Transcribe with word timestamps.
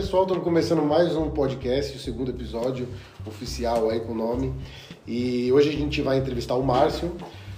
pessoal, 0.00 0.22
estamos 0.22 0.42
começando 0.42 0.80
mais 0.80 1.14
um 1.14 1.28
podcast, 1.28 1.94
o 1.94 2.00
segundo 2.00 2.30
episódio 2.30 2.88
oficial 3.26 3.90
aí 3.90 4.00
com 4.00 4.12
o 4.12 4.14
nome. 4.14 4.54
E 5.06 5.52
hoje 5.52 5.68
a 5.68 5.72
gente 5.72 6.00
vai 6.00 6.16
entrevistar 6.16 6.54
o 6.54 6.62
Márcio. 6.62 7.12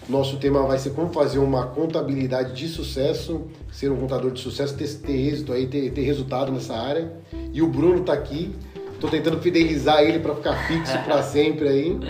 Nosso 0.09 0.39
tema 0.39 0.67
vai 0.67 0.77
ser 0.77 0.91
como 0.91 1.13
fazer 1.13 1.39
uma 1.39 1.69
contabilidade 1.69 2.53
de 2.55 2.67
sucesso, 2.67 3.47
ser 3.71 3.93
um 3.93 3.97
contador 3.97 4.33
de 4.33 4.41
sucesso, 4.41 4.77
ter, 4.77 4.93
ter 4.93 5.13
êxito 5.13 5.53
aí, 5.53 5.69
ter, 5.69 5.93
ter 5.93 6.03
resultado 6.03 6.51
nessa 6.51 6.75
área. 6.75 7.13
E 7.53 7.63
o 7.63 7.69
Bruno 7.69 8.01
está 8.01 8.13
aqui. 8.13 8.53
Estou 8.93 9.09
tentando 9.09 9.39
fidelizar 9.39 10.03
ele 10.03 10.19
para 10.19 10.35
ficar 10.35 10.67
fixo 10.67 10.99
para 11.05 11.23
sempre 11.23 11.69
aí. 11.69 12.01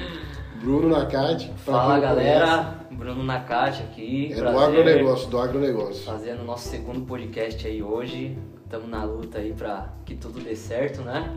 Bruno 0.63 0.89
Nakati. 0.89 1.53
Fala 1.59 2.01
galera, 2.01 2.87
Bruno 2.91 3.23
Nakati 3.23 3.83
aqui. 3.83 4.33
É 4.33 4.37
do 4.37 4.59
agronegócio, 4.59 5.29
do 5.29 5.39
agronegócio. 5.39 6.05
Fazendo 6.05 6.43
nosso 6.43 6.71
segundo 6.71 7.03
podcast 7.03 7.67
aí 7.67 7.83
hoje. 7.83 8.39
Estamos 8.73 8.89
na 8.89 9.05
luta 9.05 9.37
aí 9.37 9.53
para 9.53 9.93
que 10.03 10.15
tudo 10.15 10.41
dê 10.41 10.57
certo, 10.57 11.03
né? 11.03 11.31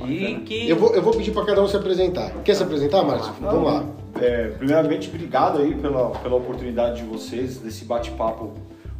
É. 0.00 0.04
E 0.04 0.40
que. 0.40 0.68
Eu 0.68 0.76
vou, 0.76 0.92
eu 0.92 1.00
vou 1.00 1.14
pedir 1.14 1.30
para 1.30 1.46
cada 1.46 1.62
um 1.62 1.68
se 1.68 1.76
apresentar. 1.76 2.42
Quer 2.42 2.56
se 2.56 2.62
apresentar, 2.64 3.04
Márcio? 3.04 3.32
Vamos 3.40 3.64
lá. 3.64 3.84
É, 4.20 4.48
primeiramente, 4.48 5.08
obrigado 5.08 5.60
aí 5.60 5.76
pela, 5.76 6.10
pela 6.10 6.34
oportunidade 6.34 7.02
de 7.02 7.04
vocês, 7.04 7.58
desse 7.58 7.84
bate-papo 7.84 8.52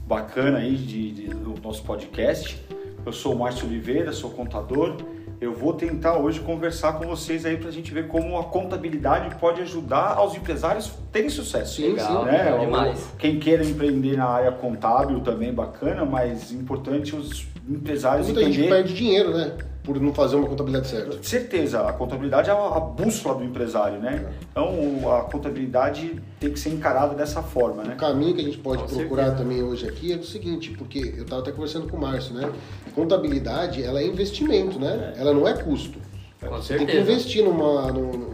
bacana 0.06 0.58
aí 0.58 0.76
de, 0.76 1.10
de, 1.10 1.26
do 1.26 1.60
nosso 1.60 1.82
podcast. 1.82 2.64
Eu 3.04 3.12
sou 3.12 3.34
o 3.34 3.38
Márcio 3.40 3.66
Oliveira, 3.66 4.12
sou 4.12 4.30
contador. 4.30 4.96
Eu 5.40 5.52
vou 5.52 5.74
tentar 5.74 6.16
hoje 6.16 6.40
conversar 6.40 6.94
com 6.94 7.06
vocês 7.06 7.44
aí 7.44 7.56
para 7.56 7.68
a 7.68 7.72
gente 7.72 7.92
ver 7.92 8.08
como 8.08 8.38
a 8.38 8.44
contabilidade 8.44 9.34
pode 9.36 9.60
ajudar 9.62 10.14
aos 10.14 10.34
empresários 10.34 10.92
terem 11.12 11.28
sucesso. 11.28 11.76
Sim, 11.76 11.90
Legal, 11.90 12.24
né? 12.24 12.44
legal 12.44 12.60
demais. 12.60 13.08
Quem 13.18 13.38
queira 13.38 13.64
empreender 13.64 14.16
na 14.16 14.26
área 14.26 14.52
contábil 14.52 15.20
também 15.20 15.52
bacana, 15.52 16.04
mas 16.04 16.52
importante 16.52 17.14
os 17.14 17.46
empresários 17.68 18.26
Muita 18.26 18.44
gente 18.44 18.68
perde 18.68 18.94
dinheiro, 18.94 19.36
né? 19.36 19.56
Por 19.84 20.00
não 20.00 20.14
fazer 20.14 20.36
uma 20.36 20.48
contabilidade 20.48 20.88
certa. 20.88 21.22
Certeza, 21.22 21.86
a 21.86 21.92
contabilidade 21.92 22.48
é 22.48 22.52
a, 22.54 22.80
bússola 22.80 23.34
do 23.34 23.44
empresário, 23.44 23.98
né? 24.00 24.32
Então 24.50 25.12
a 25.14 25.20
contabilidade 25.24 26.22
tem 26.40 26.50
que 26.50 26.58
ser 26.58 26.70
encarada 26.70 27.14
dessa 27.14 27.42
forma, 27.42 27.82
O 27.82 27.86
né? 27.88 27.94
caminho 27.94 28.34
que 28.34 28.40
a 28.40 28.44
gente 28.44 28.56
pode 28.56 28.82
Com 28.84 28.88
procurar 28.88 29.24
certeza. 29.26 29.42
também 29.44 29.62
hoje 29.62 29.86
aqui 29.86 30.10
é 30.12 30.16
o 30.16 30.24
seguinte, 30.24 30.70
porque 30.70 31.12
eu 31.18 31.24
estava 31.24 31.42
até 31.42 31.52
conversando 31.52 31.86
com 31.86 31.98
o 31.98 32.00
Márcio, 32.00 32.32
né? 32.34 32.50
Contabilidade, 32.94 33.82
ela 33.82 34.00
é 34.00 34.06
investimento, 34.06 34.78
né? 34.80 35.12
Ela 35.18 35.34
não 35.34 35.46
é 35.46 35.52
custo. 35.52 35.98
Com 36.40 36.48
Você 36.56 36.76
tem 36.78 36.86
que 36.86 36.92
certeza. 36.92 37.12
investir 37.12 37.44
numa, 37.44 37.92
num, 37.92 38.10
num- 38.12 38.18
num- 38.18 38.33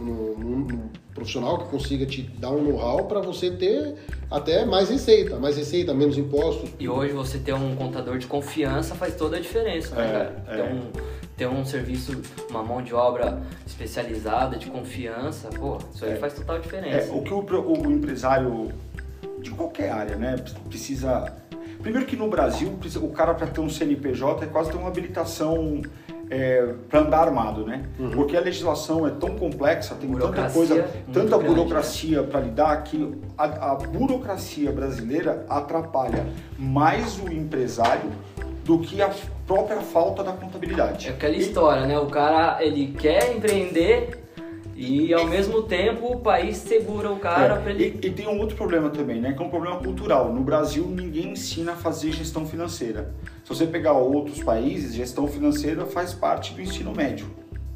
profissional 1.21 1.59
que 1.59 1.69
consiga 1.69 2.05
te 2.05 2.23
dar 2.23 2.49
um 2.51 2.63
know-how 2.63 3.05
para 3.05 3.21
você 3.21 3.51
ter 3.51 3.95
até 4.29 4.65
mais 4.65 4.89
receita. 4.89 5.37
Mais 5.37 5.55
receita, 5.55 5.93
menos 5.93 6.17
impostos. 6.17 6.69
E 6.79 6.89
hoje 6.89 7.13
você 7.13 7.37
ter 7.37 7.53
um 7.53 7.75
contador 7.75 8.17
de 8.17 8.25
confiança 8.27 8.95
faz 8.95 9.15
toda 9.15 9.37
a 9.37 9.39
diferença, 9.39 9.95
né, 9.95 10.07
É, 10.07 10.11
cara? 10.11 10.43
é. 10.47 10.55
Ter, 10.55 10.73
um, 10.73 10.81
ter 11.37 11.47
um 11.47 11.63
serviço, 11.65 12.19
uma 12.49 12.63
mão 12.63 12.81
de 12.81 12.93
obra 12.93 13.39
especializada, 13.65 14.57
de 14.57 14.67
confiança, 14.67 15.47
pô, 15.49 15.77
isso 15.93 16.03
aí 16.05 16.13
É. 16.13 16.15
faz 16.15 16.33
total 16.33 16.57
É, 16.57 16.59
diferença. 16.59 17.13
o 17.13 17.21
que 17.23 17.33
o, 17.33 17.39
o 17.39 17.91
empresário 17.91 18.71
de 19.39 19.51
qualquer 19.51 19.91
área, 19.91 20.15
né, 20.15 20.35
precisa. 20.67 21.31
Primeiro 21.81 22.05
que 22.05 22.15
no 22.15 22.27
Brasil, 22.29 22.77
o 23.01 23.07
cara 23.09 23.33
para 23.33 23.47
ter 23.47 23.59
um 23.59 23.67
CNPJ 23.69 24.43
é 24.45 24.47
quase 24.47 24.69
ter 24.69 24.77
uma 24.77 24.87
habilitação 24.87 25.81
para 26.89 27.01
andar 27.01 27.19
armado, 27.27 27.65
né? 27.65 27.83
Porque 28.13 28.37
a 28.37 28.39
legislação 28.39 29.05
é 29.05 29.09
tão 29.11 29.35
complexa, 29.35 29.95
tem 29.95 30.09
tanta 30.09 30.21
Burocracia 30.21 30.53
coisa, 30.53 30.75
muito 30.75 31.11
tanta 31.11 31.37
grande, 31.37 31.43
né? 31.43 31.49
burocracia 31.49 32.23
para 32.23 32.39
lidar 32.39 32.83
que 32.83 33.13
a, 33.37 33.71
a 33.71 33.75
burocracia 33.75 34.71
brasileira 34.71 35.45
atrapalha 35.49 36.25
mais 36.57 37.19
o 37.19 37.31
empresário 37.31 38.11
do 38.63 38.79
que 38.79 39.01
a 39.01 39.09
própria 39.45 39.81
falta 39.81 40.23
da 40.23 40.31
contabilidade. 40.31 41.07
É 41.07 41.11
aquela 41.11 41.35
história, 41.35 41.85
né? 41.85 41.99
O 41.99 42.05
cara, 42.05 42.63
ele 42.63 42.93
quer 42.97 43.35
empreender 43.35 44.20
e 44.81 45.13
ao 45.13 45.25
mesmo 45.27 45.61
tempo 45.63 46.11
o 46.13 46.19
país 46.19 46.57
segura 46.57 47.11
o 47.11 47.17
cara 47.17 47.55
É, 47.55 47.57
pra 47.59 47.71
ele... 47.71 47.99
e, 48.01 48.07
e 48.07 48.11
tem 48.11 48.27
um 48.27 48.39
outro 48.39 48.55
problema 48.55 48.89
também, 48.89 49.21
né? 49.21 49.33
Que 49.33 49.41
é 49.41 49.45
um 49.45 49.49
problema 49.49 49.77
cultural. 49.77 50.33
No 50.33 50.41
Brasil, 50.41 50.85
ninguém 50.87 51.31
ensina 51.31 51.73
a 51.73 51.75
fazer 51.75 52.11
gestão 52.11 52.45
financeira. 52.45 53.13
Se 53.43 53.49
você 53.49 53.67
pegar 53.67 53.93
outros 53.93 54.41
países, 54.43 54.93
gestão 54.93 55.27
financeira 55.27 55.85
faz 55.85 56.13
parte 56.13 56.53
do 56.53 56.61
ensino 56.61 56.93
médio. 56.95 57.27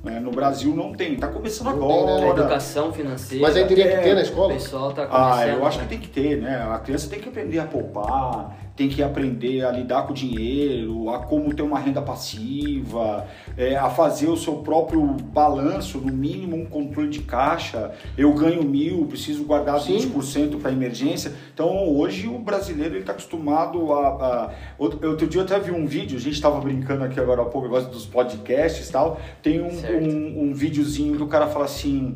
né? 0.04 0.20
No 0.20 0.30
Brasil 0.32 0.76
não 0.76 0.94
tem, 0.94 1.14
está 1.14 1.28
começando 1.28 1.76
Não 1.78 1.88
tem, 1.88 2.06
né? 2.06 2.14
agora. 2.14 2.26
A 2.26 2.30
educação 2.42 2.94
financeira. 2.94 3.42
Mas 3.48 3.56
aí 3.56 3.66
teria 3.66 3.88
que 3.88 3.94
É, 3.94 4.02
ter 4.02 4.14
na 4.14 4.20
O 4.20 4.24
escola. 4.24 4.54
pessoal 4.54 4.92
tá 4.94 5.06
começando. 5.08 5.40
Ah, 5.40 5.48
eu 5.48 5.66
acho 5.66 5.78
que 5.80 5.84
né? 5.84 5.90
tem 5.90 6.00
que 6.00 6.08
ter, 6.10 6.38
né? 6.42 6.56
A 6.72 6.78
criança 6.80 7.10
tem 7.10 7.20
que 7.20 7.28
aprender 7.30 7.58
a 7.60 7.66
poupar, 7.66 8.56
tem 8.76 8.90
que 8.90 9.02
aprender 9.02 9.64
a 9.66 9.72
lidar 9.72 10.04
com 10.04 10.12
o 10.12 10.16
dinheiro, 10.16 11.10
a 11.10 11.20
como 11.20 11.54
ter 11.54 11.62
uma 11.62 11.80
renda 11.80 12.02
passiva, 12.02 13.26
é, 13.58 13.76
a 13.78 13.90
fazer 13.90 14.28
o 14.28 14.36
seu 14.36 14.58
próprio 14.58 15.02
balanço, 15.02 16.00
no 16.00 16.12
mínimo 16.12 16.58
um 16.58 16.66
controle 16.66 17.10
de 17.10 17.22
caixa. 17.22 17.92
Eu 18.18 18.34
ganho 18.34 18.64
mil, 18.64 19.06
preciso 19.06 19.46
guardar 19.46 19.80
Sim. 19.80 19.98
20% 19.98 20.60
para 20.60 20.72
emergência. 20.72 21.32
Então 21.54 21.88
hoje 21.96 22.28
o 22.28 22.38
brasileiro 22.38 22.98
está 22.98 23.14
acostumado 23.14 23.94
a, 23.94 24.08
a- 24.08 24.50
Outro, 24.78 25.26
dia 25.28 25.40
eu 25.42 25.46
até 25.46 25.58
vi 25.60 25.72
um 25.72 25.86
vídeo, 25.88 26.18
a 26.18 26.22
gente 26.22 26.34
estava 26.34 26.60
brincando 26.60 27.04
aqui 27.06 27.20
agora 27.20 27.42
há 27.42 27.46
pouco, 27.46 27.68
negócio 27.68 27.90
dos 27.90 28.06
podcasts 28.06 28.90
e 28.90 28.92
tal. 28.92 29.20
Tem 29.42 29.62
um, 29.62 29.70
um, 29.70 30.50
um 30.50 30.54
videozinho 30.54 31.16
que 31.16 31.24
o 31.24 31.28
cara 31.28 31.48
fala 31.48 31.66
assim. 31.66 32.16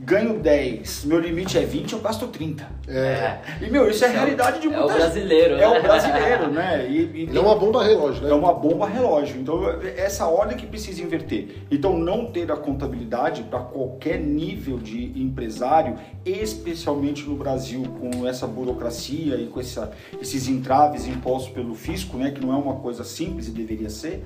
Ganho 0.00 0.38
10, 0.38 1.06
meu 1.06 1.18
limite 1.18 1.58
é 1.58 1.62
20, 1.62 1.92
eu 1.92 1.98
gasto 1.98 2.28
30. 2.28 2.64
É. 2.86 3.38
E, 3.60 3.68
meu, 3.68 3.90
isso 3.90 4.04
é 4.04 4.08
a 4.08 4.12
é 4.12 4.14
realidade 4.14 4.60
de 4.60 4.68
é 4.68 4.70
o 4.70 4.72
muita 4.72 4.94
brasileiro, 4.94 5.54
É 5.54 5.58
né? 5.58 5.66
o 5.66 5.82
brasileiro, 5.82 6.50
né? 6.52 6.88
E, 6.88 7.28
e 7.32 7.36
é 7.36 7.40
uma 7.40 7.56
bomba 7.56 7.82
relógio, 7.82 8.22
né? 8.22 8.30
é 8.30 8.34
uma 8.34 8.54
bomba 8.54 8.86
relógio. 8.86 9.40
Então, 9.40 9.68
é 9.68 10.00
essa 10.00 10.28
ordem 10.28 10.56
que 10.56 10.66
precisa 10.66 11.02
inverter. 11.02 11.64
Então, 11.68 11.98
não 11.98 12.26
ter 12.26 12.50
a 12.52 12.56
contabilidade 12.56 13.42
para 13.42 13.58
qualquer 13.58 14.20
nível 14.20 14.78
de 14.78 15.20
empresário, 15.20 15.96
especialmente 16.24 17.24
no 17.28 17.34
Brasil, 17.34 17.82
com 18.00 18.24
essa 18.24 18.46
burocracia 18.46 19.34
e 19.34 19.48
com 19.48 19.58
essa, 19.58 19.90
esses 20.22 20.46
entraves 20.46 21.08
impostos 21.08 21.52
pelo 21.52 21.74
fisco, 21.74 22.16
né? 22.16 22.30
Que 22.30 22.40
não 22.40 22.52
é 22.52 22.56
uma 22.56 22.76
coisa 22.76 23.02
simples 23.02 23.48
e 23.48 23.50
deveria 23.50 23.90
ser. 23.90 24.24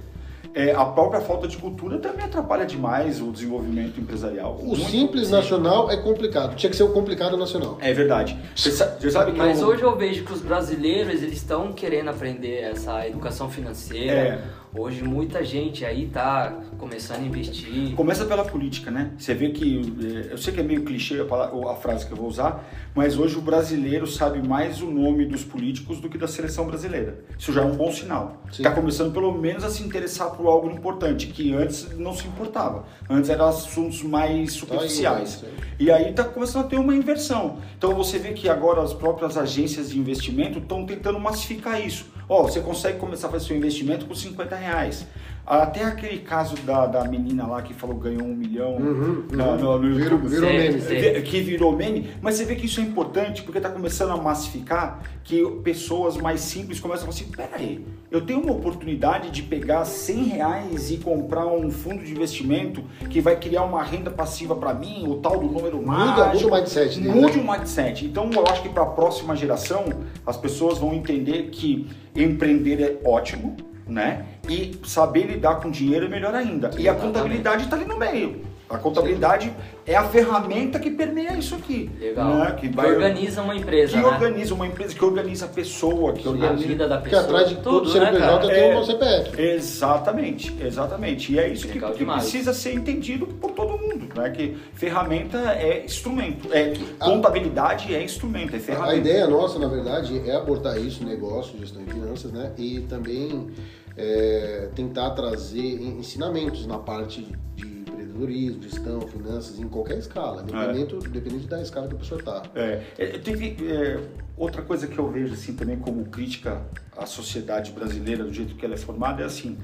É, 0.54 0.72
a 0.74 0.84
própria 0.84 1.20
falta 1.20 1.48
de 1.48 1.56
cultura 1.56 1.98
também 1.98 2.24
atrapalha 2.24 2.66
demais 2.66 3.20
o 3.20 3.30
desenvolvimento 3.32 3.98
empresarial. 4.00 4.56
O 4.60 4.66
Muito- 4.68 4.84
simples 4.90 5.30
nacional 5.30 5.90
é 5.90 5.96
complicado. 5.96 6.54
Tinha 6.56 6.68
que 6.70 6.76
ser 6.76 6.82
o 6.82 6.92
complicado 6.92 7.36
nacional. 7.36 7.78
É 7.80 7.92
verdade. 7.92 8.38
Você 8.54 8.70
você 8.70 9.10
sabe 9.10 9.32
que 9.32 9.38
Mas 9.38 9.60
eu- 9.60 9.68
hoje 9.68 9.82
eu 9.82 9.96
vejo 9.96 10.24
que 10.24 10.32
os 10.32 10.40
brasileiros 10.40 11.22
eles 11.22 11.34
estão 11.38 11.72
querendo 11.72 12.10
aprender 12.10 12.60
essa 12.62 13.06
educação 13.06 13.48
financeira. 13.50 14.12
É. 14.12 14.42
Hoje 14.74 15.02
muita 15.04 15.44
gente 15.44 15.84
aí 15.84 16.06
tá 16.06 16.50
começando 16.78 17.18
a 17.20 17.26
investir. 17.26 17.94
Começa 17.94 18.24
pela 18.24 18.42
política, 18.42 18.90
né? 18.90 19.10
Você 19.18 19.34
vê 19.34 19.50
que, 19.50 19.82
eh, 20.02 20.32
eu 20.32 20.38
sei 20.38 20.54
que 20.54 20.60
é 20.60 20.62
meio 20.62 20.82
clichê 20.82 21.20
a, 21.20 21.26
palavra- 21.26 21.70
a 21.70 21.74
frase 21.76 22.06
que 22.06 22.12
eu 22.12 22.16
vou 22.16 22.26
usar, 22.26 22.64
mas 22.94 23.18
hoje 23.18 23.36
o 23.36 23.42
brasileiro 23.42 24.06
sabe 24.06 24.40
mais 24.46 24.80
o 24.80 24.86
nome 24.90 25.26
dos 25.26 25.44
políticos 25.44 26.00
do 26.00 26.08
que 26.08 26.16
da 26.16 26.26
seleção 26.26 26.66
brasileira. 26.66 27.22
Isso 27.38 27.52
já 27.52 27.60
é 27.60 27.64
um 27.66 27.76
bom 27.76 27.92
sinal. 27.92 28.42
Está 28.50 28.70
começando 28.70 29.12
pelo 29.12 29.30
menos 29.36 29.62
a 29.62 29.68
se 29.68 29.82
interessar 29.82 30.30
por 30.30 30.46
algo 30.46 30.70
importante, 30.70 31.26
que 31.26 31.52
antes 31.52 31.94
não 31.98 32.14
se 32.14 32.26
importava. 32.26 32.86
Antes 33.10 33.28
eram 33.28 33.44
assuntos 33.48 34.02
mais 34.02 34.54
superficiais. 34.54 35.42
né? 35.42 35.48
E 35.78 35.90
aí 35.90 36.10
está 36.10 36.24
começando 36.24 36.64
a 36.64 36.68
ter 36.68 36.78
uma 36.78 36.96
inversão. 36.96 37.58
Então 37.76 37.94
você 37.94 38.18
vê 38.18 38.32
que 38.32 38.48
agora 38.48 38.80
as 38.80 38.94
próprias 38.94 39.36
agências 39.36 39.90
de 39.90 39.98
investimento 39.98 40.60
estão 40.60 40.86
tentando 40.86 41.20
massificar 41.20 41.78
isso. 41.84 42.06
Ó, 42.28 42.44
você 42.44 42.60
consegue 42.60 42.98
começar 42.98 43.26
a 43.26 43.30
fazer 43.30 43.46
seu 43.48 43.56
investimento 43.56 44.06
por 44.06 44.16
50 44.16 44.56
reais. 44.62 45.06
Até 45.44 45.82
aquele 45.82 46.18
caso 46.18 46.54
da, 46.62 46.86
da 46.86 47.04
menina 47.04 47.44
lá 47.48 47.60
que 47.62 47.74
falou 47.74 47.96
que 47.96 48.04
ganhou 48.04 48.22
um 48.22 48.32
milhão 48.34 48.76
Uhum, 48.76 49.24
uhum. 49.32 49.36
no, 49.36 49.56
no 49.80 49.80
Virou- 49.80 49.98
YouTube. 49.98 50.28
virou 50.28 50.48
Sei, 50.48 50.58
meme. 50.70 50.80
sei. 50.80 51.22
Que 51.22 51.40
virou 51.40 51.76
meme, 51.76 52.10
mas 52.22 52.36
você 52.36 52.44
vê 52.44 52.54
que 52.54 52.66
isso 52.66 52.78
é 52.80 52.84
importante 52.84 53.42
porque 53.42 53.58
está 53.58 53.68
começando 53.68 54.12
a 54.12 54.16
massificar 54.16 55.00
que 55.24 55.44
pessoas 55.64 56.16
mais 56.16 56.40
simples 56.42 56.78
começam 56.78 57.08
a 57.08 57.12
falar 57.12 57.24
assim: 57.24 57.32
peraí, 57.58 57.84
eu 58.08 58.20
tenho 58.20 58.40
uma 58.40 58.52
oportunidade 58.52 59.30
de 59.32 59.42
pegar 59.42 59.84
100 59.84 60.16
reais 60.26 60.92
e 60.92 60.98
comprar 60.98 61.44
um 61.48 61.72
fundo 61.72 62.04
de 62.04 62.12
investimento 62.12 62.84
que 63.10 63.20
vai 63.20 63.34
criar 63.34 63.64
uma 63.64 63.82
renda 63.82 64.12
passiva 64.12 64.54
para 64.54 64.72
mim, 64.72 65.06
o 65.08 65.16
tal 65.16 65.40
do 65.40 65.46
número 65.48 65.78
Muda, 65.78 65.86
mágico. 65.88 66.44
muda 66.44 66.56
o 66.56 66.60
mindset 66.60 67.00
dele. 67.00 67.20
Mude 67.20 67.38
né? 67.38 67.42
o 67.44 67.50
mindset. 67.52 68.04
Então 68.06 68.30
eu 68.32 68.44
acho 68.46 68.62
que 68.62 68.68
para 68.68 68.84
a 68.84 68.86
próxima 68.86 69.34
geração 69.34 69.86
as 70.24 70.36
pessoas 70.36 70.78
vão 70.78 70.94
entender 70.94 71.48
que 71.50 71.88
empreender 72.14 72.80
é 72.80 73.08
ótimo, 73.08 73.56
né? 73.86 74.24
E 74.48 74.80
saber 74.84 75.26
lidar 75.26 75.56
com 75.56 75.70
dinheiro 75.70 76.06
é 76.06 76.08
melhor 76.08 76.34
ainda. 76.34 76.70
e 76.78 76.88
a 76.88 76.94
contabilidade 76.94 77.64
está 77.64 77.76
ali 77.76 77.84
no 77.84 77.98
meio. 77.98 78.51
A 78.72 78.78
contabilidade 78.78 79.52
é 79.86 79.94
a 79.94 80.04
ferramenta 80.04 80.78
que 80.78 80.90
permeia 80.90 81.36
isso 81.36 81.54
aqui. 81.54 81.90
Legal. 82.00 82.26
Né? 82.34 82.52
Que, 82.58 82.68
Que 82.68 82.74
vai, 82.74 82.90
organiza 82.92 83.42
uma 83.42 83.54
empresa, 83.54 83.92
que 83.92 83.98
né? 84.02 84.06
organiza 84.06 84.54
uma 84.54 84.66
empresa, 84.66 84.94
que 84.94 85.04
organiza 85.04 85.44
a 85.44 85.48
pessoa, 85.48 86.12
que 86.14 86.26
A 86.26 86.30
organiza. 86.30 86.66
vida 86.66 86.88
da 86.88 86.98
pessoa. 86.98 87.22
atrás 87.22 87.48
de 87.48 87.56
todo 87.56 87.84
tudo, 87.86 87.98
né, 88.00 88.06
CNPJ 88.06 88.38
cara? 88.40 88.48
tem 88.54 88.70
É. 88.70 88.78
um 88.78 88.84
CPF. 88.84 89.42
Exatamente, 89.42 90.56
exatamente. 90.60 91.32
E 91.32 91.38
é 91.38 91.48
isso 91.48 91.66
que, 91.66 91.74
Legal 91.74 91.92
que 91.92 92.04
precisa 92.04 92.52
ser 92.52 92.74
entendido 92.74 93.26
por 93.26 93.50
todo 93.52 93.76
mundo, 93.78 94.08
né? 94.16 94.30
Que 94.30 94.56
ferramenta 94.74 95.38
é 95.52 95.84
instrumento, 95.84 96.48
é 96.52 96.72
A- 97.00 97.04
contabilidade 97.04 97.94
é 97.94 98.02
instrumento, 98.02 98.54
é 98.56 98.58
ferramenta. 98.58 98.92
A 98.92 98.96
ideia 98.96 99.26
nossa, 99.26 99.58
na 99.58 99.68
verdade, 99.68 100.22
é 100.28 100.34
abordar 100.34 100.78
isso, 100.78 101.04
negócio, 101.04 101.58
gestão 101.58 101.82
de 101.84 101.92
finanças, 101.92 102.32
né? 102.32 102.52
E 102.56 102.80
também 102.88 103.48
é, 103.96 104.68
tentar 104.74 105.10
trazer 105.10 105.60
ensinamentos 105.82 106.66
na 106.66 106.78
parte 106.78 107.28
de 107.54 107.81
empreendedorismo, 108.12 108.62
gestão, 108.62 109.00
finanças, 109.02 109.58
em 109.58 109.68
qualquer 109.68 109.98
escala, 109.98 110.42
independente, 110.42 110.94
é. 110.94 110.98
independente 110.98 111.46
da 111.46 111.62
escala 111.62 111.88
que 111.88 111.94
a 111.94 111.98
pessoa 111.98 112.20
está. 112.20 112.42
É, 112.54 112.82
é, 112.98 113.06
teve, 113.18 113.56
é, 113.66 114.00
outra 114.36 114.62
coisa 114.62 114.86
que 114.86 114.98
eu 114.98 115.10
vejo 115.10 115.34
assim 115.34 115.54
também 115.54 115.78
como 115.78 116.04
crítica 116.04 116.62
à 116.96 117.06
sociedade 117.06 117.72
brasileira 117.72 118.24
do 118.24 118.32
jeito 118.32 118.54
que 118.54 118.64
ela 118.64 118.74
é 118.74 118.78
formada 118.78 119.22
é 119.22 119.24
assim 119.24 119.58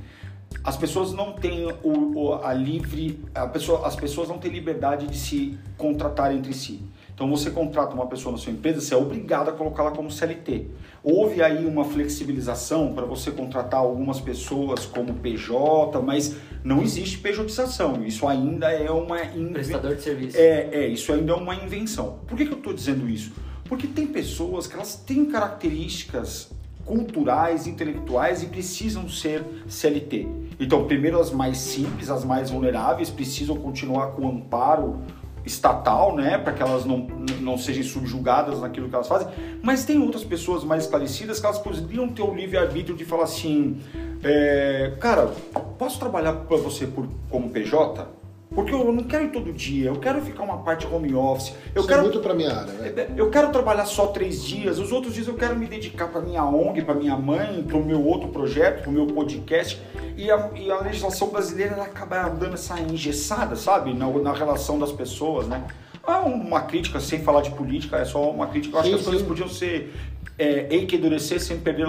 as 0.65 0.77
pessoas 0.79 1.13
não 1.13 1.35
têm 1.35 1.67
o, 1.83 2.19
o, 2.19 2.35
a 2.35 2.55
livre 2.55 3.23
a 3.35 3.47
pessoa, 3.47 3.87
as 3.87 3.95
pessoas 3.95 4.29
não 4.29 4.39
têm 4.39 4.51
liberdade 4.51 5.07
de 5.07 5.17
se 5.17 5.59
contratar 5.77 6.35
entre 6.35 6.55
si 6.55 6.83
então 7.19 7.29
você 7.29 7.51
contrata 7.51 7.97
uma 7.97 8.07
pessoa 8.07 8.31
na 8.31 8.39
sua 8.39 8.53
empresa, 8.53 8.81
você 8.81 8.95
é 8.95 8.97
obrigado 8.97 9.49
a 9.49 9.53
colocá-la 9.53 9.91
como 9.91 10.09
CLT. 10.09 10.69
Houve 11.03 11.43
aí 11.43 11.67
uma 11.67 11.85
flexibilização 11.85 12.95
para 12.95 13.05
você 13.07 13.33
contratar 13.33 13.81
algumas 13.81 14.21
pessoas 14.21 14.87
como 14.87 15.13
PJ, 15.15 16.01
mas 16.01 16.37
não 16.63 16.81
existe 16.81 17.19
pejotização. 17.19 18.05
Isso 18.07 18.25
ainda 18.29 18.71
é 18.71 18.89
uma 18.93 19.21
inven... 19.25 19.53
prestador 19.53 19.97
de 19.97 20.03
serviço. 20.03 20.37
É, 20.39 20.69
é, 20.71 20.87
isso 20.87 21.13
ainda 21.13 21.33
é 21.33 21.35
uma 21.35 21.57
invenção. 21.57 22.21
Por 22.25 22.39
que, 22.39 22.47
que 22.47 22.53
eu 22.53 22.59
estou 22.59 22.73
dizendo 22.73 23.09
isso? 23.09 23.33
Porque 23.65 23.89
tem 23.89 24.07
pessoas 24.07 24.69
que 24.69 24.75
elas 24.77 24.95
têm 24.95 25.25
características 25.25 26.53
culturais, 26.85 27.67
intelectuais 27.67 28.45
e 28.45 28.47
precisam 28.47 29.09
ser 29.09 29.45
CLT. 29.67 30.27
Então, 30.61 30.87
primeiro 30.87 31.21
as 31.21 31.33
mais 31.33 31.59
simples, 31.59 32.11
as 32.11 32.25
mais 32.25 32.51
vulneráveis 32.51 33.11
precisam 33.11 33.57
continuar 33.57 34.13
com 34.13 34.29
amparo 34.29 35.03
estatal, 35.49 36.15
né, 36.15 36.39
para 36.39 36.53
que 36.53 36.63
elas 36.63 36.85
não, 36.85 36.99
não 37.41 37.59
sejam 37.59 37.83
subjugadas 37.83 38.61
naquilo 38.61 38.89
que 38.89 38.95
elas 38.95 39.09
fazem, 39.09 39.29
mas 39.63 39.85
tem 39.85 40.01
outras 40.01 40.23
pessoas 40.23 40.63
mais 40.63 40.85
esclarecidas 40.85 41.41
que 41.41 41.47
elas 41.47 41.59
poderiam 41.59 42.09
ter 42.09 42.23
o 42.23 42.33
livre-arbítrio 42.35 42.97
de 42.97 43.05
falar 43.05 43.25
assim, 43.25 43.81
é, 44.23 44.93
cara, 45.01 45.33
posso 45.79 45.99
trabalhar 45.99 46.35
para 46.35 46.57
você 46.59 46.87
por, 46.87 47.09
como 47.31 47.49
PJ? 47.51 48.18
Porque 48.55 48.73
eu 48.73 48.93
não 48.93 49.05
quero 49.05 49.25
ir 49.25 49.31
todo 49.31 49.53
dia, 49.53 49.89
eu 49.89 49.97
quero 49.97 50.23
ficar 50.23 50.43
uma 50.43 50.59
parte 50.59 50.87
home 50.87 51.15
office. 51.15 51.53
Eu 51.75 51.81
Isso 51.81 51.89
quero 51.89 52.01
é 52.01 52.03
muito 52.05 52.21
para 52.21 52.35
minha 52.35 52.51
área, 52.51 52.73
né? 52.73 52.93
É, 52.97 53.09
eu 53.17 53.31
quero 53.31 53.51
trabalhar 53.51 53.85
só 53.85 54.07
três 54.07 54.43
dias, 54.43 54.79
os 54.79 54.91
outros 54.91 55.15
dias 55.15 55.29
eu 55.29 55.35
quero 55.35 55.55
me 55.57 55.67
dedicar 55.67 56.09
para 56.09 56.21
minha 56.21 56.43
ONG, 56.45 56.83
para 56.83 56.95
minha 56.95 57.17
mãe, 57.17 57.63
para 57.63 57.77
o 57.77 57.85
meu 57.85 58.03
outro 58.03 58.29
projeto, 58.29 58.83
para 58.83 58.91
o 58.91 58.93
meu 58.93 59.07
podcast. 59.07 59.81
E 60.17 60.31
a, 60.31 60.51
e 60.57 60.71
a, 60.71 60.81
legislação 60.81 61.29
brasileira 61.29 61.75
ela 61.75 61.85
acaba 61.85 62.29
dando 62.31 62.55
essa 62.55 62.81
engessada, 62.81 63.55
sabe, 63.55 63.93
na, 63.93 64.09
na 64.09 64.33
relação 64.33 64.79
das 64.79 64.93
pessoas, 64.93 65.47
né? 65.47 65.65
Ah, 66.03 66.21
uma 66.21 66.63
crítica 66.63 67.01
sem 67.01 67.21
falar 67.21 67.43
de 67.43 67.51
política, 67.51 67.99
é 67.99 68.05
só 68.07 68.31
uma 68.31 68.47
crítica. 68.47 68.77
Eu 68.77 68.81
acho 68.81 68.89
sim, 68.89 68.95
que 68.95 69.01
as 69.01 69.07
coisas 69.07 69.27
podiam 69.27 69.49
ser 69.49 69.93
é, 70.39 70.69
ei 70.71 70.87
que 70.87 70.97
endurecer 70.97 71.41
sem 71.41 71.59
perder 71.59 71.87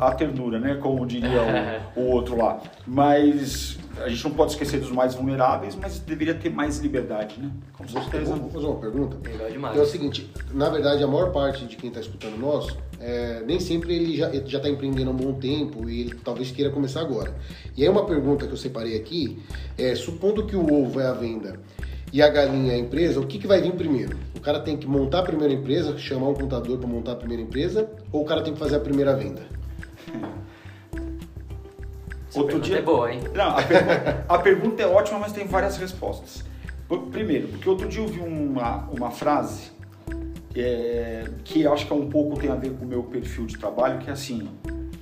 a 0.00 0.10
ternura, 0.12 0.58
né? 0.58 0.74
Como 0.74 1.06
diria 1.06 1.84
o, 1.96 2.00
o, 2.02 2.10
outro 2.10 2.36
lá. 2.36 2.60
Mas 2.86 3.78
a 4.02 4.08
gente 4.08 4.24
não 4.24 4.32
pode 4.32 4.52
esquecer 4.52 4.80
dos 4.80 4.90
mais 4.90 5.14
vulneráveis, 5.14 5.74
mas 5.74 5.98
deveria 5.98 6.34
ter 6.34 6.50
mais 6.50 6.78
liberdade, 6.78 7.40
né? 7.40 7.50
Com 7.72 7.86
certeza. 7.86 8.34
Vou 8.34 8.50
fazer 8.50 8.66
uma 8.66 8.80
pergunta. 8.80 9.16
Legal 9.28 9.50
demais. 9.50 9.76
É 9.76 9.80
o 9.80 9.86
seguinte, 9.86 10.30
na 10.52 10.68
verdade, 10.68 11.02
a 11.02 11.06
maior 11.06 11.32
parte 11.32 11.66
de 11.66 11.76
quem 11.76 11.88
está 11.88 12.00
escutando 12.00 12.38
nós, 12.38 12.76
é, 13.00 13.42
nem 13.46 13.60
sempre 13.60 13.94
ele 13.94 14.16
já 14.16 14.30
está 14.30 14.68
empreendendo 14.68 15.10
há 15.10 15.12
um 15.12 15.16
bom 15.16 15.34
tempo 15.34 15.88
e 15.88 16.00
ele 16.00 16.14
talvez 16.24 16.50
queira 16.50 16.70
começar 16.70 17.00
agora. 17.00 17.34
E 17.76 17.82
aí 17.82 17.88
uma 17.88 18.06
pergunta 18.06 18.46
que 18.46 18.52
eu 18.52 18.56
separei 18.56 18.96
aqui 18.96 19.42
é, 19.76 19.94
supondo 19.94 20.46
que 20.46 20.56
o 20.56 20.72
ovo 20.72 21.00
é 21.00 21.06
a 21.06 21.12
venda 21.12 21.60
e 22.12 22.22
a 22.22 22.28
galinha 22.28 22.72
é 22.72 22.76
a 22.76 22.78
empresa, 22.78 23.18
o 23.18 23.26
que, 23.26 23.38
que 23.38 23.46
vai 23.46 23.60
vir 23.60 23.72
primeiro? 23.72 24.16
O 24.36 24.40
cara 24.40 24.60
tem 24.60 24.76
que 24.76 24.86
montar 24.86 25.18
a 25.18 25.22
primeira 25.24 25.52
empresa, 25.52 25.98
chamar 25.98 26.28
um 26.28 26.34
contador 26.34 26.78
para 26.78 26.86
montar 26.86 27.12
a 27.12 27.16
primeira 27.16 27.42
empresa, 27.42 27.90
ou 28.12 28.22
o 28.22 28.24
cara 28.24 28.40
tem 28.40 28.52
que 28.52 28.58
fazer 28.58 28.76
a 28.76 28.80
primeira 28.80 29.16
venda? 29.16 29.42
Essa 32.34 32.42
Outro 32.42 32.58
dia 32.58 32.78
é 32.78 32.82
boa, 32.82 33.12
hein? 33.12 33.20
Não, 33.32 33.56
a, 33.56 33.62
pergunta, 33.62 34.24
a 34.28 34.38
pergunta 34.38 34.82
é 34.82 34.86
ótima, 34.86 35.20
mas 35.20 35.30
tem 35.30 35.46
várias 35.46 35.76
respostas. 35.76 36.42
Primeiro, 37.12 37.46
porque 37.46 37.68
outro 37.68 37.88
dia 37.88 38.02
eu 38.02 38.08
vi 38.08 38.18
uma, 38.18 38.88
uma 38.90 39.12
frase 39.12 39.70
é, 40.52 41.28
que 41.44 41.62
eu 41.62 41.72
acho 41.72 41.86
que 41.86 41.92
é 41.92 41.96
um 41.96 42.10
pouco 42.10 42.36
tem 42.36 42.50
a 42.50 42.56
ver 42.56 42.70
com 42.72 42.84
o 42.84 42.88
meu 42.88 43.04
perfil 43.04 43.46
de 43.46 43.56
trabalho, 43.56 44.00
que 44.00 44.10
é 44.10 44.12
assim: 44.12 44.48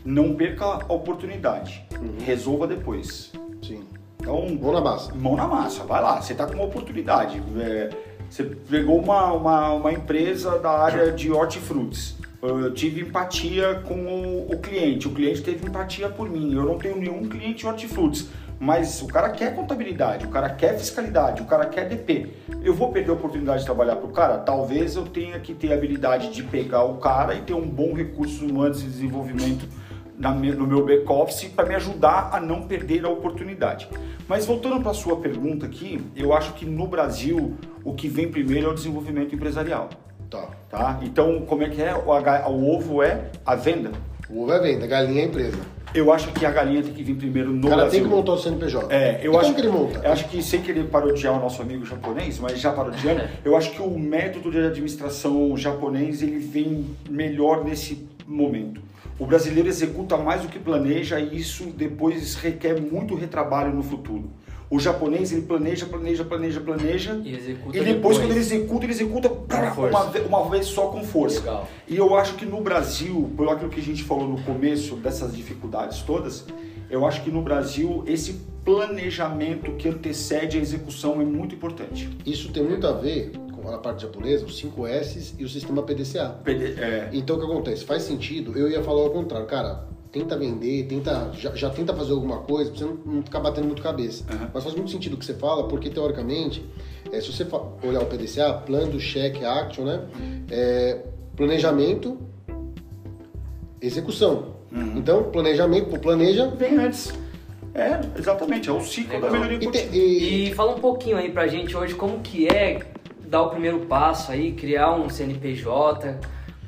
não 0.05 0.35
perca 0.35 0.65
a 0.87 0.93
oportunidade, 0.93 1.83
uhum. 1.99 2.23
resolva 2.23 2.67
depois. 2.67 3.33
Sim. 3.63 3.83
Então, 4.21 4.47
mão 4.61 4.73
na 4.73 4.81
massa. 4.83 5.15
Mão 5.15 5.35
na 5.35 5.49
massa, 5.49 5.85
vai 5.85 6.03
lá, 6.03 6.21
você 6.21 6.33
está 6.33 6.47
com 6.47 6.53
uma 6.53 6.65
oportunidade. 6.65 7.43
É, 7.59 7.89
você 8.29 8.45
pegou 8.45 8.99
uma, 8.99 9.33
uma, 9.33 9.73
uma, 9.73 9.93
empresa 9.93 10.59
da 10.59 10.71
área 10.71 11.11
de 11.13 11.33
hortifrutis. 11.33 12.15
Eu 12.43 12.75
tive 12.75 13.03
empatia 13.03 13.85
com 13.87 13.95
o, 13.95 14.53
o, 14.53 14.59
cliente, 14.59 15.07
o 15.07 15.13
cliente 15.13 15.43
teve 15.43 15.65
empatia 15.65 16.09
por 16.09 16.29
mim. 16.29 16.53
Eu 16.53 16.65
não 16.65 16.77
tenho 16.77 16.97
nenhum 16.97 17.29
cliente 17.29 17.65
hortifrutis, 17.65 18.31
mas 18.59 19.01
o 19.01 19.07
cara 19.07 19.31
quer 19.31 19.55
contabilidade, 19.55 20.27
o 20.27 20.29
cara 20.29 20.51
quer 20.51 20.77
fiscalidade, 20.77 21.41
o 21.41 21.45
cara 21.45 21.67
quer 21.67 21.89
DP. 21.89 22.31
Eu 22.65 22.75
vou 22.75 22.91
perder 22.91 23.11
a 23.11 23.15
oportunidade 23.15 23.61
de 23.61 23.65
trabalhar 23.65 23.95
para 23.95 24.07
o 24.07 24.11
cara? 24.11 24.39
Talvez 24.39 24.97
eu 24.97 25.05
tenha 25.05 25.39
que 25.39 25.55
ter 25.55 25.71
a 25.71 25.77
habilidade 25.77 26.33
de 26.33 26.43
pegar 26.43 26.83
o 26.83 26.97
cara 26.97 27.37
e 27.37 27.43
ter 27.43 27.55
um 27.55 27.65
bom 27.65 27.95
recurso 27.95 28.45
humano 28.45 28.75
de 28.75 28.83
desenvolvimento 28.83 29.65
no 30.19 30.67
meu 30.67 30.85
back-office 30.85 31.45
para 31.45 31.69
me 31.69 31.77
ajudar 31.77 32.31
a 32.33 32.41
não 32.41 32.63
perder 32.63 33.05
a 33.05 33.09
oportunidade. 33.09 33.89
Mas 34.27 34.47
voltando 34.47 34.81
para 34.81 34.91
a 34.91 34.95
sua 34.95 35.17
pergunta 35.17 35.67
aqui, 35.67 36.01
eu 36.17 36.33
acho 36.33 36.55
que 36.55 36.67
no 36.67 36.89
Brasil 36.89 37.57
o 37.85 37.95
que 37.95 38.09
vem 38.09 38.29
primeiro 38.29 38.67
é 38.67 38.71
o 38.71 38.75
desenvolvimento 38.75 39.33
empresarial. 39.33 39.91
Tá. 40.33 40.49
tá? 40.71 41.01
Então, 41.03 41.43
como 41.47 41.63
é 41.63 41.69
que 41.69 41.83
é? 41.83 41.95
O, 41.95 42.09
o 42.09 42.75
ovo 42.75 43.03
é 43.03 43.31
a 43.45 43.55
venda. 43.55 43.91
O 44.31 44.43
ovo 44.43 44.53
é 44.53 44.57
a 44.57 44.61
venda, 44.61 44.85
a 44.87 44.89
galinha 44.89 45.21
é 45.21 45.25
a 45.25 45.29
empresa. 45.29 45.59
Eu 45.95 46.11
acho 46.11 46.33
que 46.33 46.47
a 46.47 46.51
galinha 46.51 46.83
tem 46.83 46.95
que 46.95 47.03
vir 47.03 47.15
primeiro 47.17 47.53
no 47.53 47.69
Brasil. 47.69 47.91
tem 47.91 48.03
que 48.03 48.09
montar 48.09 48.33
o 48.33 48.39
CNPJ. 48.39 48.87
É, 48.91 49.21
eu 49.23 49.35
e 49.35 49.37
acho 49.37 49.45
como 49.45 49.55
que 49.55 49.61
ele 49.61 49.69
monta? 49.69 50.01
Eu 50.03 50.11
acho 50.11 50.27
que 50.29 50.43
sem 50.43 50.63
querer 50.63 50.85
parodiar 50.85 51.37
o 51.37 51.39
nosso 51.39 51.61
amigo 51.61 51.85
japonês, 51.85 52.39
mas 52.39 52.59
já 52.59 52.73
parodiando, 52.73 53.23
eu 53.45 53.55
acho 53.55 53.73
que 53.73 53.83
o 53.83 53.99
método 53.99 54.51
de 54.51 54.59
administração 54.59 55.55
japonês 55.55 56.23
ele 56.23 56.39
vem 56.39 56.87
melhor 57.11 57.63
nesse 57.63 58.09
momento. 58.27 58.81
O 59.19 59.27
brasileiro 59.27 59.69
executa 59.69 60.17
mais 60.17 60.41
do 60.41 60.49
que 60.49 60.59
planeja 60.59 61.21
e 61.21 61.37
isso 61.37 61.67
depois 61.67 62.37
requer 62.37 62.81
muito 62.81 63.15
retrabalho 63.15 63.75
no 63.75 63.83
futuro. 63.83 64.31
O 64.73 64.81
japonês 64.81 65.31
ele 65.33 65.43
planeja, 65.43 65.85
planeja, 65.85 66.25
planeja, 66.25 66.59
planeja 66.59 67.21
e, 67.23 67.37
executa 67.37 67.77
e 67.77 67.81
depois, 67.81 67.95
depois, 67.95 68.19
quando 68.19 68.31
ele 68.31 68.41
executa, 68.41 68.85
ele 68.87 68.93
executa 68.95 69.31
uma, 69.31 70.39
uma 70.41 70.49
vez 70.51 70.65
só 70.65 70.87
com 70.87 71.05
força. 71.05 71.41
Legal. 71.41 71.69
E 71.87 71.95
eu 71.95 72.17
acho 72.17 72.37
que 72.37 72.47
no 72.47 72.59
Brasil, 72.63 73.31
por 73.37 73.51
aquilo 73.51 73.69
que 73.69 73.81
a 73.81 73.83
gente 73.83 74.03
falou 74.03 74.27
no 74.27 74.43
começo 74.45 74.97
dessas 74.97 75.37
dificuldades 75.37 76.01
todas, 76.01 76.47
eu 76.89 77.07
acho 77.07 77.23
que 77.23 77.31
no 77.31 77.43
Brasil 77.43 78.03
esse 78.07 78.41
planejamento 78.65 79.73
que 79.73 79.91
antecede 79.91 80.57
a 80.57 80.61
execução 80.63 81.21
é 81.21 81.25
muito 81.25 81.55
importante. 81.55 82.09
Isso 82.25 82.51
tem 82.51 82.63
muito 82.63 82.87
a 82.87 82.93
ver 82.93 83.33
na 83.63 83.77
parte 83.77 84.03
japonesa, 84.03 84.47
os 84.47 84.57
5 84.57 84.87
S 84.87 85.35
e 85.39 85.45
o 85.45 85.49
sistema 85.51 85.83
PDCA. 85.83 86.31
PD, 86.43 86.81
é. 86.81 87.11
Então 87.13 87.37
o 87.37 87.39
que 87.39 87.45
acontece? 87.45 87.85
Faz 87.85 88.05
sentido, 88.05 88.59
eu 88.59 88.71
ia 88.71 88.83
falar 88.83 89.03
ao 89.03 89.11
contrário, 89.11 89.47
cara, 89.47 89.87
tenta 90.13 90.37
vender, 90.37 90.87
tenta, 90.87 91.31
já, 91.33 91.55
já 91.55 91.71
tenta 91.71 91.95
fazer 91.95 92.13
alguma 92.13 92.39
coisa 92.39 92.71
pra 92.71 92.79
você 92.79 92.85
não, 92.85 93.15
não 93.15 93.23
ficar 93.23 93.41
batendo 93.41 93.65
muito 93.65 93.83
cabeça. 93.83 94.25
Uhum. 94.31 94.49
Mas 94.53 94.63
faz 94.63 94.77
muito 94.77 94.91
sentido 94.91 95.15
o 95.15 95.17
que 95.17 95.25
você 95.25 95.35
fala, 95.35 95.67
porque 95.67 95.89
teoricamente, 95.89 96.63
é, 97.11 97.21
se 97.21 97.33
você 97.33 97.47
olhar 97.83 98.03
o 98.03 98.07
PDCA, 98.07 98.53
plano, 98.67 99.01
cheque, 99.01 99.43
action, 99.43 99.85
né? 99.85 100.07
É, 100.51 101.01
planejamento, 101.35 102.19
execução. 103.81 104.57
Uhum. 104.71 104.99
Então, 104.99 105.25
planejamento, 105.25 105.99
planeja. 105.99 106.49
Vem 106.49 106.77
antes. 106.77 107.13
É, 107.75 107.99
exatamente, 108.19 108.69
é 108.69 108.73
o 108.73 108.83
ciclo 108.83 109.15
Legal. 109.15 109.31
da 109.31 109.39
melhoria 109.39 109.67
contínua. 109.67 109.97
E, 109.97 110.51
e 110.51 110.55
fala 110.55 110.73
um 110.73 110.79
pouquinho 110.79 111.17
aí 111.17 111.33
pra 111.33 111.47
gente 111.47 111.75
hoje 111.75 111.95
como 111.95 112.21
que 112.21 112.47
é 112.47 112.81
dar 113.27 113.41
o 113.41 113.49
primeiro 113.49 113.81
passo 113.87 114.31
aí, 114.31 114.53
criar 114.53 114.93
um 114.93 115.09
CNPJ, 115.09 116.19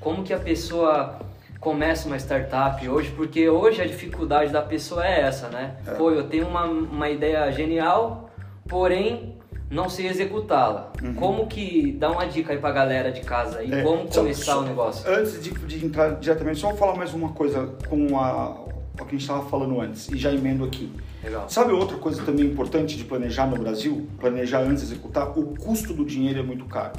como 0.00 0.22
que 0.22 0.32
a 0.32 0.38
pessoa 0.38 1.18
começa 1.64 2.06
uma 2.06 2.18
startup 2.18 2.87
hoje, 2.87 3.11
porque 3.16 3.49
hoje 3.49 3.80
a 3.80 3.87
dificuldade 3.87 4.52
da 4.52 4.61
pessoa 4.61 5.04
é 5.04 5.23
essa, 5.23 5.49
né? 5.49 5.76
É. 5.87 5.92
Pô, 5.92 6.11
eu 6.11 6.28
tenho 6.28 6.47
uma, 6.47 6.66
uma 6.66 7.09
ideia 7.09 7.50
genial, 7.50 8.30
porém 8.68 9.38
não 9.71 9.88
sei 9.88 10.06
executá-la. 10.06 10.92
Uhum. 11.02 11.14
Como 11.14 11.47
que 11.47 11.92
dá 11.92 12.11
uma 12.11 12.26
dica 12.26 12.52
aí 12.52 12.59
pra 12.59 12.71
galera 12.71 13.11
de 13.11 13.23
casa 13.23 13.64
e 13.64 13.73
é, 13.73 13.83
como 13.83 14.06
começar 14.06 14.52
só, 14.52 14.61
o 14.61 14.62
negócio? 14.62 15.11
Antes 15.11 15.42
de, 15.42 15.50
de, 15.50 15.87
entrar 15.87 16.11
diretamente, 16.16 16.61
só 16.61 16.68
vou 16.68 16.76
falar 16.76 16.97
mais 16.97 17.14
uma 17.14 17.30
coisa 17.30 17.75
com 17.88 18.18
a, 18.18 18.50
o 18.50 18.97
que 18.97 19.02
a 19.02 19.11
gente 19.12 19.23
estava 19.23 19.42
falando 19.49 19.80
antes 19.80 20.09
e 20.11 20.18
já 20.18 20.30
emendo 20.30 20.64
aqui. 20.64 20.92
Legal. 21.25 21.49
Sabe 21.49 21.73
outra 21.73 21.97
coisa 21.97 22.23
também 22.23 22.44
importante 22.44 22.94
de 22.94 23.04
planejar 23.04 23.47
no 23.47 23.56
Brasil? 23.56 24.06
Planejar 24.21 24.61
antes 24.61 24.87
de 24.87 24.92
executar? 24.92 25.30
O 25.30 25.56
custo 25.56 25.94
do 25.94 26.04
dinheiro 26.04 26.40
é 26.40 26.42
muito 26.42 26.66
caro. 26.66 26.92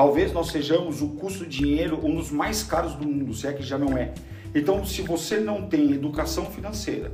Talvez 0.00 0.32
nós 0.32 0.46
sejamos 0.46 1.02
o 1.02 1.08
custo 1.08 1.40
do 1.40 1.46
dinheiro 1.46 2.00
um 2.02 2.14
dos 2.14 2.30
mais 2.30 2.62
caros 2.62 2.94
do 2.94 3.06
mundo, 3.06 3.34
se 3.34 3.46
é 3.46 3.52
que 3.52 3.62
já 3.62 3.76
não 3.76 3.98
é. 3.98 4.14
Então, 4.54 4.82
se 4.82 5.02
você 5.02 5.36
não 5.36 5.68
tem 5.68 5.92
educação 5.92 6.46
financeira, 6.46 7.12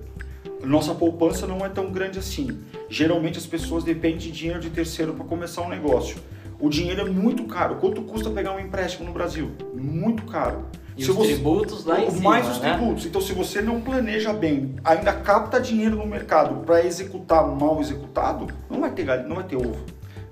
nossa 0.62 0.95
poupança 0.95 1.49
não 1.49 1.66
é 1.66 1.69
tão 1.69 1.90
grande 1.90 2.21
assim. 2.21 2.61
Geralmente 2.88 3.38
as 3.38 3.45
pessoas 3.45 3.83
dependem 3.83 4.19
de 4.19 4.31
dinheiro 4.31 4.61
de 4.61 4.71
terceiro 4.71 5.14
para 5.14 5.25
começar 5.25 5.62
um 5.62 5.69
negócio. 5.69 6.16
O 6.61 6.69
dinheiro 6.69 7.00
é 7.00 7.11
muito 7.11 7.43
caro. 7.47 7.75
Quanto 7.81 8.02
custa 8.02 8.31
pegar 8.31 8.55
um 8.55 8.61
empréstimo 8.61 9.05
no 9.05 9.12
Brasil? 9.12 9.50
Muito 9.75 10.23
caro. 10.23 10.66
E 10.97 11.02
se 11.02 11.11
os 11.11 11.16
você, 11.16 11.33
tributos 11.33 11.85
lá 11.85 12.00
em 12.00 12.09
cima, 12.09 12.31
Mais 12.31 12.49
os 12.49 12.61
né? 12.61 12.73
tributos. 12.73 13.05
Então, 13.05 13.21
se 13.21 13.33
você 13.33 13.61
não 13.61 13.81
planeja 13.81 14.33
bem, 14.33 14.76
ainda 14.85 15.12
capta 15.12 15.61
dinheiro 15.61 15.97
no 15.97 16.07
mercado 16.07 16.64
para 16.64 16.87
executar 16.87 17.49
mal 17.49 17.81
executado, 17.81 18.47
não 18.71 18.81
vai 18.81 18.93
ter 18.93 19.02
galho, 19.02 19.28
não 19.28 19.35
vai 19.35 19.45
ter 19.45 19.57
ovo. 19.57 19.85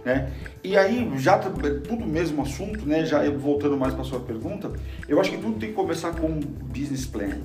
Né? 0.05 0.31
E 0.63 0.77
aí, 0.77 1.11
já 1.17 1.39
tudo 1.39 2.05
mesmo 2.05 2.43
assunto, 2.43 2.87
né? 2.87 3.05
já 3.05 3.29
voltando 3.31 3.77
mais 3.77 3.95
para 3.95 4.05
sua 4.05 4.21
pergunta, 4.21 4.71
eu 5.09 5.21
acho 5.21 5.31
que 5.31 5.39
tudo 5.39 5.59
tem 5.59 5.71
que 5.71 5.75
começar 5.75 6.13
com 6.13 6.27
um 6.27 6.41
business 6.41 7.07
plan. 7.07 7.39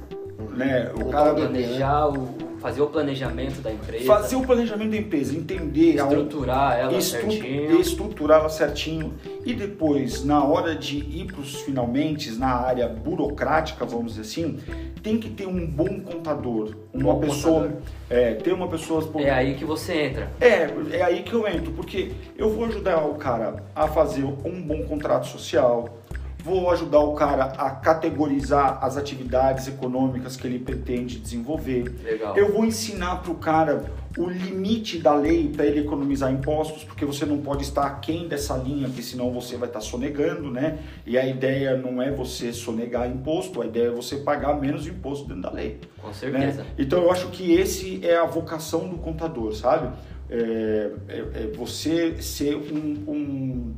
Né? 0.55 0.91
O 0.95 1.05
cara? 1.05 1.33
Planejar, 1.33 2.07
o, 2.07 2.48
fazer 2.59 2.81
o 2.81 2.87
planejamento 2.87 3.61
da 3.61 3.71
empresa, 3.71 4.05
fazer 4.05 4.35
o 4.35 4.41
planejamento 4.41 4.91
da 4.91 4.97
empresa, 4.97 5.35
entender 5.35 5.95
estruturar 5.95 6.77
ela 6.77 7.01
certinho. 7.01 7.79
estruturá-la 7.79 8.49
certinho 8.49 9.13
e 9.45 9.53
depois, 9.53 10.23
na 10.23 10.43
hora 10.43 10.75
de 10.75 10.97
ir 10.97 11.25
para 11.25 11.41
os 11.41 11.61
finalmente, 11.61 12.31
na 12.31 12.53
área 12.53 12.87
burocrática, 12.87 13.85
vamos 13.85 14.15
dizer 14.15 14.21
assim, 14.21 14.59
tem 15.01 15.17
que 15.17 15.29
ter 15.29 15.47
um 15.47 15.65
bom 15.65 16.01
contador, 16.01 16.75
uma 16.93 17.13
Bom 17.13 17.19
pessoa, 17.21 17.61
contador. 17.61 17.81
é, 18.09 18.33
ter 18.33 18.53
uma 18.53 18.67
pessoa 18.67 19.09
É 19.21 19.29
aí 19.31 19.55
que 19.55 19.63
você 19.65 19.93
entra. 20.03 20.31
é, 20.41 20.69
é 20.97 21.01
aí 21.01 21.23
que 21.23 21.33
eu 21.33 21.47
entro, 21.47 21.71
porque 21.71 22.11
eu 22.37 22.49
vou 22.49 22.65
ajudar 22.65 23.05
o 23.05 23.15
cara 23.15 23.63
a 23.75 23.87
fazer 23.87 24.23
um 24.25 24.61
bom 24.61 24.83
contrato 24.83 25.27
social, 25.27 25.98
vou 26.43 26.69
ajudar 26.71 26.99
o 26.99 27.13
cara 27.13 27.43
a 27.45 27.69
categorizar 27.71 28.79
as 28.83 28.97
atividades 28.97 29.67
econômicas 29.67 30.35
que 30.35 30.47
ele 30.47 30.59
pretende 30.59 31.19
desenvolver. 31.19 31.93
Legal. 32.03 32.35
Eu 32.37 32.51
vou 32.53 32.65
ensinar 32.65 33.17
para 33.17 33.31
o 33.31 33.35
cara 33.35 33.85
o 34.17 34.27
limite 34.29 34.97
da 34.99 35.13
lei 35.13 35.49
para 35.49 35.65
ele 35.65 35.81
economizar 35.81 36.31
impostos, 36.31 36.83
porque 36.83 37.05
você 37.05 37.25
não 37.25 37.37
pode 37.39 37.63
estar 37.63 37.83
aquém 37.85 38.27
dessa 38.27 38.55
linha, 38.57 38.87
porque 38.87 39.03
senão 39.03 39.31
você 39.31 39.55
vai 39.57 39.67
estar 39.69 39.81
sonegando, 39.81 40.49
né? 40.49 40.79
E 41.05 41.17
a 41.17 41.27
ideia 41.27 41.77
não 41.77 42.01
é 42.01 42.09
você 42.09 42.51
sonegar 42.51 43.07
imposto, 43.07 43.61
a 43.61 43.65
ideia 43.65 43.87
é 43.87 43.91
você 43.91 44.17
pagar 44.17 44.59
menos 44.59 44.87
imposto 44.87 45.27
dentro 45.27 45.43
da 45.43 45.51
lei. 45.51 45.79
Com 46.01 46.07
né? 46.07 46.13
certeza. 46.13 46.65
Então 46.77 47.03
eu 47.03 47.11
acho 47.11 47.27
que 47.27 47.51
esse 47.53 48.05
é 48.05 48.17
a 48.17 48.25
vocação 48.25 48.87
do 48.87 48.97
contador, 48.97 49.53
sabe? 49.53 49.93
É, 50.29 50.91
é- 51.07 51.17
é 51.43 51.51
você 51.55 52.21
ser 52.21 52.55
um- 52.55 53.03
um- 53.11 53.73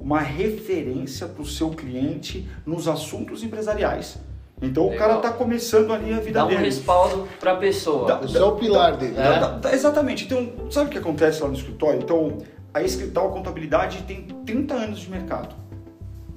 uma 0.00 0.18
referência 0.20 1.28
para 1.28 1.42
o 1.42 1.46
seu 1.46 1.70
cliente 1.70 2.48
nos 2.64 2.88
assuntos 2.88 3.44
empresariais. 3.44 4.18
Então 4.62 4.86
o 4.86 4.90
Legal. 4.90 5.08
cara 5.08 5.16
está 5.18 5.32
começando 5.32 5.92
ali 5.92 6.12
a 6.12 6.18
vida 6.20 6.40
Dá 6.40 6.44
um 6.46 6.48
dele. 6.48 6.64
respaldo 6.64 7.28
pra 7.38 7.54
pessoa. 7.56 8.06
Dá- 8.08 8.20
Esse 8.24 8.36
é 8.36 8.42
o 8.44 8.52
pilar 8.56 8.96
dele. 8.96 9.14
É. 9.16 9.22
né? 9.22 9.38
Dá- 9.40 9.48
dá- 9.58 9.72
exatamente. 9.72 10.24
Então, 10.24 10.70
sabe 10.70 10.88
o 10.88 10.90
que 10.92 10.98
acontece 10.98 11.42
lá 11.42 11.48
no 11.48 11.54
escritório? 11.54 12.00
Então, 12.02 12.38
a 12.74 12.82
Escrital 12.82 13.30
Contabilidade 13.32 14.02
tem 14.02 14.22
30 14.44 14.74
anos 14.74 14.98
de 15.00 15.10
mercado. 15.10 15.54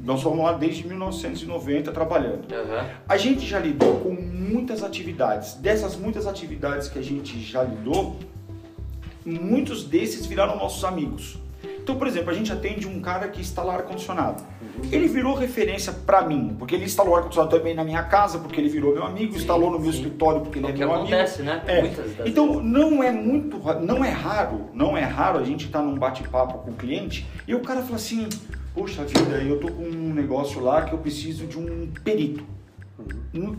Nós 0.01 0.19
somos 0.21 0.39
lá 0.43 0.53
desde 0.53 0.85
1990 0.87 1.91
trabalhando. 1.91 2.45
Aham. 2.53 2.85
A 3.07 3.17
gente 3.17 3.45
já 3.45 3.59
lidou 3.59 3.99
com 4.01 4.11
muitas 4.13 4.83
atividades. 4.83 5.55
Dessas 5.55 5.95
muitas 5.95 6.25
atividades 6.27 6.87
que 6.89 6.99
a 6.99 7.01
gente 7.01 7.39
já 7.41 7.63
lidou, 7.63 8.17
muitos 9.25 9.83
desses 9.85 10.25
viraram 10.25 10.57
nossos 10.57 10.83
amigos. 10.83 11.37
Então, 11.83 11.97
por 11.97 12.07
exemplo, 12.07 12.29
a 12.31 12.33
gente 12.33 12.49
atende 12.51 12.87
um 12.87 13.01
cara 13.01 13.27
que 13.27 13.41
instala 13.41 13.73
ar-condicionado. 13.73 14.41
Ele 14.89 15.05
virou 15.07 15.35
referência 15.35 15.91
para 15.91 16.25
mim, 16.25 16.55
porque 16.57 16.75
ele 16.75 16.85
instalou 16.85 17.13
ar-condicionado 17.15 17.55
também 17.57 17.75
na 17.75 17.83
minha 17.83 18.01
casa, 18.03 18.39
porque 18.39 18.59
ele 18.59 18.69
virou 18.69 18.93
meu 18.93 19.03
amigo, 19.03 19.33
Sim, 19.33 19.39
instalou 19.39 19.69
no 19.69 19.77
meu 19.77 19.91
sim. 19.91 19.97
escritório, 19.99 20.41
porque 20.41 20.59
ele 20.59 20.67
É 20.67 20.69
é 20.71 20.73
meu 20.73 20.93
acontece, 20.93 21.41
amigo. 21.41 21.55
né? 21.57 21.63
É. 21.67 21.81
Muitas 21.81 22.05
Então, 22.25 22.47
vezes. 22.53 22.63
não 22.63 23.03
é 23.03 23.11
muito, 23.11 23.59
não 23.81 24.03
é 24.03 24.09
raro, 24.09 24.69
não 24.73 24.95
é 24.97 25.03
raro 25.03 25.39
a 25.39 25.43
gente 25.43 25.65
estar 25.65 25.81
num 25.81 25.95
bate-papo 25.95 26.59
com 26.59 26.71
o 26.71 26.73
cliente 26.73 27.25
e 27.45 27.53
o 27.53 27.59
cara 27.59 27.81
fala 27.81 27.97
assim: 27.97 28.29
Poxa 28.73 29.03
vida, 29.03 29.35
eu 29.43 29.59
tô 29.59 29.67
com 29.67 29.83
um 29.83 30.13
negócio 30.13 30.61
lá 30.61 30.83
que 30.83 30.93
eu 30.93 30.97
preciso 30.99 31.45
de 31.45 31.59
um 31.59 31.89
perito. 32.03 32.45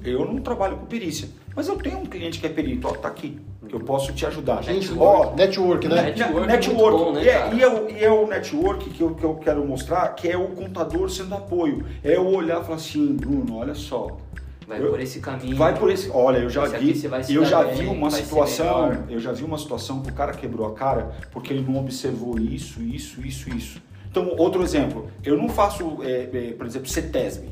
Eu 0.04 0.24
não 0.24 0.38
trabalho 0.38 0.76
com 0.76 0.86
perícia, 0.86 1.28
mas 1.54 1.66
eu 1.68 1.76
tenho 1.76 1.98
um 1.98 2.06
cliente 2.06 2.38
que 2.38 2.46
é 2.46 2.48
perito, 2.48 2.86
ó, 2.86 2.92
tá 2.92 3.08
aqui, 3.08 3.38
eu 3.72 3.80
posso 3.80 4.12
te 4.12 4.24
ajudar. 4.26 4.62
Gente, 4.62 4.92
Ó, 4.96 5.34
network, 5.34 5.88
né? 5.88 6.02
Net- 6.02 6.18
Network 6.20 6.46
Network, 6.46 6.96
é 7.00 7.04
bom, 7.04 7.12
né, 7.12 7.24
E 7.24 7.28
é- 7.28 7.54
e, 7.54 7.62
é, 7.62 7.68
o- 7.68 7.90
e 7.90 8.04
é 8.04 8.10
o 8.10 8.26
network 8.26 8.90
que 8.90 9.00
eu, 9.00 9.14
que 9.14 9.24
eu 9.24 9.34
quero 9.36 9.64
mostrar, 9.66 10.08
que 10.14 10.28
é 10.28 10.36
o 10.36 10.48
contador 10.48 11.10
sendo 11.10 11.34
apoio. 11.34 11.84
É 12.04 12.16
eu 12.16 12.26
olhar 12.26 12.60
e 12.60 12.64
falar 12.64 12.76
assim, 12.76 13.14
Bruno, 13.14 13.56
olha 13.56 13.74
só. 13.74 14.16
Vai 14.66 14.80
eu- 14.82 14.90
por 14.90 15.00
esse 15.00 15.20
caminho. 15.20 15.56
Vai 15.56 15.78
por 15.78 15.90
esse. 15.90 16.08
Olha, 16.10 16.38
eu 16.38 16.48
já 16.48 16.64
vi. 16.66 16.94
Eu 17.28 17.44
já 17.44 17.64
bem, 17.64 17.74
vi 17.74 17.86
uma 17.86 18.10
situação. 18.10 18.92
Eu 19.10 19.18
já 19.20 19.32
vi 19.32 19.44
uma 19.44 19.58
situação 19.58 20.00
que 20.00 20.10
o 20.10 20.14
cara 20.14 20.32
quebrou 20.32 20.66
a 20.66 20.72
cara 20.72 21.12
porque 21.32 21.52
ele 21.52 21.62
não 21.68 21.78
observou 21.78 22.38
isso, 22.38 22.80
isso, 22.82 23.20
isso, 23.20 23.50
isso. 23.50 23.82
Então, 24.10 24.32
outro 24.38 24.62
exemplo, 24.62 25.08
eu 25.24 25.36
não 25.36 25.48
faço, 25.48 25.98
é, 26.02 26.30
é, 26.32 26.54
por 26.56 26.64
exemplo, 26.66 26.88
CETESB. 26.88 27.48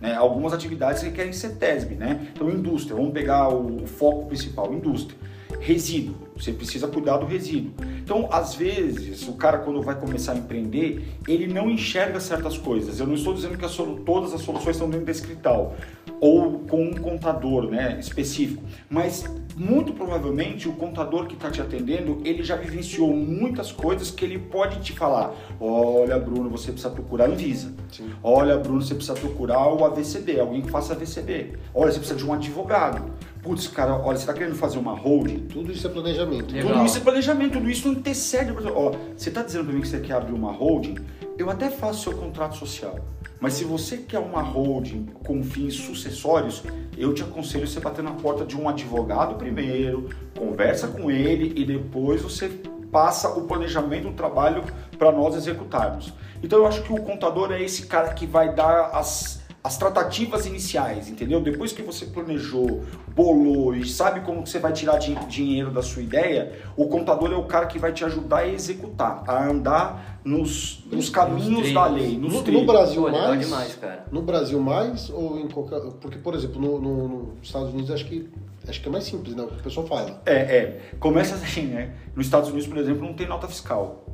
Né? 0.00 0.14
Algumas 0.14 0.52
atividades 0.52 1.02
requerem 1.02 1.32
CETESB, 1.32 1.94
né? 1.94 2.28
Então, 2.34 2.48
indústria, 2.50 2.96
vamos 2.96 3.12
pegar 3.12 3.48
o 3.48 3.86
foco 3.86 4.26
principal, 4.26 4.72
indústria. 4.72 5.18
Resíduo, 5.60 6.14
você 6.36 6.52
precisa 6.52 6.86
cuidar 6.86 7.16
do 7.16 7.26
resíduo. 7.26 7.72
Então, 7.98 8.28
às 8.30 8.54
vezes, 8.54 9.26
o 9.26 9.32
cara 9.32 9.58
quando 9.58 9.82
vai 9.82 9.98
começar 9.98 10.32
a 10.32 10.36
empreender, 10.36 11.02
ele 11.26 11.46
não 11.46 11.68
enxerga 11.70 12.20
certas 12.20 12.56
coisas. 12.56 13.00
Eu 13.00 13.06
não 13.06 13.14
estou 13.14 13.34
dizendo 13.34 13.56
que 13.58 13.64
a 13.64 13.68
solu- 13.68 14.00
todas 14.04 14.32
as 14.32 14.42
soluções 14.42 14.76
estão 14.76 14.88
dentro 14.88 15.06
da 15.06 15.12
escrital 15.12 15.74
ou 16.20 16.60
com 16.60 16.82
um 16.82 16.94
contador, 16.94 17.70
né, 17.70 17.96
específico, 18.00 18.62
mas 18.88 19.24
muito 19.56 19.92
provavelmente 19.92 20.68
o 20.68 20.72
contador 20.72 21.26
que 21.26 21.34
está 21.34 21.50
te 21.50 21.60
atendendo, 21.60 22.20
ele 22.24 22.42
já 22.42 22.54
vivenciou 22.56 23.14
muitas 23.14 23.72
coisas 23.72 24.10
que 24.10 24.24
ele 24.24 24.38
pode 24.38 24.80
te 24.80 24.92
falar. 24.92 25.34
Olha, 25.60 26.18
Bruno, 26.18 26.48
você 26.48 26.70
precisa 26.70 26.90
procurar 26.90 27.24
a 27.24 27.28
Anvisa. 27.28 27.72
Sim. 27.90 28.10
Olha, 28.22 28.56
Bruno, 28.56 28.80
você 28.80 28.94
precisa 28.94 29.18
procurar 29.18 29.72
o 29.72 29.84
AVCB, 29.84 30.38
alguém 30.38 30.62
que 30.62 30.70
faça 30.70 30.92
AVCB. 30.92 31.54
Olha, 31.74 31.90
você 31.90 31.98
precisa 31.98 32.18
de 32.18 32.24
um 32.24 32.32
advogado. 32.32 33.10
Putz, 33.42 33.68
cara, 33.68 33.94
olha, 33.94 34.16
você 34.16 34.22
está 34.22 34.32
querendo 34.32 34.54
fazer 34.54 34.78
uma 34.78 34.92
holding? 34.92 35.46
Tudo 35.46 35.72
isso 35.72 35.86
é 35.86 35.90
planejamento. 35.90 36.52
Legal. 36.52 36.72
Tudo 36.72 36.86
isso 36.86 36.98
é 36.98 37.00
planejamento, 37.00 37.52
tudo 37.52 37.70
isso 37.70 37.88
antecede. 37.88 38.52
Ó, 38.74 38.92
você 39.16 39.28
está 39.28 39.42
dizendo 39.42 39.64
para 39.64 39.74
mim 39.74 39.80
que 39.80 39.88
você 39.88 40.00
quer 40.00 40.14
abrir 40.14 40.34
uma 40.34 40.52
holding? 40.52 40.96
Eu 41.38 41.48
até 41.48 41.70
faço 41.70 42.02
seu 42.02 42.14
contrato 42.18 42.56
social. 42.56 42.96
Mas 43.38 43.52
se 43.52 43.62
você 43.62 43.98
quer 43.98 44.18
uma 44.18 44.42
holding 44.42 45.06
com 45.24 45.40
fins 45.44 45.74
sucessórios, 45.76 46.64
eu 46.96 47.14
te 47.14 47.22
aconselho 47.22 47.64
você 47.64 47.78
bater 47.78 48.02
na 48.02 48.10
porta 48.10 48.44
de 48.44 48.56
um 48.56 48.68
advogado 48.68 49.36
primeiro, 49.36 50.08
conversa 50.36 50.88
com 50.88 51.08
ele 51.08 51.52
e 51.54 51.64
depois 51.64 52.22
você 52.22 52.48
passa 52.90 53.28
o 53.28 53.42
planejamento 53.42 54.08
do 54.08 54.14
trabalho 54.14 54.64
para 54.98 55.12
nós 55.12 55.36
executarmos. 55.36 56.12
Então 56.42 56.58
eu 56.58 56.66
acho 56.66 56.82
que 56.82 56.92
o 56.92 57.00
contador 57.00 57.52
é 57.52 57.62
esse 57.62 57.86
cara 57.86 58.12
que 58.14 58.26
vai 58.26 58.52
dar 58.52 58.86
as, 58.92 59.40
as 59.62 59.78
tratativas 59.78 60.46
iniciais, 60.46 61.08
entendeu? 61.08 61.40
Depois 61.40 61.70
que 61.70 61.82
você 61.82 62.06
planejou, 62.06 62.82
bolou 63.14 63.76
e 63.76 63.88
sabe 63.88 64.20
como 64.20 64.42
que 64.42 64.48
você 64.50 64.58
vai 64.58 64.72
tirar 64.72 64.98
din- 64.98 65.18
dinheiro 65.28 65.70
da 65.70 65.82
sua 65.82 66.02
ideia, 66.02 66.52
o 66.76 66.88
contador 66.88 67.30
é 67.30 67.36
o 67.36 67.44
cara 67.44 67.66
que 67.66 67.78
vai 67.78 67.92
te 67.92 68.04
ajudar 68.04 68.38
a 68.38 68.48
executar, 68.48 69.22
a 69.28 69.44
andar 69.44 70.17
nos, 70.28 70.84
nos 70.90 71.08
caminhos 71.08 71.46
trilhos. 71.46 71.72
da 71.74 71.86
lei, 71.86 72.18
nos 72.18 72.32
No, 72.34 72.52
no. 72.52 72.66
Brasil 72.66 73.02
Pô, 73.02 73.10
mais, 73.10 73.40
demais, 73.40 73.74
cara. 73.76 74.06
no 74.12 74.22
Brasil 74.22 74.60
mais 74.60 75.10
ou 75.10 75.38
em 75.40 75.48
qualquer, 75.48 75.80
porque 76.00 76.18
por 76.18 76.34
exemplo 76.34 76.60
no, 76.60 76.78
no- 76.80 77.08
nos 77.34 77.46
Estados 77.46 77.70
Unidos 77.72 77.90
acho 77.90 78.04
que 78.04 78.28
acho 78.68 78.82
que 78.82 78.88
é 78.88 78.92
mais 78.92 79.04
simples, 79.04 79.34
né? 79.34 79.42
O 79.42 79.46
que 79.48 79.60
o 79.60 79.62
pessoal 79.62 79.86
fala. 79.86 80.20
É, 80.26 80.34
é. 80.34 80.80
Começa 81.00 81.34
assim, 81.36 81.62
né? 81.62 81.94
Nos 82.14 82.26
Estados 82.26 82.50
Unidos, 82.50 82.68
por 82.68 82.76
exemplo, 82.76 83.02
não 83.06 83.14
tem 83.14 83.26
nota 83.26 83.48
fiscal. 83.48 84.04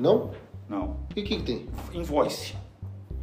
Não? 0.00 0.30
Não. 0.68 0.96
E 1.14 1.20
o 1.20 1.24
que, 1.24 1.36
que 1.36 1.42
tem? 1.42 1.66
Invoice. 1.92 2.54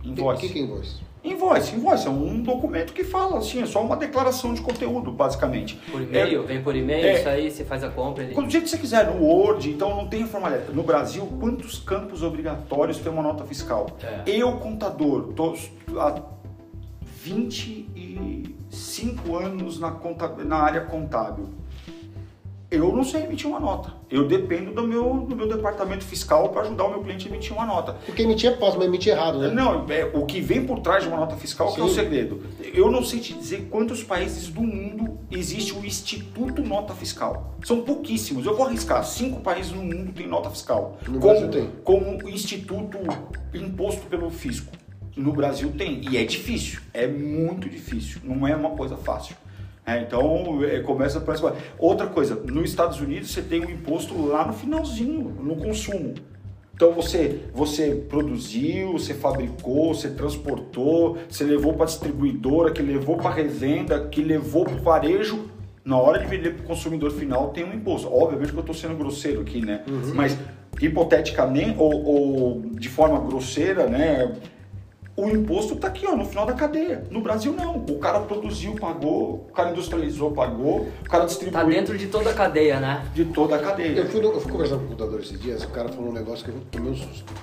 O 0.03 0.07
Invoice. 0.09 0.41
que, 0.41 0.49
que 0.53 0.59
é 0.59 0.61
invoice? 0.63 1.07
Invoice, 1.23 1.75
invoice 1.75 2.07
é 2.07 2.09
um 2.09 2.41
documento 2.41 2.93
que 2.93 3.03
fala 3.03 3.39
assim, 3.39 3.61
é 3.61 3.65
só 3.65 3.83
uma 3.83 3.97
declaração 3.97 4.53
de 4.53 4.61
conteúdo, 4.61 5.11
basicamente. 5.11 5.75
Por 5.91 6.01
e-mail, 6.01 6.43
vem 6.45 6.63
por 6.63 6.73
e-mail, 6.75 7.05
É. 7.05 7.19
isso 7.19 7.27
aí, 7.27 7.51
você 7.51 7.65
faz 7.65 7.83
a 7.83 7.89
compra. 7.89 8.23
Ele... 8.23 8.33
Quando 8.33 8.45
do 8.47 8.51
jeito 8.51 8.63
que 8.63 8.69
você 8.69 8.77
quiser, 8.77 9.07
no 9.13 9.21
Word, 9.21 9.69
então 9.69 9.93
não 9.95 10.07
tem 10.07 10.25
formalidade. 10.25 10.71
No 10.73 10.83
Brasil, 10.83 11.25
quantos 11.39 11.79
campos 11.79 12.23
obrigatórios 12.23 12.97
tem 12.99 13.11
uma 13.11 13.21
nota 13.23 13.43
fiscal? 13.43 13.87
É. 14.01 14.21
Eu, 14.25 14.53
contador, 14.53 15.33
tô 15.33 15.53
há 15.97 16.21
25 17.23 19.35
anos 19.35 19.79
na, 19.79 19.91
conta, 19.91 20.27
na 20.43 20.57
área 20.57 20.81
contábil. 20.81 21.49
Eu 22.69 22.93
não 22.93 23.03
sei 23.03 23.23
emitir 23.23 23.47
uma 23.47 23.61
nota. 23.61 23.93
Eu 24.11 24.27
dependo 24.27 24.73
do 24.73 24.85
meu, 24.85 25.21
do 25.21 25.35
meu 25.35 25.47
departamento 25.47 26.03
fiscal 26.03 26.49
para 26.49 26.63
ajudar 26.63 26.83
o 26.83 26.89
meu 26.89 27.01
cliente 27.01 27.25
a 27.25 27.29
emitir 27.29 27.53
uma 27.53 27.65
nota. 27.65 27.93
Porque 28.05 28.23
emitir 28.23 28.51
é 28.51 28.57
fácil, 28.57 28.79
mas 28.79 28.89
emitir 28.89 29.13
errado, 29.13 29.39
né? 29.39 29.49
Não, 29.49 29.85
é, 29.89 30.03
o 30.13 30.25
que 30.25 30.41
vem 30.41 30.65
por 30.65 30.79
trás 30.79 31.03
de 31.03 31.09
uma 31.09 31.17
nota 31.17 31.37
fiscal 31.37 31.73
é 31.77 31.81
o 31.81 31.87
segredo. 31.87 32.43
Eu 32.73 32.91
não 32.91 33.03
sei 33.03 33.21
te 33.21 33.33
dizer 33.33 33.69
quantos 33.71 34.03
países 34.03 34.49
do 34.49 34.61
mundo 34.61 35.17
existe 35.31 35.73
o 35.73 35.85
Instituto 35.85 36.61
Nota 36.61 36.93
Fiscal. 36.93 37.55
São 37.63 37.83
pouquíssimos. 37.83 38.45
Eu 38.45 38.55
vou 38.55 38.65
arriscar. 38.65 39.01
Cinco 39.05 39.39
países 39.39 39.71
no 39.71 39.81
mundo 39.81 40.11
têm 40.11 40.27
nota 40.27 40.49
fiscal. 40.49 40.97
No 41.07 41.19
como, 41.19 41.33
Brasil 41.33 41.49
tem. 41.49 41.69
Como 41.85 42.25
o 42.25 42.29
Instituto 42.29 42.97
imposto 43.53 44.07
pelo 44.07 44.29
fisco. 44.29 44.73
No 45.15 45.31
Brasil 45.31 45.71
tem. 45.77 46.01
E 46.11 46.17
é 46.17 46.25
difícil. 46.25 46.81
É 46.93 47.07
muito 47.07 47.69
difícil. 47.69 48.19
Não 48.25 48.45
é 48.45 48.53
uma 48.55 48.71
coisa 48.71 48.97
fácil. 48.97 49.37
É, 49.87 50.01
então, 50.01 50.59
é, 50.65 50.81
começa 50.81 51.21
por 51.21 51.33
essa 51.33 51.55
Outra 51.79 52.07
coisa, 52.07 52.35
nos 52.35 52.69
Estados 52.69 52.99
Unidos 52.99 53.31
você 53.31 53.41
tem 53.41 53.65
um 53.65 53.69
imposto 53.69 54.27
lá 54.27 54.45
no 54.45 54.51
finalzinho, 54.51 55.33
no 55.41 55.55
consumo. 55.55 56.13
Então 56.75 56.91
você, 56.91 57.39
você 57.53 57.95
produziu, 58.07 58.91
você 58.91 59.13
fabricou, 59.13 59.95
você 59.95 60.09
transportou, 60.09 61.17
você 61.27 61.45
levou 61.45 61.73
para 61.73 61.85
distribuidora, 61.85 62.71
que 62.71 62.81
levou 62.81 63.15
para 63.15 63.31
revenda, 63.31 64.07
que 64.09 64.21
levou 64.21 64.65
para 64.65 64.75
o 64.75 64.83
varejo. 64.83 65.49
Na 65.85 65.97
hora 65.97 66.19
de 66.19 66.25
vender 66.25 66.53
para 66.55 66.65
o 66.65 66.67
consumidor 66.67 67.09
final 67.11 67.49
tem 67.49 67.63
um 67.63 67.73
imposto. 67.73 68.13
Obviamente 68.13 68.51
que 68.51 68.57
eu 68.57 68.59
estou 68.59 68.75
sendo 68.75 68.95
grosseiro 68.95 69.39
aqui, 69.39 69.65
né? 69.65 69.83
Uhum. 69.87 70.13
Mas 70.13 70.37
hipoteticamente 70.81 71.75
ou, 71.79 72.05
ou 72.05 72.61
de 72.73 72.89
forma 72.89 73.19
grosseira, 73.21 73.87
né? 73.87 74.35
O 75.19 75.27
imposto 75.31 75.73
está 75.73 75.87
aqui, 75.87 76.05
ó, 76.05 76.15
no 76.15 76.23
final 76.23 76.45
da 76.45 76.53
cadeia. 76.53 77.03
No 77.09 77.21
Brasil 77.21 77.51
não. 77.51 77.77
O 77.77 77.97
cara 77.97 78.19
produziu, 78.19 78.75
pagou, 78.75 79.47
o 79.49 79.51
cara 79.51 79.71
industrializou, 79.71 80.29
pagou, 80.31 80.91
o 81.01 81.09
cara 81.09 81.25
distribuiu 81.25 81.59
Tá 81.59 81.63
dentro 81.67 81.97
de 81.97 82.05
toda 82.05 82.29
a 82.29 82.33
cadeia, 82.35 82.79
né? 82.79 83.03
de 83.15 83.25
toda 83.25 83.55
a 83.55 83.59
cadeia. 83.59 83.97
Eu 83.97 84.05
fui, 84.05 84.23
eu 84.23 84.39
fui 84.39 84.51
conversar 84.51 84.77
com 84.77 84.85
o 84.85 84.87
contador 84.89 85.19
esses 85.19 85.39
dias, 85.39 85.63
o 85.63 85.69
cara 85.69 85.89
falou 85.89 86.11
um 86.11 86.13
negócio 86.13 86.45
que 86.45 86.51
eu 86.51 86.61
tomei 86.71 86.91
um 86.91 86.95
susto. 86.95 87.33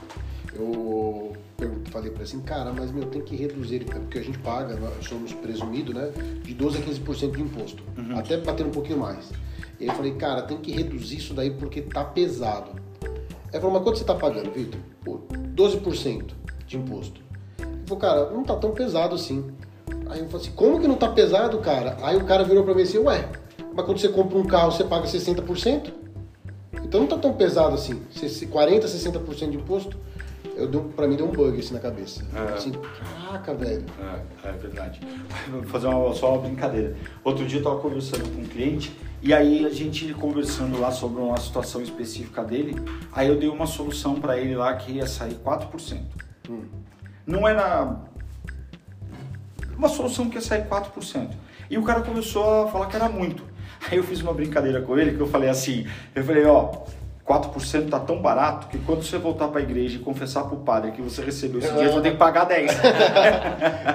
Eu 0.55 1.33
perguntei, 1.57 1.93
falei 1.93 2.11
pra 2.11 2.23
ele 2.23 2.29
assim, 2.29 2.41
cara, 2.43 2.73
mas 2.73 2.93
meu, 2.93 3.07
tem 3.07 3.23
que 3.23 3.35
reduzir, 3.35 3.85
porque 3.85 4.19
a 4.19 4.23
gente 4.23 4.39
paga, 4.39 4.77
nós 4.77 4.93
somos 5.05 5.33
presumidos, 5.33 5.93
né, 5.93 6.13
de 6.45 6.55
12 6.55 6.79
a 6.79 6.81
15% 6.81 7.33
de 7.33 7.43
imposto, 7.43 7.83
até 8.17 8.37
bater 8.37 8.65
um 8.65 8.71
pouquinho 8.71 8.99
mais. 9.01 9.33
E 9.81 9.83
aí 9.83 9.89
eu 9.89 9.95
falei, 9.97 10.15
cara, 10.15 10.43
tem 10.43 10.59
que 10.59 10.71
reduzir 10.71 11.17
isso 11.17 11.35
daí 11.35 11.51
porque 11.51 11.81
tá 11.83 12.05
pesado. 12.05 12.71
Aí 13.03 13.11
ele 13.55 13.61
falou, 13.61 13.73
mas 13.73 13.83
quanto 13.83 13.99
você 13.99 14.05
tá 14.05 14.15
pagando, 14.15 14.53
Vitor? 14.53 14.79
Pô, 15.05 15.21
12% 15.57 16.31
de 16.69 16.77
imposto. 16.77 17.21
Falou, 17.87 18.01
cara, 18.01 18.31
não 18.31 18.45
tá 18.45 18.57
tão 18.57 18.71
pesado 18.73 19.15
assim. 19.15 19.45
Aí 20.09 20.21
eu 20.21 20.27
falei 20.29 20.47
assim, 20.47 20.53
como 20.55 20.81
que 20.81 20.89
não 20.89 20.97
tá 20.97 21.09
pesado, 21.09 21.59
cara? 21.59 21.97
Aí 22.03 22.17
o 22.17 22.25
cara 22.25 22.45
virou 22.45 22.65
pra 22.65 22.75
mim 22.75 22.83
assim, 22.83 22.99
ué, 22.99 23.29
mas 23.75 23.85
quando 23.85 23.99
você 23.99 24.09
compra 24.09 24.39
um 24.39 24.45
carro, 24.45 24.73
você 24.73 24.85
paga 24.85 25.07
60%? 25.07 25.93
Então 26.83 27.01
não 27.01 27.07
tá 27.09 27.19
tão 27.19 27.33
pesado 27.33 27.75
assim. 27.75 28.01
Se- 28.11 28.29
se 28.29 28.47
40, 28.47 28.87
60% 28.87 29.51
de 29.51 29.57
imposto, 29.57 29.97
eu 30.57 30.69
deu, 30.69 30.83
pra 30.95 31.09
mim 31.09 31.17
deu 31.17 31.27
um 31.27 31.33
bug 31.33 31.59
assim 31.59 31.75
na 31.75 31.81
cabeça. 31.81 32.25
É. 32.35 32.55
Assim, 32.55 32.73
caraca, 32.73 33.55
velho. 33.55 33.85
É, 34.45 34.49
é 34.49 34.53
verdade. 34.53 35.01
Vou 35.51 35.63
fazer 35.65 35.87
uma, 35.89 36.15
só 36.15 36.33
uma 36.35 36.43
brincadeira. 36.43 36.95
Outro 37.25 37.45
dia 37.47 37.59
eu 37.59 37.63
estava 37.63 37.81
conversando 37.81 38.23
com 38.35 38.43
um 38.43 38.45
cliente 38.47 38.95
e 39.23 39.33
aí 39.35 39.65
a 39.67 39.71
gente 39.71 40.13
conversando 40.15 40.79
lá 40.79 40.91
sobre 40.93 41.21
uma 41.21 41.37
situação 41.39 41.81
específica 41.83 42.45
dele, 42.45 42.77
aí 43.13 43.29
eu 43.29 43.37
dei 43.39 43.49
uma 43.49 43.67
solução 43.67 44.15
para 44.17 44.39
ele 44.39 44.55
lá 44.55 44.75
que 44.75 44.93
ia 44.93 45.07
sair 45.07 45.35
4%. 45.45 45.99
Hum. 46.49 46.61
Não 47.27 47.47
era 47.49 47.97
uma 49.77 49.89
solução 49.89 50.29
que 50.29 50.37
ia 50.37 50.41
sair 50.41 50.67
4%. 50.67 51.31
E 51.71 51.79
o 51.79 51.83
cara 51.83 52.03
começou 52.03 52.65
a 52.65 52.69
falar 52.69 52.87
que 52.87 52.97
era 52.97 53.09
muito. 53.09 53.43
Aí 53.91 53.99
eu 53.99 54.05
fiz 54.05 54.21
uma 54.21 54.33
brincadeira 54.33 54.81
com 54.83 54.99
ele 54.99 55.17
que 55.17 55.21
eu 55.21 55.27
falei 55.27 55.49
assim, 55.49 55.87
eu 56.15 56.25
falei, 56.25 56.45
ó, 56.45 56.85
4% 57.27 57.89
tá 57.89 57.99
tão 57.99 58.21
barato 58.21 58.69
que 58.69 58.77
quando 58.79 59.03
você 59.03 59.17
voltar 59.17 59.49
para 59.49 59.61
a 59.61 59.63
igreja 59.63 59.97
e 59.97 59.99
confessar 59.99 60.45
pro 60.45 60.59
padre 60.59 60.91
que 60.93 61.01
você 61.01 61.23
recebeu 61.25 61.59
esse 61.59 61.69
dinheiro, 61.69 61.89
você 61.89 61.95
vai 61.95 62.03
ter 62.03 62.11
que 62.13 62.17
pagar 62.19 62.45
10. 62.45 62.71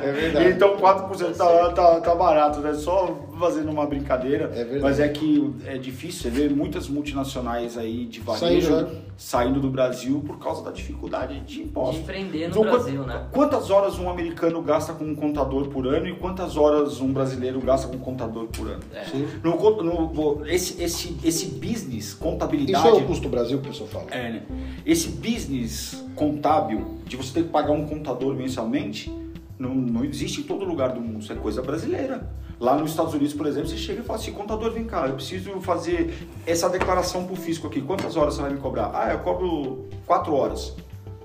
É 0.01 0.11
verdade. 0.11 0.49
Então 0.51 0.77
4% 0.77 1.35
tá, 1.35 1.69
tá, 1.73 2.01
tá 2.01 2.15
barato, 2.15 2.59
né? 2.59 2.73
Só 2.73 3.17
fazendo 3.39 3.69
uma 3.71 3.85
brincadeira. 3.85 4.45
É 4.45 4.63
verdade. 4.63 4.81
Mas 4.81 4.99
é 4.99 5.07
que 5.07 5.53
é 5.65 5.77
difícil, 5.77 6.23
você 6.23 6.29
vê 6.29 6.49
muitas 6.49 6.87
multinacionais 6.87 7.77
aí 7.77 8.05
de 8.05 8.19
varejo 8.19 8.67
Saindo, 8.67 8.89
saindo, 9.17 9.55
né? 9.55 9.59
do 9.61 9.69
Brasil 9.69 10.23
por 10.25 10.39
causa 10.39 10.63
da 10.63 10.71
dificuldade 10.71 11.39
de 11.41 11.61
impostos. 11.61 11.97
De 11.97 12.01
empreender 12.03 12.47
no 12.47 12.49
Então, 12.49 12.61
Brasil, 12.63 13.03
quant- 13.03 13.07
né? 13.07 13.25
Quantas 13.31 13.69
horas 13.69 13.99
um 13.99 14.09
americano 14.09 14.61
gasta 14.61 14.93
com 14.93 15.03
um 15.05 15.15
contador 15.15 15.67
por 15.67 15.87
ano 15.87 16.07
e 16.07 16.15
quantas 16.15 16.57
horas 16.57 16.99
um 16.99 17.11
brasileiro 17.13 17.59
gasta 17.61 17.87
com 17.87 17.95
um 17.95 17.99
contador 17.99 18.47
por 18.47 18.67
ano? 18.67 18.81
É. 18.93 19.03
Sim. 19.05 19.27
No, 19.43 19.83
no- 19.83 20.47
esse, 20.47 20.81
esse, 20.81 21.17
esse 21.23 21.45
business, 21.47 22.05
Isso 22.09 22.17
contabilidade. 22.17 22.87
O 23.19 23.29
custo 23.29 23.29
Brasil 23.29 23.59
que 23.59 23.67
o 23.67 23.71
pessoal 23.71 23.89
fala. 23.89 24.05
É, 24.11 24.31
né? 24.31 24.43
Esse 24.85 25.09
business 25.09 26.03
contábil, 26.15 26.99
de 27.05 27.17
você 27.17 27.33
ter 27.33 27.43
que 27.43 27.49
pagar 27.49 27.71
um 27.71 27.85
contador 27.85 28.33
mensalmente, 28.33 29.13
não, 29.57 29.75
não 29.75 30.05
existe 30.05 30.41
em 30.41 30.43
todo 30.43 30.63
lugar 30.63 30.93
do 30.93 31.01
mundo. 31.01 31.21
Isso 31.21 31.31
é 31.31 31.35
coisa 31.35 31.61
brasileira. 31.61 32.29
Lá 32.59 32.77
nos 32.77 32.91
Estados 32.91 33.13
Unidos, 33.13 33.33
por 33.33 33.45
exemplo, 33.45 33.69
você 33.69 33.77
chega 33.77 34.01
e 34.01 34.03
fala 34.03 34.19
assim, 34.19 34.31
contador, 34.31 34.71
vem 34.71 34.85
cá, 34.85 35.07
eu 35.07 35.15
preciso 35.15 35.51
fazer 35.61 36.13
essa 36.45 36.69
declaração 36.69 37.25
pro 37.25 37.35
fisco 37.35 37.67
aqui. 37.67 37.81
Quantas 37.81 38.17
horas 38.17 38.35
você 38.35 38.41
vai 38.41 38.51
me 38.51 38.59
cobrar? 38.59 38.91
Ah, 38.93 39.13
eu 39.13 39.19
cobro 39.19 39.87
quatro 40.05 40.33
horas. 40.33 40.75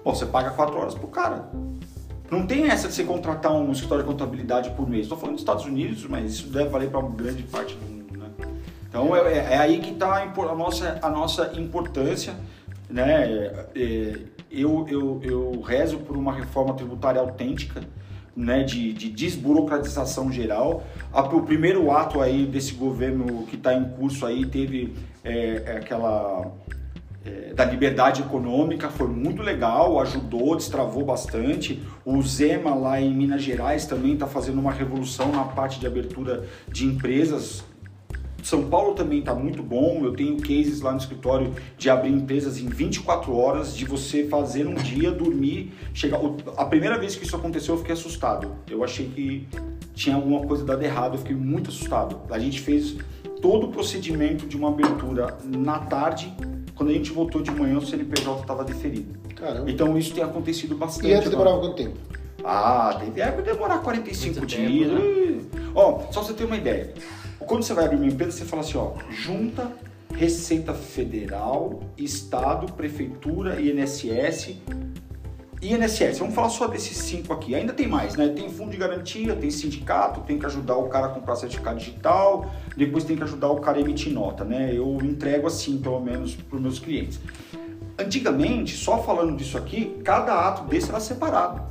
Bom, 0.05 0.15
você 0.15 0.27
paga 0.27 0.51
quatro 0.51 0.79
horas 0.79 0.95
pro 0.95 1.09
cara. 1.09 1.49
Não 2.31 2.47
tem 2.47 2.67
essa 2.67 2.89
de 2.89 2.95
você 2.95 3.05
contratar 3.05 3.53
um 3.53 3.71
escritório 3.73 4.05
de 4.05 4.11
contabilidade 4.11 4.71
por 4.71 4.89
mês. 4.89 5.03
Estou 5.03 5.19
falando 5.19 5.35
dos 5.35 5.43
Estados 5.43 5.65
Unidos, 5.65 6.07
mas 6.07 6.35
isso 6.35 6.49
deve 6.49 6.69
valer 6.69 6.91
para 6.91 7.03
grande 7.03 7.43
parte 7.45 7.75
do 7.75 7.85
mundo? 7.85 7.94
Então 8.95 9.17
é, 9.17 9.39
é 9.55 9.59
aí 9.59 9.81
que 9.81 9.91
está 9.91 10.23
a, 10.23 10.55
nossa, 10.55 11.01
a 11.03 11.11
nossa 11.11 11.51
importância, 11.57 12.33
né? 12.89 13.25
É, 13.25 13.67
é, 13.75 14.19
eu, 14.49 14.87
eu, 14.89 15.21
eu 15.21 15.61
rezo 15.63 15.99
por 15.99 16.17
uma 16.17 16.33
reforma 16.33 16.75
tributária 16.75 17.21
autêntica, 17.21 17.81
né? 18.37 18.63
De, 18.63 18.93
de 18.93 19.11
desburocratização 19.11 20.31
geral. 20.31 20.85
A- 21.13 21.23
o 21.23 21.43
primeiro 21.43 21.91
ato 21.91 22.21
aí 22.21 22.47
desse 22.47 22.75
governo 22.75 23.45
que 23.47 23.57
está 23.57 23.75
em 23.75 23.83
curso 23.83 24.25
aí 24.25 24.47
teve 24.47 24.95
é, 25.25 25.65
é 25.67 25.77
aquela 25.79 26.53
é, 27.27 27.53
da 27.53 27.65
liberdade 27.65 28.23
econômica, 28.23 28.89
foi 28.91 29.09
muito 29.09 29.43
legal, 29.43 29.99
ajudou, 30.03 30.55
destravou 30.55 31.05
bastante. 31.05 31.83
O 32.05 32.23
Zema 32.23 32.73
lá 32.77 33.01
em 33.01 33.13
Minas 33.13 33.43
Gerais 33.43 33.87
também 33.87 34.13
está 34.15 34.29
fazendo 34.29 34.61
uma 34.61 34.71
revolução 34.71 35.33
na 35.33 35.43
parte 35.43 35.81
de 35.81 35.87
abertura 35.89 36.45
de 36.69 36.87
empresas. 36.87 37.65
São 38.45 38.63
Paulo 38.69 38.93
também 38.95 39.21
está 39.21 39.35
muito 39.35 39.63
bom. 39.63 40.03
Eu 40.05 40.13
tenho 40.13 40.37
cases 40.37 40.83
lá 40.83 40.93
no 40.93 40.99
escritório 40.99 41.51
de 41.79 41.89
abrir 41.89 42.11
empresas 42.13 42.59
em 42.59 42.67
24 42.67 43.35
horas, 43.35 43.75
de 43.75 43.87
você 43.87 44.25
fazer 44.27 44.67
um 44.67 44.75
dia, 44.75 45.11
dormir, 45.11 45.73
chegar. 45.95 46.21
A 46.59 46.67
primeira 46.67 46.99
vez 46.99 47.17
que 47.17 47.25
isso 47.25 47.35
aconteceu, 47.35 47.75
eu 47.75 47.79
fiquei 47.79 47.95
assustado. 47.95 48.53
Eu 48.71 48.85
achei 48.85 49.07
que 49.09 49.49
tinha 49.95 50.15
alguma 50.15 50.47
coisa 50.47 50.63
dado 50.63 50.85
errado, 50.85 51.15
eu 51.15 51.19
fiquei 51.21 51.35
muito 51.35 51.71
assustado. 51.71 52.21
A 52.31 52.39
gente 52.39 52.61
fez 52.61 52.97
todo 53.41 53.69
o 53.69 53.73
procedimento 53.73 54.47
de 54.47 54.59
uma 54.59 54.69
abertura 54.69 55.39
na 55.43 55.79
tarde. 55.79 56.31
Quando 56.75 56.91
a 56.91 56.93
gente 56.93 57.13
voltou 57.13 57.41
de 57.41 57.51
manhã, 57.51 57.79
o 57.79 57.87
CNPJ 57.87 58.43
estava 58.43 58.63
deferido. 58.63 59.19
Caramba. 59.35 59.71
Então 59.71 59.97
isso 59.97 60.13
tem 60.13 60.23
acontecido 60.23 60.77
bastante. 60.77 61.09
E 61.09 61.15
antes 61.15 61.31
demorava 61.31 61.61
quanto 61.61 61.77
tempo? 61.77 61.97
Ah, 62.45 62.95
teve 63.01 63.23
época 63.23 63.43
de 63.43 63.53
demorar 63.53 63.79
45 63.79 64.39
Muito 64.41 64.47
dias. 64.55 64.91
tempo, 64.91 65.57
né? 65.57 65.65
Ó, 65.75 66.01
só 66.11 66.21
pra 66.21 66.23
você 66.25 66.35
ter 66.35 66.45
uma 66.45 66.59
ideia. 66.59 66.93
Quando 67.47 67.63
você 67.63 67.75
vai 67.75 67.85
abrir 67.85 67.97
uma 67.97 68.07
empresa, 68.07 68.33
você 68.33 68.45
fala 68.45 68.63
assim, 68.63 68.79
ó, 68.79 68.93
junta 69.11 69.71
Receita 70.15 70.73
Federal, 70.73 71.81
Estado, 71.99 72.73
Prefeitura, 72.73 73.61
INSS. 73.61 74.57
INSS, 75.61 76.19
vamos 76.19 76.35
falar 76.35 76.51
só 76.51 76.67
desses 76.69 76.97
cinco 76.97 77.33
aqui. 77.33 77.55
Ainda 77.55 77.73
tem 77.73 77.89
mais, 77.89 78.15
né? 78.15 78.29
Tem 78.29 78.49
fundo 78.49 78.71
de 78.71 78.77
garantia, 78.77 79.35
tem 79.35 79.51
sindicato, 79.51 80.21
tem 80.21 80.39
que 80.39 80.47
ajudar 80.47 80.77
o 80.77 80.89
cara 80.89 81.07
a 81.07 81.09
comprar 81.09 81.37
certificado 81.37 81.79
digital, 81.79 82.53
depois 82.77 83.05
tem 83.05 83.17
que 83.17 83.23
ajudar 83.23 83.49
o 83.49 83.61
cara 83.61 83.79
a 83.79 83.81
emitir 83.81 84.13
nota, 84.13 84.45
né? 84.45 84.71
Eu 84.73 84.99
entrego 85.03 85.47
assim, 85.47 85.79
pelo 85.79 86.01
menos, 86.01 86.35
para 86.35 86.57
os 86.57 86.63
meus 86.63 86.79
clientes. 86.79 87.19
Antigamente, 87.99 88.77
só 88.77 89.03
falando 89.03 89.37
disso 89.37 89.57
aqui, 89.57 90.01
cada 90.05 90.49
ato 90.49 90.65
desse 90.65 90.91
era 90.91 91.01
separado. 91.01 91.63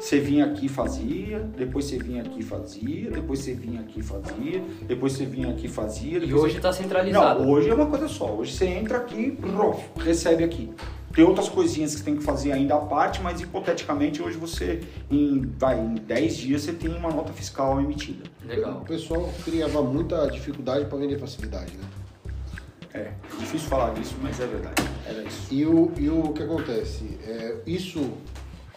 Você 0.00 0.18
vinha 0.18 0.46
aqui 0.46 0.64
e 0.66 0.68
fazia, 0.68 1.40
depois 1.58 1.84
você 1.84 1.98
vinha 1.98 2.22
aqui 2.22 2.40
e 2.40 2.42
fazia, 2.42 3.10
depois 3.10 3.40
você 3.40 3.52
vinha 3.54 3.80
aqui 3.80 4.00
e 4.00 4.02
fazia, 4.02 4.64
depois 4.88 5.12
você 5.12 5.26
vinha 5.26 5.50
aqui 5.50 5.66
e 5.66 5.68
fazia. 5.68 6.18
E 6.18 6.32
hoje 6.34 6.52
você- 6.52 6.56
está 6.56 6.72
centralizado. 6.72 7.40
Não, 7.42 7.50
hoje 7.50 7.68
é 7.68 7.74
uma 7.74 7.86
coisa 7.86 8.08
só. 8.08 8.32
Hoje 8.34 8.52
você 8.54 8.64
entra 8.66 8.96
aqui, 8.98 9.36
rof, 9.54 9.84
recebe 9.98 10.42
aqui. 10.42 10.70
Tem 11.14 11.22
outras 11.24 11.48
coisinhas 11.48 11.92
que 11.92 11.98
você 11.98 12.04
tem 12.04 12.16
que 12.16 12.22
fazer 12.24 12.52
ainda 12.52 12.76
à 12.76 12.78
parte, 12.78 13.20
mas 13.20 13.40
hipoteticamente 13.40 14.22
hoje 14.22 14.38
você, 14.38 14.80
em, 15.10 15.42
vai, 15.58 15.78
em 15.78 15.94
10 15.96 16.36
dias, 16.36 16.62
você 16.62 16.72
tem 16.72 16.88
uma 16.88 17.10
nota 17.10 17.32
fiscal 17.32 17.78
emitida. 17.80 18.24
Legal. 18.46 18.78
O 18.80 18.84
pessoal 18.86 19.28
criava 19.44 19.82
muita 19.82 20.26
dificuldade 20.30 20.86
para 20.86 20.96
vender 20.98 21.18
facilidade, 21.18 21.72
né? 21.76 21.84
É, 22.94 23.10
difícil 23.38 23.68
falar 23.68 23.92
disso, 23.94 24.14
mas 24.22 24.40
é 24.40 24.46
verdade. 24.46 24.82
Era 25.06 25.22
isso. 25.24 25.46
E 25.52 25.66
o, 25.66 25.92
e 25.98 26.08
o 26.08 26.32
que 26.32 26.42
acontece? 26.42 27.04
É, 27.24 27.56
isso 27.66 28.12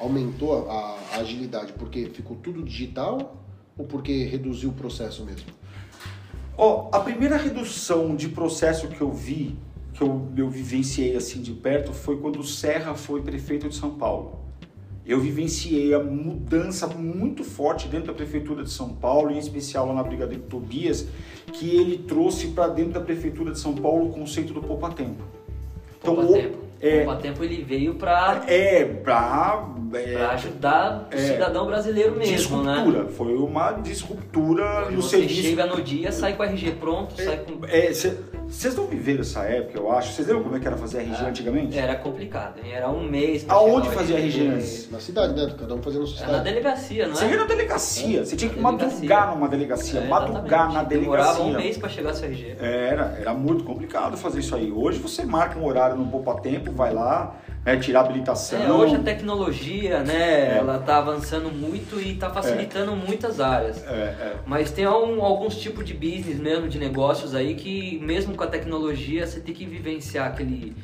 aumentou 0.04 0.70
a, 0.70 0.98
a 1.14 1.18
agilidade 1.18 1.74
porque 1.74 2.06
ficou 2.06 2.36
tudo 2.38 2.62
digital 2.62 3.38
ou 3.78 3.86
porque 3.86 4.26
reduziu 4.26 4.70
o 4.70 4.74
processo 4.74 5.24
mesmo? 5.24 5.48
Ó, 6.58 6.90
a 6.92 7.00
primeira 7.00 7.38
redução 7.38 8.16
de 8.16 8.30
processo 8.30 8.88
que 8.88 9.02
eu 9.02 9.12
vi, 9.12 9.56
que 9.94 10.02
eu, 10.02 10.28
eu 10.36 10.50
vivenciei 10.50 11.16
assim 11.16 11.42
de 11.42 11.54
perto, 11.54 11.94
foi 11.94 12.18
quando 12.18 12.40
o 12.40 12.44
Serra 12.44 12.94
foi 12.94 13.22
prefeito 13.22 13.68
de 13.70 13.76
São 13.76 13.92
Paulo. 13.92 14.44
Eu 15.06 15.20
vivenciei 15.20 15.94
a 15.94 16.00
mudança 16.00 16.88
muito 16.88 17.44
forte 17.44 17.88
dentro 17.88 18.08
da 18.08 18.14
prefeitura 18.14 18.64
de 18.64 18.70
São 18.70 18.90
Paulo, 18.90 19.32
em 19.32 19.38
especial 19.38 19.88
lá 19.88 19.94
na 19.94 20.04
Brigadeiro 20.04 20.44
Tobias, 20.44 21.08
que 21.52 21.70
ele 21.70 21.98
trouxe 21.98 22.48
para 22.50 22.68
dentro 22.68 22.94
da 22.94 23.02
prefeitura 23.02 23.52
de 23.52 23.60
São 23.60 23.74
Paulo 23.74 24.10
o 24.10 24.14
conceito 24.14 24.54
do 24.54 24.62
poupa-tempo. 24.62 25.22
Então, 26.00 26.16
Poupa 26.16 26.34
tempo. 26.34 26.58
É- 26.84 27.04
Poupa 27.04 27.22
tempo 27.22 27.44
ele 27.44 27.64
veio 27.64 27.96
para 27.96 28.44
É, 28.48 28.84
pra, 28.86 29.68
é, 29.96 30.16
ajudar 30.34 31.08
o 31.12 31.16
é, 31.16 31.18
cidadão 31.18 31.66
brasileiro 31.66 32.16
mesmo, 32.18 32.62
né? 32.64 32.74
disruptura. 32.76 33.06
Foi 33.10 33.34
uma 33.36 33.72
disruptura 33.74 34.82
Hoje 34.88 34.96
no 34.96 35.02
você 35.02 35.18
serviço. 35.20 35.42
chega 35.42 35.66
no 35.66 35.82
dia, 35.82 36.12
sai 36.12 36.34
com 36.34 36.44
o 36.44 36.46
RG 36.46 36.72
pronto, 36.74 37.14
sai 37.22 37.38
com. 37.38 37.66
É, 37.68 37.94
cê- 37.94 38.18
Vocês 38.54 38.76
não 38.76 38.86
viveram 38.86 39.22
essa 39.22 39.42
época, 39.46 39.80
eu 39.80 39.92
acho. 39.92 40.14
Vocês 40.14 40.28
lembram 40.28 40.44
como 40.44 40.56
é 40.56 40.60
que 40.60 40.68
era 40.68 40.78
fazer 40.78 41.00
RG 41.00 41.16
Ah, 41.26 41.28
antigamente? 41.30 41.76
Era 41.78 41.96
complicado, 41.96 42.60
hein? 42.64 42.72
Era 42.72 42.88
um 42.88 43.04
mês. 43.04 43.44
pra 43.44 43.56
Aonde 43.56 43.90
fazia 43.90 44.18
RG 44.18 44.48
antes? 44.48 44.92
Na 44.92 45.00
cidade, 45.00 45.34
né? 45.34 45.52
Cada 45.60 45.74
um 45.74 45.82
fazendo 45.82 46.04
a 46.04 46.08
sua 46.08 46.18
Era 46.18 46.26
na 46.28 46.38
cidade. 46.38 46.50
delegacia, 46.50 47.08
não 47.08 47.16
Você 47.16 47.26
ia 47.26 47.34
é? 47.34 47.38
na 47.38 47.46
delegacia, 47.46 48.24
você 48.26 48.36
tinha 48.36 48.52
que 48.52 48.60
Na 48.60 48.70
delegacia. 48.72 49.00
madrugar 49.00 49.36
numa 49.36 49.48
delegacia, 49.50 50.00
É, 50.02 50.08
madrugar 50.08 50.66
na 50.66 50.70
exatamente. 50.70 51.00
Demorava 51.00 51.32
um 51.32 51.36
delegacia. 51.46 51.58
mês 51.66 51.78
pra 51.80 51.90
chegar 51.90 52.14
seu 52.14 52.30
RG. 52.30 52.56
Era, 52.60 53.18
era 53.20 53.34
muito 53.34 53.64
complicado 53.64 54.16
fazer 54.18 54.40
isso 54.40 54.56
aí. 54.56 54.72
Hoje 54.72 55.00
você 55.00 55.26
marca 55.26 55.58
um 55.58 55.66
horário 55.66 55.96
no 55.98 56.06
Poupa 56.08 56.40
Tempo, 56.40 56.72
vai 56.72 56.94
lá, 56.94 57.36
né, 57.66 57.78
tirar 57.78 58.02
a 58.02 58.04
habilitação. 58.04 58.62
É, 58.62 58.72
hoje 58.72 58.96
a 58.96 59.00
tecnologia, 59.00 60.00
né, 60.04 60.54
É. 60.54 60.58
ela 60.58 60.80
tá 60.80 60.98
avançando 60.98 61.50
muito 61.50 62.00
e 62.00 62.16
tá 62.16 62.30
facilitando 62.30 62.96
muitas 62.96 63.40
áreas. 63.40 63.84
É, 63.88 63.92
é. 63.92 64.34
Mas 64.46 64.72
tem 64.72 64.86
algum- 64.86 65.22
alguns 65.24 65.56
tipos 65.56 65.86
de 65.86 65.94
business 65.94 66.38
mesmo, 66.40 66.68
de 66.68 66.78
negócios 66.78 67.34
aí, 67.34 67.56
que 67.56 68.00
mesmo 68.04 68.36
com 68.36 68.44
a 68.44 68.48
tecnologia 68.48 69.26
você 69.26 69.40
tem 69.40 69.54
que 69.56 69.66
vivenciar 69.66 70.28
aquele 70.28 70.76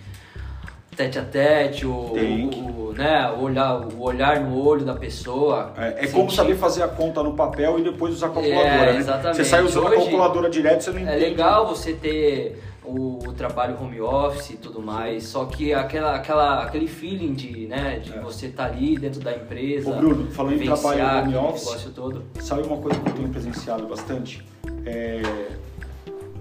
tete 0.95 1.17
a 1.17 1.23
tete, 1.23 1.85
o, 1.85 2.11
que. 2.13 2.59
o, 2.59 2.93
né, 2.97 3.29
o 3.37 3.41
olhar, 3.43 3.77
o 3.87 4.01
olhar 4.01 4.39
no 4.41 4.61
olho 4.65 4.83
da 4.83 4.93
pessoa. 4.93 5.73
É, 5.77 6.05
é 6.05 6.07
como 6.07 6.29
saber 6.29 6.55
fazer 6.55 6.83
a 6.83 6.89
conta 6.89 7.23
no 7.23 7.33
papel 7.35 7.79
e 7.79 7.83
depois 7.83 8.13
usar 8.15 8.27
a 8.27 8.29
calculadora, 8.31 8.67
É, 8.67 8.93
né? 8.93 8.99
exatamente. 8.99 9.37
Você 9.37 9.45
sai 9.45 9.63
usando 9.63 9.87
a 9.87 9.89
Hoje, 9.91 9.97
calculadora 10.01 10.49
direto, 10.49 10.81
você 10.81 10.91
não 10.91 10.99
É 10.99 11.03
entende. 11.03 11.19
legal 11.19 11.67
você 11.67 11.93
ter 11.93 12.61
o, 12.89 13.19
o 13.27 13.33
trabalho 13.33 13.77
home 13.81 14.01
office 14.01 14.51
e 14.51 14.57
tudo 14.57 14.81
mais, 14.81 15.25
só 15.25 15.45
que 15.45 15.73
aquela, 15.73 16.15
aquela, 16.15 16.63
aquele 16.63 16.87
feeling 16.87 17.33
de, 17.33 17.67
né, 17.67 17.99
de 17.99 18.11
você 18.19 18.47
estar 18.47 18.65
ali 18.65 18.97
dentro 18.97 19.21
da 19.21 19.35
empresa, 19.35 19.91
É. 19.91 19.93
Ô, 19.93 19.97
Bruno, 19.97 20.31
falando 20.31 20.61
em 20.61 20.65
trabalho 20.65 21.21
home 21.21 21.35
office, 21.35 21.65
negócio 21.65 21.91
todo. 21.91 22.23
Sabe 22.39 22.63
uma 22.63 22.77
coisa 22.77 22.99
que 22.99 23.09
eu 23.09 23.13
tenho 23.13 23.29
presenciado 23.29 23.87
bastante? 23.87 24.45
É, 24.85 25.21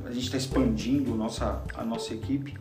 a 0.04 0.10
gente 0.10 0.24
está 0.24 0.36
expandindo 0.36 1.14
nossa, 1.14 1.62
a 1.74 1.84
nossa 1.84 2.14
equipe 2.14 2.54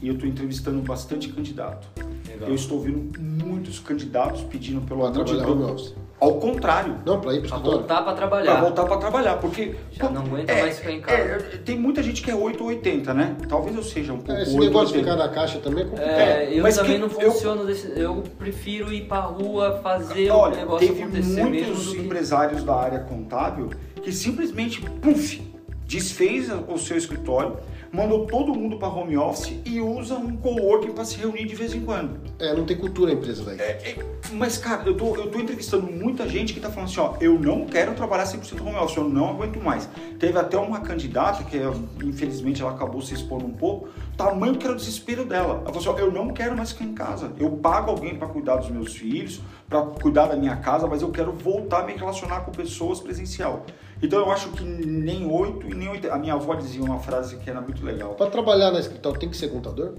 e 0.00 0.08
eu 0.08 0.14
estou 0.14 0.28
entrevistando 0.28 0.80
bastante 0.80 1.28
candidato. 1.28 1.88
Legal. 2.26 2.48
Eu 2.48 2.54
estou 2.54 2.78
ouvindo 2.78 3.20
muitos 3.20 3.78
candidatos 3.78 4.42
pedindo 4.42 4.80
pelo 4.82 5.04
amor 5.04 5.24
de 5.24 5.36
Deus. 5.36 5.94
Ao 6.18 6.34
contrário, 6.40 6.96
Não, 7.04 7.20
pra 7.20 7.34
ir 7.34 7.40
pro 7.40 7.48
Pra 7.48 7.56
escritório. 7.58 7.78
voltar 7.80 7.94
pra 7.96 8.04
para 8.04 8.14
trabalhar. 8.14 8.60
voltar 8.62 8.84
para 8.86 8.96
trabalhar, 8.96 9.36
porque 9.36 9.74
Já 9.92 10.08
não 10.08 10.22
aguenta 10.22 10.54
mais 10.54 10.78
ficar 10.78 10.92
em 10.92 11.00
casa. 11.02 11.18
é, 11.22 11.38
tem 11.62 11.78
muita 11.78 12.02
gente 12.02 12.22
que 12.22 12.30
é 12.30 12.34
8 12.34 12.62
ou 12.62 12.70
80, 12.70 13.12
né? 13.12 13.36
Talvez 13.46 13.76
eu 13.76 13.82
seja 13.82 14.14
um 14.14 14.16
pouco 14.16 14.32
É, 14.32 14.42
esse 14.42 14.52
8 14.52 14.60
ou 14.60 14.64
negócio 14.66 14.88
de 14.94 14.98
80. 15.00 15.12
ficar 15.12 15.28
na 15.28 15.34
caixa 15.34 15.58
também 15.58 15.84
é 15.84 15.86
complicado. 15.86 16.08
É, 16.10 16.44
É, 16.46 16.58
eu 16.58 16.62
mas 16.62 16.74
também 16.76 16.92
que- 16.92 16.98
não 16.98 17.20
eu- 17.20 17.32
funciono 17.32 17.66
desse. 17.66 17.92
Eu 18.00 18.22
prefiro 18.38 18.90
ir 18.92 19.02
pra 19.02 19.20
rua, 19.20 19.78
fazer 19.82 20.30
o 20.30 20.34
Olha, 20.36 20.56
negócio 20.56 20.88
teve 20.88 21.02
acontecer 21.02 21.44
mesmo. 21.44 21.50
muitos 21.50 21.84
do 21.86 21.92
que- 21.96 22.00
empresários 22.00 22.62
da 22.64 22.74
área 22.76 23.00
contábil 23.00 23.70
que 24.02 24.10
simplesmente, 24.10 24.80
puf, 24.80 25.42
desfez 25.86 26.48
o 26.66 26.78
seu 26.78 26.96
escritório, 26.96 27.56
mandou 27.92 28.26
todo 28.26 28.54
mundo 28.54 28.76
para 28.78 28.88
home 28.88 29.16
office 29.16 29.60
e 29.64 29.80
usa 29.80 30.14
um 30.14 30.36
coworking 30.36 30.92
para 30.92 31.04
se 31.04 31.16
reunir 31.16 31.46
de 31.46 31.54
vez 31.54 31.74
em 31.74 31.80
quando. 31.80 32.18
É, 32.38 32.54
não 32.54 32.64
tem 32.64 32.76
cultura 32.76 33.10
a 33.10 33.14
empresa 33.14 33.44
daí. 33.44 33.58
É, 33.58 33.90
é, 33.90 33.96
mas, 34.32 34.58
cara, 34.58 34.82
eu 34.86 34.96
tô, 34.96 35.16
eu 35.16 35.30
tô 35.30 35.38
entrevistando 35.38 35.90
muita 35.90 36.28
gente 36.28 36.52
que 36.52 36.60
tá 36.60 36.70
falando 36.70 36.88
assim, 36.88 37.00
ó, 37.00 37.14
eu 37.20 37.38
não 37.38 37.66
quero 37.66 37.94
trabalhar 37.94 38.24
100% 38.24 38.60
home 38.60 38.76
office, 38.76 38.96
eu 38.96 39.08
não 39.08 39.30
aguento 39.30 39.62
mais. 39.62 39.88
Teve 40.18 40.38
até 40.38 40.58
uma 40.58 40.80
candidata 40.80 41.44
que, 41.44 41.58
infelizmente, 42.04 42.62
ela 42.62 42.72
acabou 42.72 43.00
se 43.00 43.14
expondo 43.14 43.46
um 43.46 43.52
pouco, 43.52 43.88
tamanho 44.16 44.56
que 44.56 44.64
era 44.64 44.74
o 44.74 44.76
desespero 44.76 45.24
dela. 45.24 45.62
Ela 45.64 45.72
falou 45.72 45.78
assim, 45.78 45.88
ó, 45.88 45.98
eu 45.98 46.10
não 46.10 46.28
quero 46.28 46.56
mais 46.56 46.72
ficar 46.72 46.84
em 46.84 46.94
casa, 46.94 47.32
eu 47.38 47.50
pago 47.50 47.90
alguém 47.90 48.16
para 48.16 48.28
cuidar 48.28 48.56
dos 48.56 48.70
meus 48.70 48.94
filhos, 48.94 49.40
para 49.68 49.82
cuidar 49.82 50.26
da 50.26 50.36
minha 50.36 50.56
casa, 50.56 50.86
mas 50.86 51.02
eu 51.02 51.10
quero 51.10 51.32
voltar 51.32 51.80
a 51.80 51.86
me 51.86 51.94
relacionar 51.94 52.40
com 52.40 52.52
pessoas 52.52 53.00
presencial. 53.00 53.64
Então 54.02 54.18
eu 54.18 54.30
acho 54.30 54.50
que 54.50 54.64
nem 54.64 55.30
8 55.30 55.68
e 55.68 55.74
nem 55.74 55.88
8. 55.88 56.10
A 56.12 56.18
minha 56.18 56.34
avó 56.34 56.54
dizia 56.54 56.82
uma 56.82 56.98
frase 56.98 57.36
que 57.36 57.48
era 57.48 57.60
muito 57.60 57.84
legal. 57.84 58.14
Pra 58.14 58.26
trabalhar 58.26 58.70
na 58.70 58.80
escritório 58.80 59.18
tem 59.18 59.28
que 59.28 59.36
ser 59.36 59.48
contador? 59.48 59.94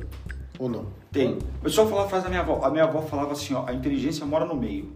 Ou 0.59 0.69
não? 0.69 0.87
Tem. 1.11 1.37
Eu 1.63 1.69
só 1.69 1.85
falar 1.87 2.05
a 2.05 2.07
frase 2.07 2.23
da 2.25 2.29
minha 2.29 2.41
avó. 2.41 2.61
A 2.63 2.69
minha 2.69 2.83
avó 2.83 3.01
falava 3.01 3.33
assim, 3.33 3.53
ó, 3.53 3.65
a 3.67 3.73
inteligência 3.73 4.25
mora 4.25 4.45
no 4.45 4.55
meio. 4.55 4.91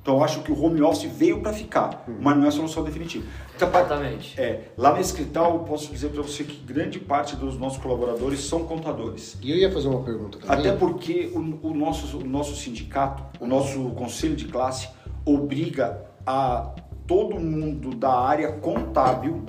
Então 0.00 0.16
eu 0.16 0.24
acho 0.24 0.40
que 0.42 0.50
o 0.50 0.64
home 0.64 0.80
office 0.80 1.10
veio 1.12 1.40
para 1.42 1.52
ficar, 1.52 2.04
mas 2.20 2.34
não 2.34 2.46
é 2.46 2.48
a 2.48 2.50
solução 2.50 2.82
definitiva. 2.82 3.26
Então, 3.54 3.68
Exatamente. 3.68 4.40
é, 4.40 4.70
lá 4.74 4.92
na 4.92 5.00
Escrital 5.00 5.52
eu 5.52 5.58
posso 5.60 5.92
dizer 5.92 6.08
para 6.08 6.22
você 6.22 6.44
que 6.44 6.56
grande 6.64 6.98
parte 6.98 7.36
dos 7.36 7.58
nossos 7.58 7.78
colaboradores 7.78 8.40
são 8.40 8.64
contadores. 8.64 9.36
E 9.42 9.50
eu 9.50 9.56
ia 9.58 9.70
fazer 9.70 9.88
uma 9.88 10.02
pergunta 10.02 10.38
também. 10.38 10.56
Até 10.56 10.72
porque 10.74 11.30
o, 11.34 11.66
o 11.66 11.74
nosso, 11.74 12.16
o 12.16 12.24
nosso 12.24 12.56
sindicato, 12.56 13.22
o 13.38 13.46
nosso 13.46 13.90
conselho 13.90 14.34
de 14.34 14.46
classe, 14.46 14.88
obriga 15.26 16.06
a 16.26 16.70
todo 17.08 17.40
mundo 17.40 17.96
da 17.96 18.12
área 18.12 18.52
contábil 18.52 19.42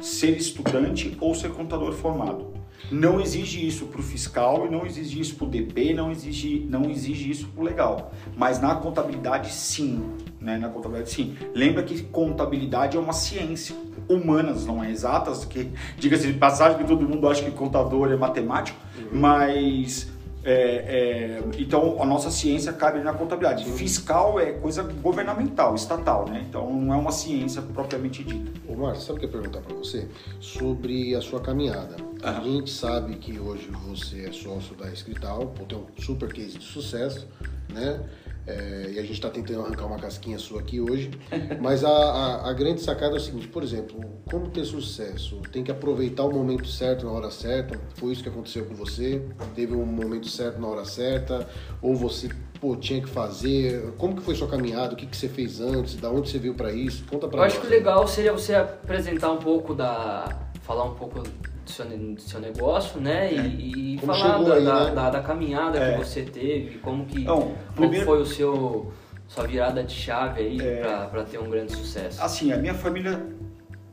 ser 0.00 0.36
estudante 0.36 1.16
ou 1.20 1.34
ser 1.34 1.50
contador 1.50 1.92
formado. 1.92 2.54
Não 2.90 3.20
exige 3.20 3.66
isso 3.66 3.86
para 3.86 4.00
o 4.00 4.02
fiscal 4.02 4.66
e 4.66 4.70
não 4.70 4.86
exige 4.86 5.20
isso 5.20 5.34
para 5.34 5.46
o 5.46 5.50
DP, 5.50 5.92
não 5.92 6.12
exige, 6.12 6.64
não 6.70 6.88
exige 6.88 7.28
isso 7.28 7.48
para 7.48 7.60
o 7.60 7.64
legal. 7.64 8.12
Mas 8.36 8.60
na 8.60 8.76
contabilidade, 8.76 9.52
sim. 9.52 10.08
Né? 10.40 10.56
Na 10.56 10.68
contabilidade, 10.68 11.10
sim. 11.10 11.36
Lembra 11.52 11.82
que 11.82 12.00
contabilidade 12.04 12.96
é 12.96 13.00
uma 13.00 13.12
ciência. 13.12 13.74
Humanas, 14.08 14.64
não 14.64 14.84
é 14.84 14.88
exatas, 14.88 15.44
que 15.44 15.68
diga-se 15.98 16.28
de 16.28 16.38
passagem 16.38 16.78
que 16.78 16.84
todo 16.84 17.08
mundo 17.08 17.28
acha 17.28 17.42
que 17.42 17.50
contador 17.50 18.12
é 18.12 18.16
matemático, 18.16 18.78
mas 19.10 20.08
é, 20.46 20.52
é, 20.52 21.42
então 21.58 22.00
a 22.00 22.06
nossa 22.06 22.30
ciência 22.30 22.72
cabe 22.72 23.00
na 23.00 23.12
contabilidade. 23.12 23.64
Fiscal 23.64 24.38
é 24.38 24.52
coisa 24.52 24.84
governamental, 24.84 25.74
estatal, 25.74 26.28
né? 26.28 26.46
Então 26.48 26.72
não 26.72 26.94
é 26.94 26.96
uma 26.96 27.10
ciência 27.10 27.60
propriamente 27.60 28.22
dita. 28.22 28.52
Ô 28.68 28.76
Márcio, 28.76 29.04
sabe 29.04 29.18
o 29.18 29.20
que 29.20 29.26
eu 29.26 29.30
ia 29.30 29.42
perguntar 29.42 29.60
pra 29.60 29.74
você? 29.74 30.08
Sobre 30.38 31.16
a 31.16 31.20
sua 31.20 31.40
caminhada. 31.40 31.96
A 32.22 32.30
Aham. 32.30 32.44
gente 32.44 32.70
sabe 32.70 33.16
que 33.16 33.38
hoje 33.40 33.68
você 33.86 34.26
é 34.26 34.32
sócio 34.32 34.76
da 34.76 34.88
Escrital, 34.92 35.52
tem 35.68 35.76
um 35.76 35.86
super 36.00 36.32
case 36.32 36.58
de 36.58 36.64
sucesso, 36.64 37.26
né? 37.72 38.00
É, 38.46 38.90
e 38.92 38.98
a 38.98 39.02
gente 39.02 39.14
está 39.14 39.28
tentando 39.28 39.62
arrancar 39.62 39.86
uma 39.86 39.98
casquinha 39.98 40.38
sua 40.38 40.60
aqui 40.60 40.80
hoje. 40.80 41.10
Mas 41.60 41.82
a, 41.84 41.88
a, 41.90 42.50
a 42.50 42.52
grande 42.52 42.80
sacada 42.80 43.14
é 43.14 43.16
o 43.16 43.20
seguinte, 43.20 43.48
por 43.48 43.62
exemplo, 43.62 43.98
como 44.30 44.48
ter 44.48 44.64
sucesso? 44.64 45.40
Tem 45.52 45.64
que 45.64 45.70
aproveitar 45.70 46.24
o 46.24 46.32
momento 46.32 46.68
certo 46.68 47.06
na 47.06 47.12
hora 47.12 47.30
certa. 47.30 47.78
Foi 47.94 48.12
isso 48.12 48.22
que 48.22 48.28
aconteceu 48.28 48.64
com 48.64 48.74
você? 48.74 49.22
Teve 49.54 49.74
um 49.74 49.84
momento 49.84 50.28
certo 50.28 50.60
na 50.60 50.68
hora 50.68 50.84
certa? 50.84 51.48
Ou 51.82 51.94
você 51.96 52.28
pô, 52.60 52.76
tinha 52.76 53.00
que 53.02 53.08
fazer? 53.08 53.92
Como 53.98 54.14
que 54.16 54.22
foi 54.22 54.34
sua 54.34 54.48
caminhada? 54.48 54.94
O 54.94 54.96
que, 54.96 55.06
que 55.06 55.16
você 55.16 55.28
fez 55.28 55.60
antes? 55.60 55.96
Da 55.96 56.10
onde 56.10 56.30
você 56.30 56.38
veio 56.38 56.54
para 56.54 56.72
isso? 56.72 57.04
Conta 57.10 57.26
pra 57.28 57.38
Eu 57.38 57.42
nós. 57.42 57.52
acho 57.52 57.60
que 57.60 57.66
o 57.66 57.70
legal 57.70 58.06
seria 58.06 58.32
você 58.32 58.54
apresentar 58.54 59.30
um 59.32 59.38
pouco 59.38 59.74
da. 59.74 60.28
falar 60.62 60.84
um 60.84 60.94
pouco 60.94 61.22
do 61.66 61.70
seu, 61.72 61.84
do 61.86 62.20
seu 62.20 62.40
negócio, 62.40 63.00
né? 63.00 63.32
E, 63.32 63.94
e 63.94 63.98
Como 63.98 64.14
falar 64.14 64.42
da, 64.42 64.54
aí, 64.54 64.64
da, 64.64 64.84
né? 64.86 64.90
da- 64.94 65.10
da 65.10 65.20
caminhada 65.20 65.78
É. 65.78 65.92
que 65.98 66.04
você 66.04 66.22
teve, 66.22 66.78
como 66.78 67.04
que. 67.04 67.24
Não, 67.24 67.40
como 67.40 67.56
primeiro- 67.74 68.06
foi 68.06 68.22
o 68.22 68.26
seu. 68.26 68.92
sua 69.28 69.44
virada 69.44 69.82
de 69.82 69.92
chave 69.92 70.40
aí 70.40 70.60
É. 70.60 70.80
pra, 70.82 71.06
pra 71.06 71.24
ter 71.24 71.38
um 71.38 71.50
grande 71.50 71.72
sucesso. 71.72 72.22
Assim, 72.22 72.52
a 72.52 72.56
minha 72.56 72.74
família 72.74 73.26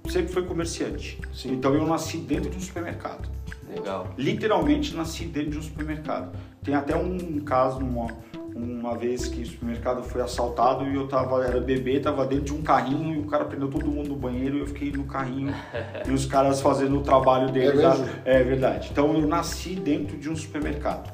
sempre 0.08 0.32
foi 0.32 0.44
comerciante. 0.46 1.20
Sim. 1.34 1.54
Então 1.54 1.74
eu 1.74 1.88
nasci 1.88 2.18
dentro 2.18 2.52
de 2.52 2.58
um 2.58 2.62
supermercado. 2.62 3.28
Legal. 3.68 4.14
Literalmente 4.16 4.96
nasci 4.96 5.26
dentro 5.26 5.50
de 5.52 5.58
um 5.58 5.62
supermercado. 5.64 6.38
Tem 6.64 6.76
até 6.76 6.96
um 6.96 7.40
caso, 7.40 7.80
uma, 7.80 8.08
uma 8.56 8.96
vez 8.96 9.28
que 9.28 9.42
o 9.42 9.46
supermercado 9.46 10.04
foi 10.04 10.22
assaltado 10.22 10.86
e 10.86 10.96
eu 10.96 11.08
tava, 11.08 11.44
era 11.44 11.60
bebê, 11.60 12.00
tava 12.00 12.26
dentro 12.26 12.46
de 12.46 12.54
um 12.54 12.62
carrinho 12.62 13.16
e 13.16 13.20
o 13.20 13.26
cara 13.26 13.46
prendeu 13.46 13.68
todo 13.68 13.88
mundo 13.88 14.10
no 14.10 14.16
banheiro 14.16 14.58
e 14.58 14.60
eu 14.60 14.68
fiquei 14.68 14.92
no 14.92 15.06
carrinho 15.06 15.54
e 16.08 16.12
os 16.12 16.26
caras 16.26 16.62
fazendo 16.62 17.00
o 17.00 17.02
trabalho 17.02 17.52
deles. 17.52 17.80
É 17.80 17.88
mesmo? 17.88 18.06
É 18.26 18.44
verdade. 18.44 18.90
Então 18.92 19.14
eu 19.14 19.28
nasci 19.28 19.76
dentro 19.76 20.18
de 20.18 20.30
um 20.30 20.36
supermercado. 20.36 21.12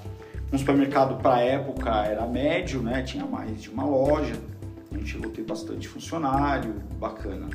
Um 0.52 0.58
supermercado 0.58 1.22
para 1.22 1.40
época 1.42 1.90
era 2.06 2.26
médio, 2.26 2.82
né? 2.82 3.04
Tinha 3.04 3.26
mais 3.26 3.62
de 3.62 3.70
uma 3.70 3.86
loja. 3.86 4.34
A 4.92 4.98
gente 4.98 5.12
chegou 5.12 5.32
a 5.32 5.34
ter 5.34 5.44
bastante 5.44 5.88
funcionário, 5.88 6.74
bacana. 7.00 7.48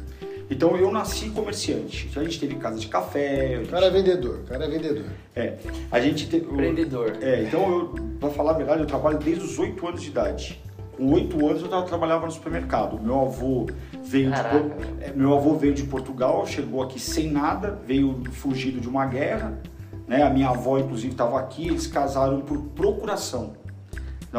Então 0.51 0.77
eu 0.77 0.91
nasci 0.93 1.31
comerciante. 1.31 2.11
A 2.17 2.23
gente 2.23 2.39
teve 2.39 2.55
casa 2.57 2.79
de 2.79 2.87
café. 2.89 3.57
gente- 3.59 3.71
cara 3.71 3.87
é 3.87 3.91
vendedor, 3.91 4.41
o 4.41 4.45
cara 4.45 4.65
é 4.65 4.69
vendedor. 4.69 5.05
é, 5.35 5.55
a 5.91 6.01
gente 6.01 6.29
teve. 6.29 6.47
Empreendedor. 6.53 7.17
É, 7.21 7.43
então 7.45 7.69
eu, 7.71 7.95
pra 8.21 8.31
falar 8.31 8.51
a 8.53 8.55
verdade, 8.55 8.81
eu 8.81 8.87
trabalho 8.87 9.19
desde 9.19 9.45
os 9.45 9.59
8 9.59 9.87
anos 9.87 10.03
de 10.03 10.09
idade. 10.09 10.63
Com 10.97 11.13
8 11.13 11.45
anos 11.47 11.63
eu 11.63 11.69
tava, 11.69 11.83
trabalhava 11.87 12.27
no 12.27 12.31
supermercado. 12.33 13.01
Meu 13.03 13.21
avô 13.23 13.67
veio 14.05 14.31
Caraca. 14.31 14.61
de 14.61 15.05
é, 15.05 15.13
meu 15.15 15.35
avô 15.35 15.55
veio 15.55 15.75
de 15.75 15.83
Portugal, 15.85 16.47
chegou 16.47 16.83
aqui 16.83 17.01
sem 17.01 17.31
nada, 17.33 17.79
veio 17.87 18.23
fugido 18.33 18.81
de 18.81 18.89
uma 18.89 19.07
guerra. 19.07 19.59
Né? 20.07 20.23
A 20.23 20.29
minha 20.31 20.51
avó, 20.51 20.79
inclusive, 20.79 21.13
estava 21.13 21.41
aqui, 21.41 21.67
eles 21.69 21.87
casaram 21.87 22.43
por 22.43 22.59
procuração. 22.77 23.55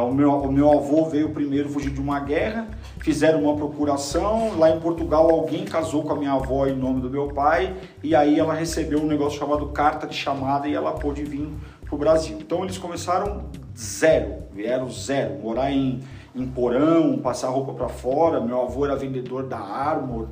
O, 0.01 0.13
meu, 0.13 0.31
o 0.31 0.51
meu 0.51 0.71
avô 0.71 1.05
veio 1.05 1.29
primeiro 1.29 1.69
fugir 1.69 1.91
de 1.91 2.01
uma 2.01 2.19
guerra, 2.19 2.67
fizeram 2.99 3.43
uma 3.43 3.55
procuração. 3.55 4.58
Lá 4.58 4.69
em 4.69 4.79
Portugal, 4.79 5.29
alguém 5.29 5.63
casou 5.65 6.03
com 6.03 6.13
a 6.13 6.15
minha 6.15 6.34
avó 6.34 6.67
em 6.67 6.75
nome 6.75 7.01
do 7.01 7.10
meu 7.10 7.27
pai, 7.29 7.73
e 8.03 8.15
aí 8.15 8.39
ela 8.39 8.53
recebeu 8.53 8.99
um 8.99 9.05
negócio 9.08 9.39
chamado 9.39 9.67
carta 9.67 10.05
de 10.08 10.15
chamada 10.15 10.67
e 10.67 10.73
ela 10.73 10.91
pôde 10.93 11.23
vir 11.23 11.49
para 11.86 11.95
o 11.95 11.97
Brasil. 11.97 12.38
Então, 12.39 12.63
eles 12.63 12.77
começaram 12.77 13.43
zero, 13.77 14.36
vieram 14.53 14.89
zero, 14.89 15.36
morar 15.41 15.71
em, 15.71 15.99
em 16.36 16.45
porão, 16.47 17.17
passar 17.19 17.49
roupa 17.49 17.73
para 17.73 17.88
fora. 17.89 18.41
Meu 18.41 18.62
avô 18.62 18.86
era 18.86 18.95
vendedor 18.95 19.43
da 19.43 19.60
Armor. 19.60 20.27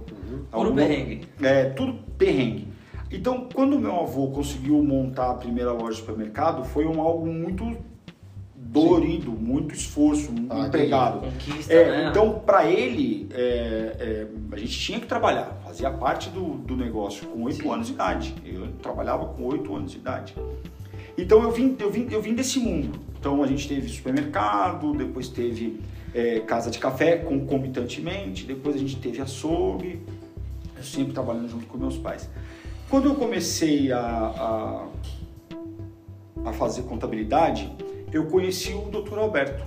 Alguma- 0.51 0.75
perrengue. 0.75 1.27
é, 1.41 1.65
tudo 1.65 1.93
perrengue. 2.17 2.67
Então, 3.11 3.47
quando 3.53 3.79
meu 3.79 3.99
avô 3.99 4.29
conseguiu 4.29 4.81
montar 4.83 5.29
a 5.29 5.33
primeira 5.35 5.71
loja 5.71 5.91
de 5.91 5.97
supermercado, 5.97 6.63
foi 6.63 6.85
um 6.87 6.99
algo 6.99 7.27
muito 7.27 7.77
dolorido, 8.73 9.31
muito 9.31 9.75
esforço, 9.75 10.33
Ah, 10.49 10.65
empregado. 10.67 11.19
Conquista, 11.19 11.71
É, 11.71 11.85
né? 12.03 12.09
então, 12.09 12.39
para 12.39 12.67
ele, 12.69 13.29
é, 13.31 13.37
é, 13.99 14.27
a 14.51 14.57
gente 14.57 14.79
tinha 14.79 14.99
que 14.99 15.05
trabalhar, 15.05 15.61
fazia 15.63 15.91
parte 15.91 16.29
do, 16.31 16.55
do 16.55 16.75
negócio 16.75 17.27
com 17.27 17.43
oito 17.43 17.61
Sim. 17.61 17.69
anos 17.71 17.87
de 17.87 17.93
idade. 17.93 18.33
Eu 18.43 18.67
trabalhava 18.81 19.27
com 19.27 19.43
oito 19.45 19.75
anos 19.75 19.91
de 19.91 19.97
idade. 19.99 20.35
Então, 21.15 21.43
eu 21.43 21.51
vim, 21.51 21.75
eu, 21.79 21.91
vim, 21.91 22.07
eu 22.09 22.19
vim 22.19 22.33
desse 22.33 22.57
mundo. 22.59 22.99
Então, 23.19 23.43
a 23.43 23.47
gente 23.47 23.67
teve 23.67 23.87
supermercado, 23.87 24.91
depois 24.93 25.29
teve 25.29 25.79
é, 26.11 26.39
casa 26.39 26.71
de 26.71 26.79
café 26.79 27.17
concomitantemente, 27.17 28.43
depois 28.43 28.75
a 28.75 28.79
gente 28.79 28.95
teve 28.95 29.21
açougue. 29.21 30.01
Eu 30.75 30.83
sempre 30.83 31.13
trabalhando 31.13 31.47
junto 31.47 31.67
com 31.67 31.77
meus 31.77 31.95
pais. 31.97 32.27
Quando 32.89 33.05
eu 33.07 33.15
comecei 33.15 33.91
a, 33.91 33.99
a, 33.99 34.87
a 36.49 36.53
fazer 36.53 36.81
contabilidade, 36.83 37.71
eu 38.13 38.25
conheci 38.25 38.73
o 38.73 38.89
Dr. 38.89 39.17
Alberto, 39.17 39.63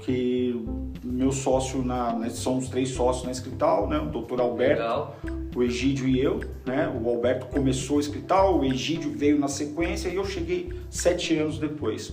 que 0.00 0.64
meu 1.02 1.32
sócio 1.32 1.82
na, 1.84 2.12
nós 2.12 2.32
somos 2.34 2.68
três 2.68 2.90
sócios 2.90 3.24
na 3.24 3.30
Escrital, 3.30 3.88
né? 3.88 3.98
O 3.98 4.06
Dr. 4.06 4.40
Alberto, 4.40 4.82
Legal. 4.82 5.16
o 5.54 5.62
Egídio 5.62 6.06
e 6.08 6.20
eu, 6.20 6.40
né? 6.66 6.88
O 7.02 7.08
Alberto 7.08 7.46
começou 7.46 7.98
a 7.98 8.00
Escrital, 8.00 8.58
o 8.58 8.64
Egídio 8.64 9.10
veio 9.16 9.38
na 9.38 9.48
sequência 9.48 10.08
e 10.08 10.16
eu 10.16 10.24
cheguei 10.24 10.72
sete 10.90 11.36
anos 11.38 11.58
depois. 11.58 12.10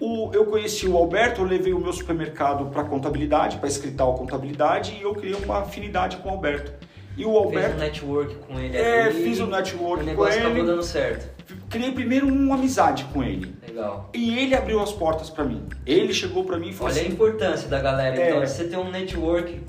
O- 0.00 0.30
eu 0.32 0.46
conheci 0.46 0.88
o 0.88 0.96
Alberto, 0.96 1.42
eu 1.42 1.46
levei 1.46 1.74
o 1.74 1.78
meu 1.78 1.92
supermercado 1.92 2.66
para 2.70 2.84
contabilidade, 2.84 3.58
para 3.58 3.68
Escrital 3.68 4.14
Contabilidade 4.14 4.96
e 4.98 5.02
eu 5.02 5.14
criei 5.14 5.34
uma 5.34 5.58
afinidade 5.60 6.16
com 6.18 6.30
o 6.30 6.32
Alberto. 6.32 6.72
E 7.16 7.24
o 7.26 7.32
Fez 7.32 7.34
um 7.34 7.38
Alberto, 7.44 7.78
network 7.78 8.34
com 8.36 8.58
ele 8.58 8.76
é, 8.76 9.02
ali. 9.02 9.22
fiz 9.24 9.40
um 9.40 9.46
network 9.46 9.96
O 9.96 9.98
com 9.98 10.10
negócio 10.10 10.38
acabou 10.40 10.56
ele, 10.56 10.66
dando 10.66 10.82
certo. 10.82 11.39
Criei 11.70 11.92
primeiro 11.92 12.26
uma 12.26 12.56
amizade 12.56 13.04
com 13.12 13.22
ele. 13.22 13.54
Legal. 13.66 14.10
E 14.12 14.38
ele 14.38 14.54
abriu 14.54 14.80
as 14.80 14.92
portas 14.92 15.30
para 15.30 15.44
mim. 15.44 15.62
Ele 15.86 16.12
chegou 16.12 16.44
para 16.44 16.58
mim 16.58 16.70
e 16.70 16.72
falou 16.72 16.92
Olha 16.92 17.00
a 17.00 17.04
assim: 17.04 17.12
importância 17.14 17.68
da 17.68 17.80
galera. 17.80 18.16
É. 18.20 18.28
Então, 18.30 18.40
você 18.46 18.64
ter 18.64 18.76
um 18.76 18.90
network 18.90 19.60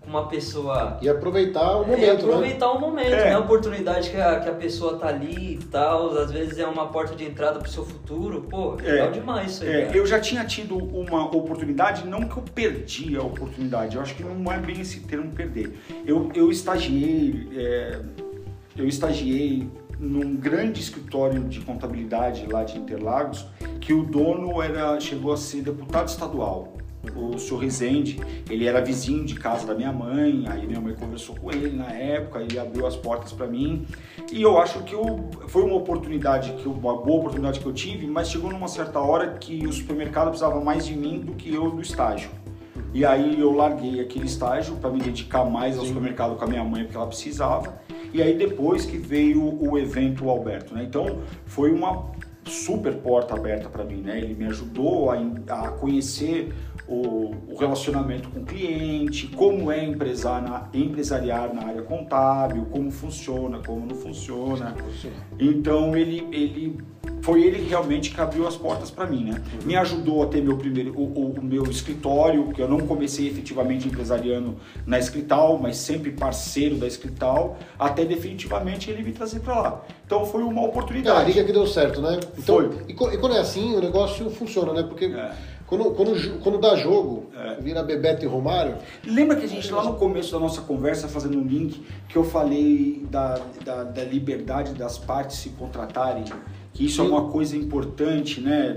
com 0.00 0.10
uma 0.10 0.26
pessoa. 0.28 0.98
E 1.00 1.08
aproveitar 1.08 1.78
o 1.78 1.82
É, 1.84 1.86
momento, 1.86 2.00
né? 2.26 2.32
aproveitar 2.32 2.70
o 2.72 2.80
momento, 2.80 3.12
É. 3.12 3.24
né? 3.24 3.34
A 3.34 3.38
oportunidade 3.38 4.10
que 4.10 4.16
a, 4.16 4.40
que 4.40 4.48
a 4.48 4.52
pessoa 4.54 4.98
tá 4.98 5.08
ali 5.08 5.54
e 5.54 5.64
tal. 5.64 6.16
Às 6.18 6.30
vezes 6.32 6.58
é 6.58 6.66
uma 6.66 6.86
porta 6.88 7.14
de 7.14 7.24
entrada 7.24 7.58
pro 7.60 7.70
seu 7.70 7.84
futuro. 7.84 8.42
Pô, 8.42 8.72
legal 8.74 9.08
É. 9.08 9.10
demais 9.12 9.52
isso 9.52 9.62
aí. 9.64 9.70
É, 9.70 9.90
eu 9.94 10.04
já 10.06 10.18
tinha 10.20 10.44
tido 10.44 10.76
uma 10.76 11.24
oportunidade, 11.34 12.04
não 12.06 12.20
que 12.28 12.36
eu 12.36 12.42
perdi 12.54 13.16
a 13.16 13.22
oportunidade, 13.22 13.96
eu 13.96 14.02
acho 14.02 14.14
que 14.14 14.22
não 14.24 14.52
é 14.52 14.58
bem 14.58 14.80
esse 14.80 15.00
termo 15.00 15.30
perder. 15.32 15.78
Eu, 16.04 16.30
eu 16.34 16.50
estagiei, 16.50 17.48
é, 17.56 17.98
eu 18.76 18.86
estagiei 18.86 19.68
num 19.98 20.36
grande 20.36 20.80
escritório 20.80 21.42
de 21.44 21.60
contabilidade 21.60 22.46
lá 22.50 22.64
de 22.64 22.78
Interlagos, 22.78 23.46
que 23.80 23.92
o 23.92 24.02
dono 24.04 24.60
era 24.60 24.98
chegou 25.00 25.32
a 25.32 25.36
ser 25.36 25.62
deputado 25.62 26.08
estadual. 26.08 26.72
O 27.14 27.38
senhor 27.38 27.60
Rezende, 27.60 28.20
ele 28.50 28.66
era 28.66 28.80
vizinho 28.82 29.24
de 29.24 29.36
casa 29.36 29.64
da 29.64 29.74
minha 29.74 29.92
mãe, 29.92 30.44
aí 30.48 30.66
minha 30.66 30.80
mãe 30.80 30.92
conversou 30.92 31.36
com 31.36 31.52
ele 31.52 31.76
na 31.76 31.88
época, 31.92 32.40
ele 32.40 32.58
abriu 32.58 32.84
as 32.84 32.96
portas 32.96 33.32
para 33.32 33.46
mim. 33.46 33.86
E 34.32 34.42
eu 34.42 34.58
acho 34.58 34.82
que 34.82 34.92
eu, 34.92 35.30
foi 35.46 35.62
uma 35.62 35.76
oportunidade, 35.76 36.52
que 36.54 36.66
eu- 36.66 36.72
uma 36.72 36.96
boa 36.96 37.18
oportunidade 37.20 37.60
que 37.60 37.66
eu 37.66 37.72
tive, 37.72 38.08
mas 38.08 38.28
chegou 38.28 38.50
numa 38.50 38.66
certa 38.66 38.98
hora 38.98 39.34
que 39.38 39.64
o 39.66 39.72
supermercado 39.72 40.28
precisava 40.28 40.60
mais 40.60 40.84
de 40.84 40.96
mim 40.96 41.20
do 41.20 41.32
que 41.34 41.54
eu 41.54 41.70
do 41.70 41.80
estágio. 41.80 42.28
E 42.92 43.04
aí 43.04 43.38
eu 43.38 43.52
larguei 43.52 44.00
aquele 44.00 44.26
estágio 44.26 44.74
para 44.76 44.90
me 44.90 44.98
dedicar 45.00 45.44
mais 45.44 45.78
ao 45.78 45.84
supermercado 45.84 46.34
com 46.36 46.44
a 46.44 46.48
minha 46.48 46.64
mãe, 46.64 46.82
porque 46.82 46.96
ela 46.96 47.06
precisava. 47.06 47.78
E 48.16 48.22
aí 48.22 48.34
depois 48.34 48.86
que 48.86 48.96
veio 48.96 49.42
o 49.62 49.76
evento 49.76 50.30
Alberto, 50.30 50.74
né? 50.74 50.84
Então 50.84 51.20
foi 51.44 51.70
uma 51.70 52.12
super 52.46 52.94
porta 52.94 53.34
aberta 53.34 53.68
para 53.68 53.84
mim, 53.84 53.96
né? 53.96 54.16
Ele 54.16 54.34
me 54.34 54.46
ajudou 54.46 55.10
a, 55.10 55.18
a 55.48 55.68
conhecer 55.72 56.50
o, 56.88 57.34
o 57.48 57.56
relacionamento 57.58 58.28
com 58.28 58.40
o 58.40 58.44
cliente, 58.44 59.26
como 59.28 59.70
é 59.72 59.84
empresar 59.84 60.40
na, 60.42 60.68
empresariar 60.72 61.52
na 61.54 61.66
área 61.66 61.82
contábil, 61.82 62.66
como 62.70 62.90
funciona, 62.90 63.58
como 63.64 63.86
não 63.86 63.94
funciona. 63.96 64.74
Então 65.38 65.96
ele, 65.96 66.26
ele 66.32 66.78
foi 67.22 67.42
ele 67.42 67.66
realmente 67.68 68.10
que 68.10 68.20
abriu 68.20 68.46
as 68.46 68.56
portas 68.56 68.90
para 68.90 69.06
mim, 69.06 69.24
né? 69.24 69.42
Me 69.64 69.74
ajudou 69.76 70.22
a 70.22 70.26
ter 70.26 70.42
meu 70.42 70.56
primeiro 70.56 70.92
o, 70.96 71.36
o- 71.38 71.42
meu 71.42 71.64
escritório, 71.64 72.48
que 72.52 72.60
eu 72.62 72.68
não 72.68 72.78
comecei 72.80 73.26
efetivamente 73.28 73.88
empresariando 73.88 74.56
na 74.86 74.98
Escrital, 74.98 75.58
mas 75.58 75.76
sempre 75.76 76.10
parceiro 76.12 76.76
da 76.76 76.86
Escrital, 76.86 77.56
até 77.78 78.04
definitivamente 78.04 78.90
ele 78.90 79.02
me 79.02 79.12
trazer 79.12 79.40
para 79.40 79.60
lá. 79.60 79.84
Então 80.04 80.24
foi 80.24 80.42
uma 80.42 80.60
É, 80.60 80.64
a 80.64 80.68
oportunidade. 80.68 81.26
liga 81.32 81.44
que 81.44 81.52
deu 81.52 81.66
certo, 81.66 82.00
né? 82.00 82.18
Então, 82.38 82.56
Foi. 82.56 82.70
E, 82.88 82.92
e 82.92 83.18
quando 83.18 83.34
é 83.34 83.40
assim, 83.40 83.74
o 83.74 83.80
negócio 83.80 84.30
funciona, 84.30 84.72
né? 84.72 84.82
Porque 84.84 85.06
É. 85.06 85.32
quando, 85.66 85.84
quando, 85.92 86.38
quando 86.40 86.58
dá 86.58 86.76
jogo, 86.76 87.26
É. 87.36 87.60
vira 87.60 87.82
Bebeto 87.82 88.24
e 88.24 88.28
Romário, 88.28 88.76
Lembra 89.04 89.36
que 89.36 89.44
a 89.44 89.48
gente 89.48 89.70
lá 89.72 89.82
no 89.84 89.94
começo 89.94 90.32
da 90.32 90.38
nossa 90.38 90.60
conversa, 90.62 91.08
fazendo 91.08 91.38
um 91.38 91.44
link, 91.44 91.82
que 92.08 92.16
eu 92.16 92.24
falei 92.24 93.04
da, 93.10 93.40
da, 93.64 93.84
da 93.84 94.04
liberdade 94.04 94.74
das 94.74 94.96
partes 94.98 95.38
se 95.38 95.50
contratarem, 95.50 96.24
que 96.72 96.84
isso 96.86 97.02
Sim. 97.02 97.08
é 97.08 97.10
uma 97.10 97.28
coisa 97.30 97.56
importante, 97.56 98.40
né? 98.40 98.76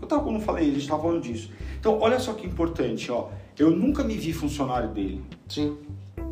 Eu 0.00 0.06
tava, 0.08 0.22
quando 0.24 0.36
eu 0.36 0.42
falei, 0.42 0.64
a 0.64 0.72
gente 0.72 0.82
estava 0.82 1.02
falando 1.02 1.22
disso. 1.22 1.50
Então, 1.78 1.98
olha 2.00 2.18
só 2.18 2.32
que 2.32 2.46
importante, 2.46 3.10
ó. 3.12 3.28
Eu 3.58 3.70
nunca 3.70 4.02
me 4.02 4.16
vi 4.16 4.32
funcionário 4.32 4.88
dele. 4.90 5.22
sim. 5.48 5.76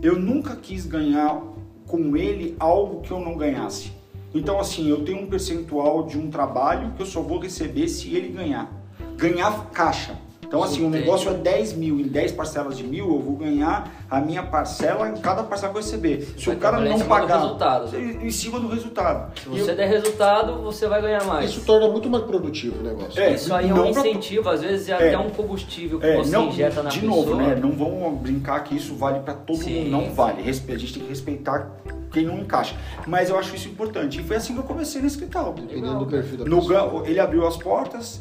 Eu 0.03 0.19
nunca 0.19 0.57
quis 0.57 0.85
ganhar 0.85 1.41
com 1.87 2.17
ele 2.17 2.57
algo 2.59 3.03
que 3.03 3.13
eu 3.13 3.21
não 3.21 3.37
ganhasse. 3.37 3.93
Então, 4.35 4.59
assim, 4.59 4.89
eu 4.89 5.05
tenho 5.05 5.21
um 5.23 5.27
percentual 5.27 6.05
de 6.07 6.19
um 6.19 6.29
trabalho 6.29 6.93
que 6.97 7.03
eu 7.03 7.07
só 7.07 7.21
vou 7.23 7.39
receber 7.39 7.87
se 7.87 8.13
ele 8.17 8.29
ganhar. 8.29 8.82
Ganhar 9.27 9.67
caixa. 9.73 10.17
Então, 10.45 10.63
assim, 10.63 10.83
o 10.85 10.89
Entendi. 10.89 11.05
negócio 11.05 11.31
é 11.31 11.35
10 11.35 11.73
mil, 11.75 11.99
em 11.99 12.03
10 12.03 12.33
parcelas 12.33 12.77
de 12.77 12.83
mil, 12.85 13.07
eu 13.09 13.19
vou 13.21 13.37
ganhar 13.37 13.91
a 14.11 14.21
minha 14.21 14.43
parcela 14.43 15.09
em 15.09 15.15
cada 15.17 15.43
parcela 15.45 15.73
que 15.73 15.79
eu 15.79 15.83
receber. 15.83 16.35
Se 16.37 16.45
vai 16.47 16.57
o 16.57 16.59
cara 16.59 16.79
não 16.79 16.93
cima 16.99 17.05
do 17.05 17.09
pagar. 17.09 17.39
resultado. 17.41 17.97
Em 17.97 18.31
cima 18.31 18.61
do 18.61 18.69
resultado. 18.69 19.39
Se 19.41 19.49
você 19.49 19.71
eu- 19.71 19.77
der 19.77 19.89
resultado, 19.89 20.61
você 20.63 20.87
vai 20.89 21.01
ganhar 21.01 21.25
mais. 21.25 21.49
Isso 21.51 21.63
torna 21.65 21.89
muito 21.89 22.11
mais 22.11 22.25
produtivo 22.25 22.81
o 22.81 22.83
negócio. 22.83 23.19
É, 23.19 23.33
Isso 23.33 23.55
aí 23.55 23.71
é 23.71 23.73
um 23.73 23.77
não 23.77 23.93
pra- 23.93 24.01
incentivo, 24.07 24.51
às 24.51 24.61
vezes 24.61 24.89
é, 24.91 24.93
É. 24.93 24.95
até 24.97 25.19
um 25.19 25.31
combustível 25.31 25.99
que 25.99 26.05
É, 26.07 26.17
você 26.19 26.33
não, 26.37 26.49
injeta 26.49 26.83
na 26.83 26.91
de 26.91 27.01
pessoa. 27.01 27.17
novo, 27.17 27.35
né? 27.37 27.55
Não 27.55 27.71
vamos 27.73 28.21
brincar 28.21 28.63
que 28.65 28.77
isso 28.77 28.95
vale 28.95 29.21
para 29.21 29.33
todo 29.33 29.57
Sim. 29.63 29.85
mundo. 29.85 29.91
Não 29.91 30.13
vale. 30.13 30.43
A 30.43 30.53
gente 30.53 30.93
tem 30.93 31.03
que 31.05 31.09
respeitar 31.09 31.71
quem 32.13 32.27
não 32.27 32.37
encaixa. 32.41 32.75
Mas 33.07 33.31
eu 33.31 33.39
acho 33.39 33.57
isso 33.57 33.69
importante. 33.69 34.21
E 34.21 34.23
foi 34.23 34.37
assim 34.37 34.53
que 34.53 34.59
eu 34.59 34.65
comecei 34.65 35.01
no 35.01 35.07
escrital. 35.07 35.55
Dependendo 35.55 35.99
do 36.01 36.07
perfil 36.07 36.37
da 36.37 36.45
No 36.45 36.59
pessoa. 36.61 37.05
ele 37.09 37.19
abriu 37.19 37.47
as 37.47 37.57
portas, 37.57 38.21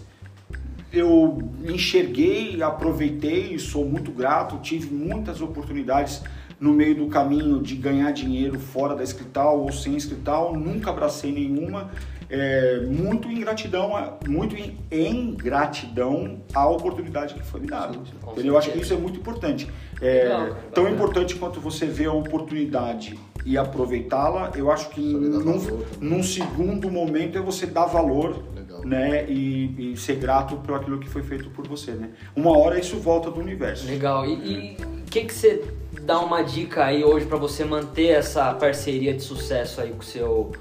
eu 0.91 1.37
enxerguei, 1.63 2.61
aproveitei, 2.61 3.57
sou 3.59 3.85
muito 3.85 4.11
grato, 4.11 4.57
tive 4.59 4.93
muitas 4.93 5.41
oportunidades 5.41 6.21
no 6.59 6.73
meio 6.73 6.93
do 6.95 7.07
caminho 7.07 7.59
de 7.59 7.75
ganhar 7.75 8.11
dinheiro 8.11 8.59
fora 8.59 8.95
da 8.95 9.03
escrital 9.03 9.59
ou 9.61 9.71
sem 9.71 9.95
escrital, 9.95 10.55
nunca 10.55 10.91
abracei 10.91 11.31
nenhuma. 11.31 11.89
É, 12.33 12.85
muito 12.87 13.27
em 13.29 13.41
gratidão, 13.41 13.93
a- 13.97 14.17
muito 14.25 14.55
em, 14.89 15.33
gratidão 15.33 16.37
à 16.53 16.65
oportunidade 16.69 17.33
que 17.33 17.43
foi 17.43 17.59
me 17.59 17.67
dada. 17.67 17.97
Eu 18.37 18.57
acho 18.57 18.71
que 18.71 18.79
isso 18.79 18.93
é 18.93 18.97
muito 18.97 19.19
importante. 19.19 19.67
É, 20.01 20.23
Legal, 20.23 20.55
tão 20.73 20.87
importante 20.89 21.35
quanto 21.35 21.59
você 21.59 21.85
vê 21.87 22.05
a 22.05 22.13
oportunidade 22.13 23.19
e 23.45 23.57
aproveitá-la, 23.57 24.51
eu 24.55 24.71
acho 24.71 24.89
que 24.91 25.01
num, 25.01 25.83
num 25.99 26.23
segundo 26.23 26.89
momento 26.89 27.37
é 27.37 27.41
você 27.41 27.65
dar 27.65 27.85
valor 27.87 28.41
Legal. 28.71 28.85
né, 28.85 29.25
e, 29.29 29.93
e 29.93 29.97
ser 29.97 30.15
grato 30.15 30.55
por 30.57 30.75
aquilo 30.75 30.99
que 30.99 31.09
foi 31.09 31.23
feito 31.23 31.49
por 31.49 31.67
você, 31.67 31.91
né? 31.91 32.09
Uma 32.35 32.57
hora 32.57 32.79
isso 32.79 32.97
volta 32.97 33.29
do 33.29 33.39
universo. 33.39 33.85
Legal. 33.85 34.25
E 34.25 34.77
o 34.79 35.03
que, 35.09 35.25
que 35.25 35.33
você 35.33 35.63
dá 36.01 36.19
uma 36.19 36.41
dica 36.41 36.85
aí 36.85 37.03
hoje 37.03 37.25
pra 37.25 37.37
você 37.37 37.65
manter 37.65 38.07
essa 38.07 38.53
parceria 38.53 39.13
de 39.13 39.21
sucesso 39.21 39.81
aí 39.81 39.91
com 39.91 39.99
o 39.99 40.03
seu 40.03 40.51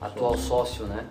atual 0.00 0.36
sócio, 0.36 0.86
né? 0.86 1.04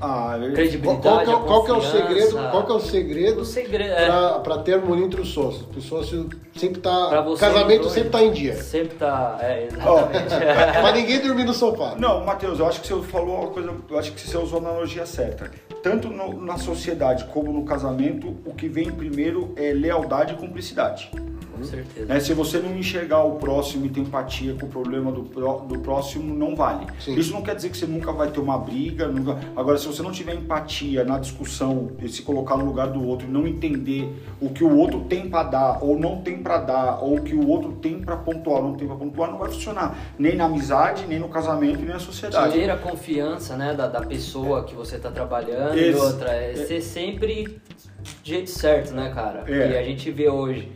Ah, 0.00 0.34
eu- 0.36 0.40
Qual, 0.42 0.52
Credibilidade, 0.54 1.02
qual 1.02 1.24
que 1.24 1.30
é, 1.30 1.34
a 1.34 1.36
qual 1.38 1.64
que 1.64 1.70
é 1.70 1.74
o 1.74 1.76
confiança. 1.76 2.06
segredo? 2.08 2.50
Qual 2.50 2.66
que 2.66 2.72
é 2.72 2.74
o 2.74 2.80
segredo 2.80 3.40
O 3.40 3.44
segredo 3.44 3.92
é 3.92 4.38
para 4.40 4.58
ter 4.58 4.74
harmonia 4.74 5.04
entre 5.06 5.20
os 5.20 5.28
sócios? 5.32 5.64
O 5.76 5.80
sócio 5.80 6.28
sempre 6.56 6.80
tá. 6.80 7.22
Você 7.22 7.40
casamento 7.46 7.82
dois. 7.82 7.92
sempre 7.92 8.10
tá 8.10 8.22
em 8.22 8.32
dia. 8.32 8.56
sempre 8.56 8.96
tá, 8.96 9.38
é, 9.40 9.68
exatamente. 9.70 10.34
Pra 10.80 10.92
ninguém 10.92 11.20
dormir 11.20 11.44
no 11.44 11.54
sofá. 11.54 11.94
Não, 11.96 12.24
Matheus, 12.24 12.58
eu 12.58 12.66
acho 12.66 12.80
que 12.80 12.88
você 12.88 13.02
falou 13.02 13.40
uma 13.42 13.50
coisa, 13.50 13.72
eu 13.88 13.98
acho 13.98 14.12
que 14.12 14.20
você 14.20 14.36
usou 14.36 14.58
a 14.58 14.62
analogia 14.62 15.06
certa. 15.06 15.50
Tanto 15.82 16.08
no- 16.08 16.40
na 16.44 16.56
sociedade 16.58 17.24
como 17.26 17.52
no 17.52 17.64
casamento, 17.64 18.34
o 18.44 18.52
que 18.54 18.68
vem 18.68 18.90
primeiro 18.90 19.52
é 19.56 19.72
lealdade 19.72 20.34
e 20.34 20.36
cumplicidade. 20.36 21.10
Com 21.58 21.64
certeza. 21.64 22.06
Né? 22.06 22.20
Se 22.20 22.34
você 22.34 22.58
não 22.58 22.76
enxergar 22.76 23.24
o 23.24 23.36
próximo 23.36 23.86
e 23.86 23.88
ter 23.88 24.00
empatia 24.00 24.54
com 24.54 24.66
o 24.66 24.68
problema 24.68 25.10
do, 25.12 25.22
pró- 25.22 25.58
do 25.66 25.78
próximo, 25.80 26.34
não 26.34 26.54
vale. 26.54 26.86
Sim. 27.00 27.14
Isso 27.14 27.32
não 27.32 27.42
quer 27.42 27.54
dizer 27.54 27.70
que 27.70 27.76
você 27.76 27.86
nunca 27.86 28.12
vai 28.12 28.30
ter 28.30 28.40
uma 28.40 28.58
briga. 28.58 29.06
Nunca... 29.08 29.38
Agora, 29.56 29.78
se 29.78 29.86
você 29.86 30.02
não 30.02 30.12
tiver 30.12 30.34
empatia 30.34 31.04
na 31.04 31.18
discussão 31.18 31.90
e 32.00 32.08
se 32.08 32.22
colocar 32.22 32.56
no 32.56 32.64
lugar 32.64 32.88
do 32.88 33.06
outro 33.06 33.26
e 33.26 33.30
não 33.30 33.46
entender 33.46 34.08
o 34.40 34.50
que 34.50 34.62
o 34.64 34.76
outro 34.76 35.00
tem 35.08 35.28
para 35.28 35.42
dar 35.44 35.78
ou 35.82 35.98
não 35.98 36.20
tem 36.22 36.38
para 36.42 36.58
dar, 36.58 36.98
ou 37.02 37.16
o 37.18 37.22
que 37.22 37.34
o 37.34 37.46
outro 37.48 37.72
tem 37.72 38.00
para 38.00 38.16
pontuar 38.16 38.58
ou 38.62 38.68
não 38.70 38.74
tem 38.74 38.86
para 38.86 38.96
pontuar, 38.96 39.30
não 39.30 39.38
vai 39.38 39.50
funcionar. 39.50 39.96
Nem 40.18 40.36
na 40.36 40.44
amizade, 40.44 41.06
nem 41.06 41.18
no 41.18 41.28
casamento, 41.28 41.78
nem 41.78 41.88
na 41.88 41.98
sociedade. 41.98 42.52
ter 42.54 42.70
a 42.70 42.76
confiança 42.76 43.56
né, 43.56 43.74
da, 43.74 43.86
da 43.86 44.00
pessoa 44.02 44.64
que 44.64 44.74
você 44.74 44.98
tá 44.98 45.10
trabalhando 45.10 45.76
Esse- 45.76 45.98
e 45.98 46.00
outra, 46.00 46.30
é 46.32 46.54
ser 46.54 46.80
sempre 46.80 47.44
do 47.44 48.10
jeito 48.22 48.50
certo, 48.50 48.92
né, 48.92 49.10
cara? 49.14 49.44
É. 49.46 49.68
Que 49.68 49.76
a 49.78 49.82
gente 49.82 50.10
vê 50.10 50.28
hoje 50.28 50.70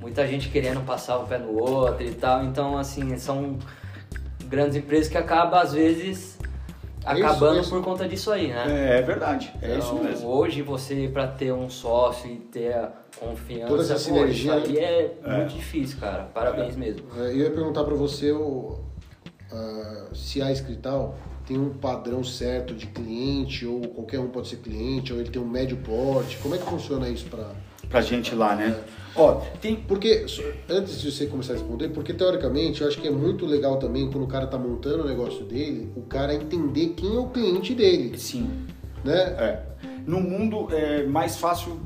muita 0.00 0.26
gente 0.26 0.48
querendo 0.48 0.84
passar 0.84 1.18
um 1.18 1.26
pé 1.26 1.38
no 1.38 1.58
outro 1.60 2.04
e 2.04 2.12
tal, 2.12 2.44
então 2.44 2.76
assim, 2.78 3.16
são 3.16 3.58
grandes 4.46 4.76
empresas 4.76 5.08
que 5.08 5.16
acabam 5.18 5.58
às 5.60 5.72
vezes 5.72 6.38
É 7.04 7.14
isso, 7.14 7.24
acabando 7.24 7.58
é 7.58 7.60
isso. 7.60 7.70
por 7.70 7.82
conta 7.82 8.06
disso 8.08 8.30
aí, 8.30 8.48
né? 8.48 8.64
É, 8.94 8.98
é 8.98 9.02
verdade, 9.02 9.52
é 9.62 9.78
isso 9.78 9.92
Então, 9.94 10.04
mesmo. 10.04 10.28
Hoje 10.28 10.62
você 10.62 11.08
para 11.12 11.26
ter 11.26 11.52
um 11.52 11.68
sócio 11.70 12.30
e 12.30 12.36
ter 12.36 12.72
a 12.74 12.92
confiança, 13.18 13.66
Toda 13.68 13.82
essa 13.82 13.98
sinergia, 13.98 14.56
isso 14.58 14.68
aí 14.70 14.78
é, 14.78 15.18
É. 15.24 15.36
muito 15.38 15.54
difícil, 15.54 15.98
cara. 16.00 16.24
Parabéns 16.34 16.76
mesmo. 16.76 17.02
É, 17.16 17.28
Eu 17.28 17.36
ia 17.36 17.50
perguntar 17.50 17.84
para 17.84 17.94
você 17.94 18.32
o, 18.32 18.78
se 20.12 20.42
a 20.42 20.50
Escrital 20.52 21.16
tem 21.46 21.58
um 21.58 21.70
padrão 21.70 22.24
certo 22.24 22.74
de 22.74 22.86
cliente, 22.86 23.66
ou 23.66 23.80
qualquer 23.88 24.18
um 24.18 24.28
pode 24.28 24.48
ser 24.48 24.56
cliente, 24.56 25.12
ou 25.12 25.20
ele 25.20 25.28
tem 25.30 25.40
um 25.40 25.46
médio 25.46 25.76
porte. 25.78 26.38
Como 26.38 26.54
é 26.54 26.58
que 26.58 26.64
funciona 26.64 27.08
isso 27.08 27.26
para... 27.26 27.50
Pra 27.88 28.00
gente 28.00 28.34
lá, 28.34 28.54
né? 28.54 28.76
Ó, 29.16 29.40
tem. 29.60 29.76
Porque, 29.76 30.26
antes 30.68 31.00
de 31.00 31.12
você 31.12 31.26
começar 31.26 31.52
a 31.52 31.56
responder, 31.56 31.88
porque 31.90 32.12
teoricamente 32.12 32.82
eu 32.82 32.88
acho 32.88 33.00
que 33.00 33.06
é 33.06 33.10
muito 33.10 33.46
legal 33.46 33.78
também 33.78 34.10
quando 34.10 34.24
o 34.24 34.26
cara 34.26 34.46
tá 34.46 34.58
montando 34.58 35.04
o 35.04 35.06
negócio 35.06 35.44
dele, 35.44 35.90
o 35.94 36.02
cara 36.02 36.34
entender 36.34 36.94
quem 36.96 37.14
é 37.14 37.18
o 37.18 37.28
cliente 37.28 37.74
dele, 37.74 38.18
Sim. 38.18 38.50
né? 39.04 39.14
É. 39.38 39.62
No 40.06 40.20
mundo 40.20 40.68
é 40.72 41.04
mais 41.04 41.36
fácil. 41.36 41.80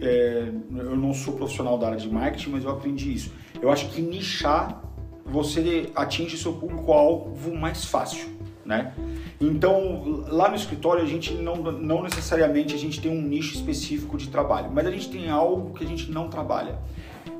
é, 0.00 0.48
eu 0.74 0.96
não 0.96 1.12
sou 1.12 1.34
profissional 1.34 1.76
da 1.76 1.88
área 1.88 1.98
de 1.98 2.08
marketing, 2.08 2.50
mas 2.50 2.64
eu 2.64 2.70
aprendi 2.70 3.12
isso. 3.12 3.30
Eu 3.60 3.70
acho 3.70 3.90
que 3.90 4.00
nichar 4.00 4.82
você 5.24 5.90
atinge 5.94 6.36
seu 6.38 6.54
público-alvo 6.54 7.54
mais 7.54 7.84
fácil, 7.84 8.28
né? 8.64 8.94
Então, 9.40 10.24
lá 10.28 10.50
no 10.50 10.54
escritório, 10.54 11.02
a 11.02 11.06
gente 11.06 11.32
não, 11.32 11.56
não 11.56 12.02
necessariamente 12.02 12.74
a 12.74 12.78
gente 12.78 13.00
tem 13.00 13.10
um 13.10 13.22
nicho 13.22 13.54
específico 13.54 14.18
de 14.18 14.28
trabalho, 14.28 14.70
mas 14.70 14.86
a 14.86 14.90
gente 14.90 15.08
tem 15.08 15.30
algo 15.30 15.72
que 15.72 15.82
a 15.82 15.86
gente 15.86 16.10
não 16.10 16.28
trabalha. 16.28 16.78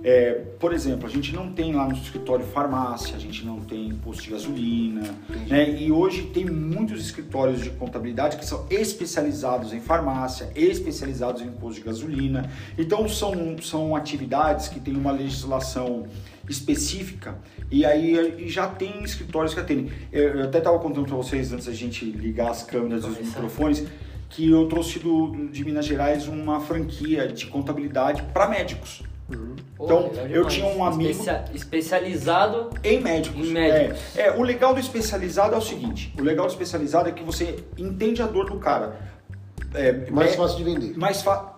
É, 0.03 0.33
por 0.59 0.73
exemplo, 0.73 1.07
a 1.07 1.11
gente 1.11 1.35
não 1.35 1.53
tem 1.53 1.75
lá 1.75 1.87
no 1.87 1.93
escritório 1.93 2.45
farmácia, 2.47 3.15
a 3.15 3.19
gente 3.19 3.45
não 3.45 3.61
tem 3.61 3.95
posto 3.97 4.23
de 4.23 4.31
gasolina, 4.31 5.15
né? 5.47 5.79
E 5.79 5.93
hoje 5.93 6.23
tem 6.33 6.47
muitos 6.47 7.03
escritórios 7.03 7.63
de 7.63 7.69
contabilidade 7.71 8.39
que 8.39 8.47
são 8.47 8.67
especializados 8.71 9.75
em 9.75 9.81
farmácia, 9.81 10.51
especializados 10.57 11.43
em 11.43 11.51
posto 11.51 11.81
de 11.81 11.85
gasolina. 11.85 12.51
Então 12.79 13.07
são, 13.09 13.59
são 13.61 13.95
atividades 13.95 14.69
que 14.69 14.81
têm 14.81 14.97
uma 14.97 15.13
legislação 15.13 16.07
específica 16.51 17.39
e 17.71 17.85
aí 17.85 18.49
já 18.49 18.67
tem 18.67 19.03
escritórios 19.05 19.55
que 19.55 19.61
atendem. 19.61 19.91
Eu 20.13 20.45
até 20.45 20.59
estava 20.59 20.79
contando 20.79 21.07
para 21.07 21.17
vocês 21.17 21.53
antes 21.53 21.67
da 21.67 21.73
gente 21.73 22.05
ligar 22.05 22.51
as 22.51 22.63
câmeras 22.63 23.03
dos 23.03 23.15
Começar. 23.17 23.35
microfones 23.41 23.85
que 24.29 24.51
eu 24.51 24.69
trouxe 24.69 24.99
do, 24.99 25.49
de 25.51 25.65
Minas 25.65 25.87
Gerais 25.87 26.27
uma 26.29 26.61
franquia 26.61 27.29
de 27.29 27.47
contabilidade 27.47 28.23
para 28.33 28.49
médicos. 28.49 29.03
Pô, 29.77 29.85
Então, 29.85 30.11
eu 30.29 30.47
tinha 30.49 30.67
um 30.67 30.85
amigo- 30.85 31.09
Especia- 31.11 31.45
especializado 31.55 32.71
Em 32.83 33.01
médicos. 33.01 33.47
Em 33.49 33.53
médicos. 33.53 34.17
É, 34.17 34.27
é, 34.27 34.37
o 34.37 34.43
legal 34.43 34.75
do 34.75 34.81
especializado 34.81 35.55
é 35.55 35.59
o 35.59 35.61
seguinte: 35.61 36.13
o 36.19 36.23
legal 36.23 36.47
do 36.47 36.51
especializado 36.51 37.09
é 37.09 37.13
que 37.13 37.23
você 37.23 37.57
entende 37.79 38.21
a 38.23 38.27
dor 38.27 38.51
do 38.51 38.59
cara. 38.59 38.99
É, 39.73 40.11
Mais 40.11 40.33
é- 40.33 40.37
fácil 40.37 40.59
de 40.59 40.65
vender. 40.65 40.99
mais 40.99 41.23
fa- 41.23 41.55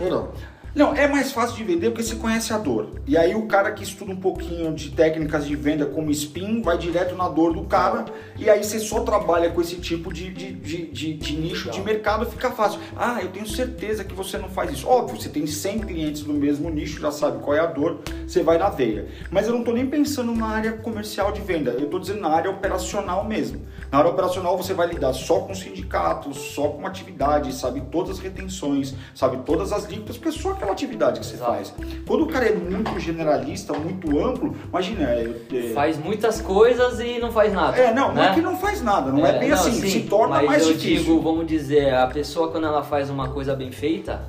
Ou 0.00 0.10
não? 0.10 0.32
Não, 0.74 0.94
é 0.94 1.06
mais 1.06 1.32
fácil 1.32 1.56
de 1.56 1.64
vender 1.64 1.90
porque 1.90 2.02
você 2.02 2.14
conhece 2.16 2.50
a 2.50 2.56
dor. 2.56 2.88
E 3.06 3.14
aí 3.14 3.34
o 3.34 3.46
cara 3.46 3.72
que 3.72 3.82
estuda 3.82 4.10
um 4.12 4.16
pouquinho 4.16 4.72
de 4.72 4.90
técnicas 4.90 5.46
de 5.46 5.54
venda 5.54 5.84
como 5.84 6.10
spin 6.10 6.62
vai 6.62 6.78
direto 6.78 7.14
na 7.14 7.28
dor 7.28 7.52
do 7.52 7.64
cara 7.64 8.06
e 8.38 8.48
aí 8.48 8.64
você 8.64 8.78
só 8.78 9.00
trabalha 9.00 9.50
com 9.50 9.60
esse 9.60 9.76
tipo 9.76 10.10
de, 10.10 10.30
de, 10.32 10.52
de, 10.52 10.86
de- 10.86 11.12
de 11.14 11.36
nicho 11.36 11.70
de 11.70 11.80
mercado, 11.82 12.24
fica 12.24 12.50
fácil. 12.50 12.80
Ah, 12.96 13.18
eu 13.20 13.28
tenho 13.28 13.46
certeza 13.46 14.02
que 14.02 14.14
você 14.14 14.38
não 14.38 14.48
faz 14.48 14.70
isso. 14.72 14.88
Óbvio, 14.88 15.20
você 15.20 15.28
tem 15.28 15.46
100 15.46 15.80
clientes 15.80 16.24
no 16.24 16.32
mesmo 16.32 16.70
nicho, 16.70 16.98
já 17.00 17.10
sabe 17.10 17.42
qual 17.42 17.54
é 17.54 17.60
a 17.60 17.66
dor, 17.66 18.00
você 18.26 18.42
vai 18.42 18.56
na 18.56 18.70
veia. 18.70 19.06
Mas 19.30 19.46
eu 19.46 19.52
não 19.52 19.58
estou 19.60 19.74
nem 19.74 19.86
pensando 19.86 20.34
na 20.34 20.46
área 20.46 20.72
comercial 20.72 21.32
de 21.32 21.42
venda, 21.42 21.72
eu 21.72 21.84
estou 21.84 22.00
dizendo 22.00 22.20
na 22.20 22.30
área 22.30 22.50
operacional 22.50 23.24
mesmo. 23.24 23.60
Na 23.90 23.98
área 23.98 24.10
operacional 24.10 24.56
você 24.56 24.72
vai 24.72 24.86
lidar 24.88 25.12
só 25.12 25.40
com 25.40 25.54
sindicatos, 25.54 26.38
só 26.38 26.68
com 26.68 26.86
atividade, 26.86 27.54
sabe 27.54 27.82
todas 27.92 28.12
as 28.12 28.18
retenções, 28.20 28.94
sabe 29.14 29.36
todas 29.44 29.70
as 29.70 29.86
dívidas, 29.86 30.16
porque 30.16 30.30
é 30.30 30.32
só 30.40 30.54
aquela 30.62 30.72
atividade 30.72 31.20
que 31.20 31.26
você 31.26 31.34
Exato. 31.34 31.50
faz. 31.52 31.74
Quando 32.06 32.22
o 32.22 32.28
cara 32.28 32.46
é 32.46 32.54
muito 32.54 32.98
generalista, 33.00 33.72
muito 33.72 34.18
amplo, 34.24 34.56
imagina. 34.68 35.10
É, 35.10 35.30
é- 35.52 35.62
faz 35.74 35.98
muitas 35.98 36.40
coisas 36.40 37.00
e 37.00 37.18
não 37.18 37.32
faz 37.32 37.52
nada. 37.52 37.76
é, 37.76 37.92
não, 37.92 38.08
não 38.08 38.14
né? 38.14 38.30
é 38.30 38.34
que 38.34 38.40
não 38.40 38.56
faz 38.56 38.80
nada, 38.80 39.10
não 39.10 39.26
é, 39.26 39.38
bem 39.38 39.50
assim, 39.50 39.72
sim, 39.72 39.88
se 39.88 40.00
torna 40.02 40.36
mas 40.36 40.46
mais 40.46 40.62
eu 40.66 40.72
difícil. 40.74 41.04
digo, 41.04 41.20
vamos 41.20 41.46
dizer, 41.46 41.92
a 41.94 42.06
pessoa 42.06 42.48
quando 42.50 42.66
ela 42.66 42.82
faz 42.82 43.10
uma 43.10 43.28
coisa 43.28 43.54
bem 43.54 43.70
feita, 43.72 44.20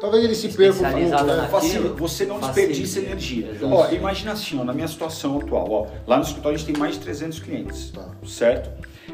Talvez 0.00 0.24
ele 0.24 0.34
se 0.34 0.48
perca 0.48 0.80
um 0.80 0.90
pouco, 0.90 1.24
né? 1.24 1.94
você 1.96 2.24
não 2.26 2.40
desperdiça 2.40 2.98
energia. 2.98 3.50
Exato. 3.50 3.72
Ó, 3.72 3.88
imagina 3.92 4.32
assim, 4.32 4.58
ó, 4.58 4.64
na 4.64 4.72
minha 4.72 4.88
situação 4.88 5.38
atual, 5.38 5.70
ó, 5.70 5.86
lá 6.08 6.16
no 6.16 6.24
escritório 6.24 6.56
a 6.56 6.58
gente 6.58 6.72
tem 6.72 6.76
mais 6.76 6.94
de 6.94 7.00
300 7.02 7.38
clientes, 7.38 7.92
Tá. 7.92 8.04
certo? 8.26 8.68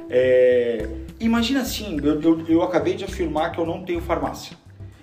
É, 0.08 0.88
imagina 1.20 1.60
assim, 1.60 1.98
eu, 2.02 2.22
eu, 2.22 2.46
eu 2.48 2.62
acabei 2.62 2.94
de 2.94 3.04
afirmar 3.04 3.52
que 3.52 3.58
eu 3.60 3.66
não 3.66 3.84
tenho 3.84 4.00
farmácia. 4.00 4.56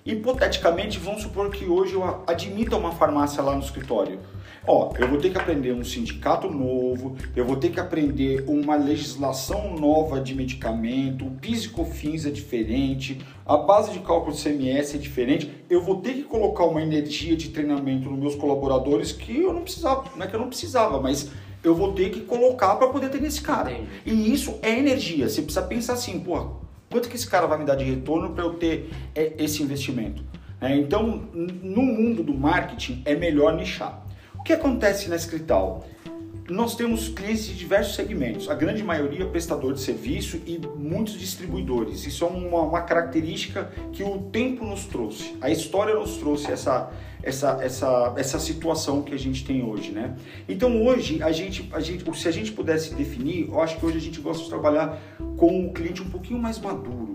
Hipoteticamente, 0.06 1.00
vamos 1.00 1.24
supor 1.24 1.50
que 1.50 1.66
hoje 1.66 1.96
eu 1.96 2.04
admita 2.28 2.78
uma 2.78 2.92
farmácia 2.92 3.42
lá 3.42 3.56
no 3.56 3.64
escritório. 3.64 4.20
Ó, 4.68 4.94
eu 5.00 5.08
vou 5.08 5.18
ter 5.18 5.32
que 5.32 5.38
aprender 5.40 5.74
um 5.74 5.84
sindicato 5.84 6.48
novo, 6.48 7.18
eu 7.36 7.44
vou 7.44 7.56
ter 7.56 7.72
que 7.72 7.80
aprender 7.80 8.44
uma 8.48 8.76
legislação 8.76 9.76
nova 9.76 10.22
de 10.22 10.36
medicamento, 10.36 11.26
o 11.26 11.32
PIS 11.32 11.66
e 11.66 11.70
COFINS 11.70 12.28
é 12.28 12.30
diferente, 12.30 13.20
a 13.44 13.58
base 13.58 13.94
de 13.94 14.00
cálculo 14.00 14.36
do 14.36 14.40
CMS 14.40 14.94
é 14.94 15.00
diferente. 15.00 15.52
Eu 15.68 15.82
vou 15.82 16.00
ter 16.00 16.14
que 16.14 16.24
colocar 16.24 16.66
uma 16.66 16.84
energia 16.84 17.36
de 17.36 17.50
treinamento 17.50 18.08
nos 18.08 18.20
meus 18.20 18.36
colaboradores 18.36 19.12
que 19.12 19.42
eu 19.42 19.52
não 19.52 19.64
precisava, 19.64 20.06
não 20.16 20.24
é 20.24 20.28
que 20.28 20.36
eu 20.36 20.40
não 20.40 20.50
precisava, 20.50 21.02
mas 21.02 21.32
eu 21.64 21.74
vou 21.74 21.94
ter 21.94 22.12
que 22.12 22.22
colocar 22.22 22.76
para 22.76 22.90
poder 22.90 23.10
ter 23.10 23.20
nesse 23.20 23.42
cara. 23.42 23.72
Entendi. 23.72 23.90
E 24.06 24.32
isso 24.32 24.60
é 24.62 24.78
energia. 24.78 25.28
Você 25.28 25.42
precisa 25.42 25.66
pensar 25.66 25.94
assim, 25.94 26.20
pô, 26.20 26.64
quanto 26.96 27.10
que 27.10 27.18
esse 27.18 27.28
cara 27.28 27.46
vai 27.46 27.58
me 27.58 27.66
dar 27.66 27.76
de 27.76 27.84
retorno 27.84 28.30
para 28.30 28.46
eu 28.46 28.54
ter 28.54 28.90
é, 29.14 29.34
esse 29.38 29.62
investimento? 29.62 30.24
É, 30.62 30.74
então, 30.78 31.28
no 31.34 31.82
mundo 31.82 32.24
do 32.24 32.34
marketing, 32.34 33.02
é 33.04 33.14
melhor 33.14 33.54
nichar. 33.54 34.02
O 34.34 34.42
que 34.44 34.54
acontece 34.54 35.10
na 35.10 35.18
Escrital? 35.18 35.86
Nós 36.48 36.76
temos 36.76 37.10
clientes 37.10 37.48
de 37.48 37.56
diversos 37.56 37.96
segmentos, 37.96 38.48
a 38.52 38.54
grande 38.54 38.84
maioria 38.84 39.26
prestador 39.26 39.74
de 39.74 39.80
serviço 39.80 40.40
e 40.46 40.62
muitos 40.78 41.18
distribuidores. 41.18 42.06
Isso 42.06 42.24
é 42.24 42.28
uma, 42.28 42.62
uma 42.62 42.82
característica 42.84 43.72
que 43.92 44.04
o 44.04 44.20
tempo 44.32 44.64
nos 44.64 44.86
trouxe, 44.86 45.36
a 45.42 45.50
história 45.50 45.96
nos 45.96 46.18
trouxe 46.18 46.52
essa, 46.52 46.92
essa, 47.24 47.58
essa, 47.64 48.14
essa 48.16 48.40
situação 48.40 49.02
que 49.02 49.12
a 49.12 49.18
gente 49.18 49.44
tem 49.44 49.64
hoje, 49.64 49.92
né? 49.92 50.16
Então 50.48 50.86
hoje 50.86 51.24
a 51.24 51.32
gente, 51.32 51.68
a 51.74 51.80
gente, 51.80 52.06
se 52.16 52.28
a 52.28 52.32
gente 52.32 52.52
pudesse 52.52 52.94
definir, 52.94 53.48
eu 53.48 53.60
acho 53.60 53.80
que 53.80 53.86
hoje 53.86 53.98
a 53.98 54.02
gente 54.02 54.22
gosta 54.22 54.44
de 54.44 54.50
trabalhar 54.50 55.02
com 55.38 55.66
o 55.66 55.74
cliente 55.74 56.04
um 56.04 56.10
pouquinho 56.12 56.40
mais 56.40 56.60
maduro, 56.60 57.15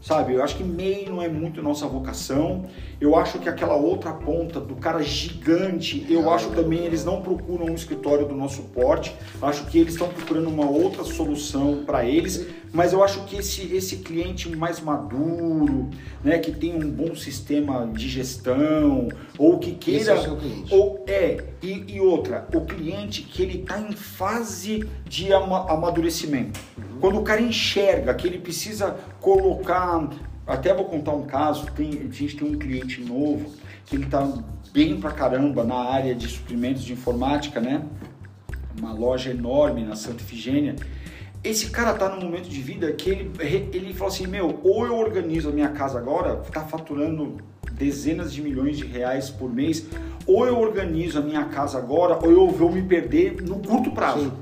sabe? 0.00 0.34
Eu 0.34 0.42
acho 0.42 0.56
que 0.56 0.64
MEI 0.64 1.06
não 1.08 1.22
é 1.22 1.28
muito 1.28 1.62
nossa 1.62 1.86
vocação. 1.86 2.64
Eu 3.00 3.16
acho 3.16 3.38
que 3.38 3.48
aquela 3.48 3.74
outra 3.74 4.12
ponta 4.12 4.60
do 4.60 4.74
cara 4.76 5.02
gigante, 5.02 6.06
eu 6.08 6.30
acho 6.30 6.50
também 6.50 6.84
eles 6.84 7.04
não 7.04 7.20
procuram 7.22 7.66
um 7.66 7.74
escritório 7.74 8.26
do 8.26 8.34
nosso 8.34 8.62
porte. 8.62 9.14
Acho 9.40 9.66
que 9.66 9.78
eles 9.78 9.94
estão 9.94 10.08
procurando 10.08 10.48
uma 10.48 10.68
outra 10.68 11.04
solução 11.04 11.82
para 11.84 12.04
eles. 12.04 12.46
Mas 12.72 12.92
eu 12.92 13.02
acho 13.02 13.24
que 13.24 13.36
esse, 13.36 13.62
esse 13.74 13.96
cliente 13.96 14.48
mais 14.56 14.80
maduro, 14.80 15.90
né, 16.22 16.38
que 16.38 16.52
tem 16.52 16.74
um 16.74 16.88
bom 16.88 17.16
sistema 17.16 17.86
de 17.92 18.08
gestão, 18.08 19.08
ou 19.36 19.58
que 19.58 19.70
Esse 19.70 19.78
queira. 19.78 20.12
é 20.12 20.18
o 20.18 20.22
seu 20.22 20.36
cliente. 20.36 20.72
Ou 20.74 21.04
é, 21.08 21.44
e, 21.62 21.94
e 21.96 22.00
outra, 22.00 22.46
o 22.54 22.60
cliente 22.60 23.22
que 23.22 23.42
ele 23.42 23.58
está 23.62 23.80
em 23.80 23.92
fase 23.92 24.88
de 25.04 25.32
ama- 25.32 25.68
amadurecimento. 25.68 26.60
Quando 27.00 27.18
o 27.18 27.22
cara 27.22 27.40
enxerga 27.40 28.14
que 28.14 28.26
ele 28.26 28.38
precisa 28.38 28.96
colocar. 29.20 30.08
Até 30.46 30.72
vou 30.74 30.84
contar 30.84 31.12
um 31.12 31.24
caso, 31.26 31.66
tem, 31.76 31.88
a 32.08 32.12
gente 32.12 32.36
tem 32.36 32.48
um 32.48 32.58
cliente 32.58 33.00
novo 33.00 33.50
que 33.86 33.96
ele 33.96 34.04
está 34.04 34.26
bem 34.72 34.98
pra 35.00 35.10
caramba 35.10 35.64
na 35.64 35.76
área 35.76 36.14
de 36.14 36.28
suprimentos 36.28 36.82
de 36.84 36.92
informática, 36.92 37.60
né? 37.60 37.82
Uma 38.78 38.92
loja 38.92 39.30
enorme 39.30 39.84
na 39.84 39.96
Santa 39.96 40.22
Efigênia. 40.22 40.76
Esse 41.42 41.70
cara 41.70 41.94
tá 41.94 42.08
num 42.08 42.20
momento 42.22 42.48
de 42.48 42.60
vida 42.60 42.92
que 42.92 43.08
ele, 43.08 43.30
ele 43.72 43.94
falou 43.94 44.12
assim, 44.12 44.26
meu, 44.26 44.60
ou 44.62 44.86
eu 44.86 44.96
organizo 44.96 45.48
a 45.48 45.52
minha 45.52 45.70
casa 45.70 45.98
agora, 45.98 46.36
tá 46.36 46.62
faturando 46.62 47.38
dezenas 47.72 48.32
de 48.32 48.42
milhões 48.42 48.76
de 48.76 48.84
reais 48.84 49.30
por 49.30 49.52
mês, 49.52 49.86
ou 50.26 50.46
eu 50.46 50.58
organizo 50.58 51.18
a 51.18 51.22
minha 51.22 51.44
casa 51.46 51.78
agora, 51.78 52.18
ou 52.22 52.30
eu 52.30 52.48
vou 52.48 52.70
me 52.70 52.82
perder 52.82 53.40
no 53.42 53.58
curto 53.58 53.90
prazo. 53.90 54.24
Sim. 54.24 54.32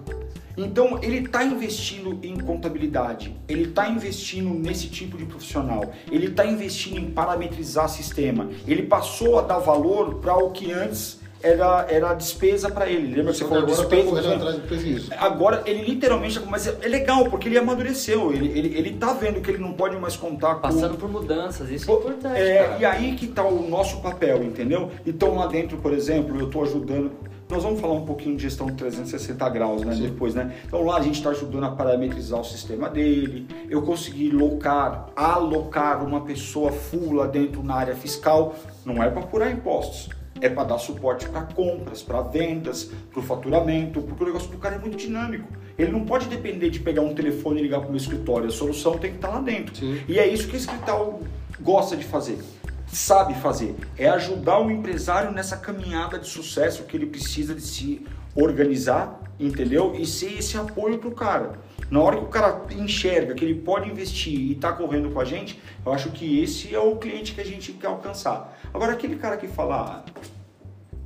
Então 0.57 0.99
ele 1.01 1.19
está 1.19 1.45
investindo 1.45 2.19
em 2.21 2.37
contabilidade, 2.37 3.33
ele 3.47 3.69
está 3.69 3.89
investindo 3.89 4.53
nesse 4.53 4.89
tipo 4.89 5.17
de 5.17 5.25
profissional, 5.25 5.93
ele 6.11 6.27
está 6.27 6.45
investindo 6.45 6.99
em 6.99 7.13
parametrizar 7.13 7.89
sistema, 7.89 8.51
ele 8.67 8.83
passou 8.83 9.39
a 9.39 9.43
dar 9.43 9.61
valor 9.61 10.17
para 10.17 10.37
o 10.37 10.51
que 10.51 10.73
antes 10.73 11.18
era, 11.43 11.87
era 11.89 12.15
despesa 12.15 12.71
para 12.71 12.89
ele. 12.89 13.15
Lembra 13.15 13.33
que 13.33 13.39
você 13.39 13.45
falou 13.45 13.63
agora 13.63 13.77
tá 13.77 13.83
despesa? 13.83 14.23
Tá 14.23 14.35
atrás 14.35 14.57
do 14.57 14.63
prejuízo. 14.63 15.11
Agora 15.17 15.63
ele 15.67 15.83
literalmente, 15.83 16.41
mas 16.41 16.67
é, 16.67 16.77
é 16.83 16.89
legal 16.89 17.29
porque 17.31 17.49
ele 17.49 17.59
amadureceu, 17.59 18.33
ele, 18.33 18.47
ele, 18.59 18.77
ele 18.77 18.93
tá 18.95 19.13
vendo 19.13 19.41
que 19.41 19.51
ele 19.51 19.59
não 19.59 19.73
pode 19.73 19.97
mais 19.97 20.17
contar 20.17 20.57
com... 20.57 20.63
Passando 20.63 20.97
por 20.97 21.09
mudanças, 21.09 21.71
isso 21.71 21.91
é 21.91 21.95
importante. 21.95 22.41
É, 22.41 22.65
cara. 22.65 22.79
e 22.79 22.85
aí 22.85 23.15
que 23.15 23.27
tá 23.29 23.45
o 23.45 23.69
nosso 23.69 24.01
papel, 24.01 24.43
entendeu? 24.43 24.91
Então 25.07 25.37
lá 25.37 25.47
dentro, 25.47 25.79
por 25.79 25.93
exemplo, 25.93 26.39
eu 26.39 26.47
estou 26.47 26.65
ajudando. 26.65 27.13
Nós 27.49 27.63
vamos 27.63 27.81
falar 27.81 27.95
um 27.95 28.05
pouquinho 28.05 28.37
de 28.37 28.43
gestão 28.43 28.67
de 28.67 28.75
360 28.75 29.49
graus, 29.49 29.83
né? 29.83 29.95
Sim. 29.95 30.03
Depois, 30.03 30.35
né? 30.35 30.55
Então 30.67 30.85
lá 30.85 30.99
a 30.99 31.01
gente 31.01 31.15
está 31.15 31.31
ajudando 31.31 31.65
a 31.65 31.71
parametrizar 31.71 32.41
o 32.41 32.45
sistema 32.45 32.91
dele. 32.91 33.47
Eu 33.71 33.81
consegui 33.81 34.31
locar, 34.31 35.09
alocar 35.17 36.05
uma 36.05 36.21
pessoa 36.21 36.71
full 36.71 37.15
lá 37.15 37.27
dentro 37.27 37.63
na 37.63 37.75
área 37.75 37.95
fiscal. 37.95 38.55
Não 38.85 39.03
é 39.03 39.09
para 39.09 39.21
apurar 39.21 39.51
impostos 39.51 40.11
é 40.41 40.49
para 40.49 40.65
dar 40.65 40.79
suporte 40.79 41.29
para 41.29 41.43
compras, 41.43 42.03
para 42.03 42.23
vendas, 42.23 42.91
para 43.11 43.21
o 43.21 43.23
faturamento, 43.23 44.01
porque 44.03 44.23
o 44.23 44.27
negócio 44.27 44.51
do 44.51 44.59
cara 44.59 44.77
é 44.77 44.79
muito 44.79 44.97
dinâmico. 44.97 45.49
Ele 45.79 45.93
não 45.93 46.05
pode 46.05 46.27
depender 46.27 46.71
de 46.71 46.81
pegar 46.81 47.03
um 47.03 47.15
telefone 47.15 47.61
e 47.61 47.63
ligar 47.63 47.81
para 47.81 47.89
o 47.89 47.91
meu 47.91 47.99
escritório, 47.99 48.49
a 48.49 48.51
solução 48.51 48.99
tem 48.99 49.11
que 49.11 49.17
estar 49.17 49.29
tá 49.29 49.35
lá 49.35 49.41
dentro. 49.41 49.77
Sim. 49.77 50.01
E 50.09 50.19
é 50.19 50.27
isso 50.27 50.49
que 50.49 50.57
esse 50.57 50.67
escritório 50.67 51.21
gosta 51.61 51.97
de 51.97 52.05
fazer, 52.05 52.39
sabe 52.87 53.35
fazer, 53.35 53.75
é 53.97 54.09
ajudar 54.09 54.61
o 54.61 54.71
empresário 54.71 55.33
nessa 55.33 55.57
caminhada 55.57 56.19
de 56.19 56.27
sucesso 56.29 56.85
que 56.85 56.97
ele 56.97 57.07
precisa 57.07 57.55
de 57.55 57.63
se 57.63 58.07
organizar, 58.35 59.21
entendeu? 59.39 59.95
E 59.95 60.07
ser 60.07 60.39
esse 60.39 60.57
apoio 60.57 60.99
para 60.99 61.09
o 61.09 61.13
cara. 61.13 61.59
Na 61.91 62.01
hora 62.01 62.17
que 62.17 62.25
o 62.25 62.29
cara 62.29 62.63
enxerga 62.77 63.35
que 63.35 63.45
ele 63.45 63.55
pode 63.55 63.91
investir 63.91 64.39
e 64.39 64.53
está 64.53 64.73
correndo 64.73 65.11
com 65.11 65.21
a 65.21 65.25
gente, 65.25 65.61
eu 65.85 65.93
acho 65.93 66.11
que 66.11 66.43
esse 66.43 66.75
é 66.75 66.79
o 66.79 66.97
cliente 66.97 67.33
que 67.33 67.41
a 67.41 67.45
gente 67.45 67.73
quer 67.73 67.87
alcançar. 67.87 68.59
Agora, 68.73 68.93
aquele 68.93 69.17
cara 69.17 69.37
que 69.37 69.49
fala, 69.49 70.05
ah, 70.05 70.11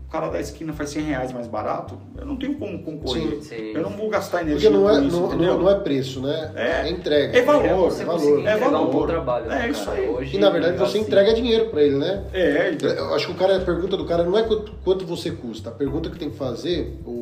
o 0.07 0.11
cara 0.11 0.28
da 0.28 0.41
esquina 0.41 0.72
faz 0.72 0.91
100 0.91 1.03
reais 1.05 1.33
mais 1.33 1.47
barato, 1.47 1.97
eu 2.18 2.26
não 2.26 2.37
tenho 2.37 2.57
como 2.57 2.83
concorrer. 2.83 3.41
Sim, 3.41 3.43
sim. 3.43 3.72
Eu 3.74 3.83
não 3.83 3.91
vou 3.91 4.11
gastar 4.11 4.43
energia 4.43 4.70
Porque 4.70 4.83
não 4.83 4.91
é, 4.91 5.07
isso, 5.07 5.20
não, 5.20 5.59
não, 5.61 5.70
é 5.70 5.80
preço, 5.80 6.20
né? 6.20 6.53
É, 6.57 6.89
é 6.89 6.91
entrega. 6.91 7.39
É 7.39 7.43
valor. 7.43 7.64
É, 7.64 8.05
valor. 8.05 8.47
É 8.47 8.57
valor. 8.57 9.05
Um 9.05 9.07
trabalho, 9.07 9.47
né, 9.47 9.66
é 9.66 9.70
isso 9.70 9.89
aí. 9.89 10.09
Hoje, 10.09 10.37
e 10.37 10.41
na 10.41 10.51
verdade 10.51 10.76
você 10.76 10.99
assim. 10.99 11.07
entrega 11.07 11.33
dinheiro 11.33 11.70
para 11.70 11.83
ele, 11.83 11.97
né? 11.97 12.24
É. 12.33 12.72
Então... 12.72 12.91
Eu 12.91 13.14
acho 13.14 13.26
que 13.26 13.33
o 13.33 13.37
cara, 13.37 13.57
a 13.57 13.61
pergunta 13.61 13.97
do 13.97 14.05
cara 14.05 14.24
não 14.24 14.37
é 14.37 14.43
quanto, 14.43 14.72
quanto 14.85 15.07
você 15.07 15.30
custa. 15.30 15.70
A 15.70 15.72
pergunta 15.72 16.11
que 16.11 16.18
tem 16.18 16.28
que 16.28 16.37
fazer, 16.37 16.99
o 17.07 17.22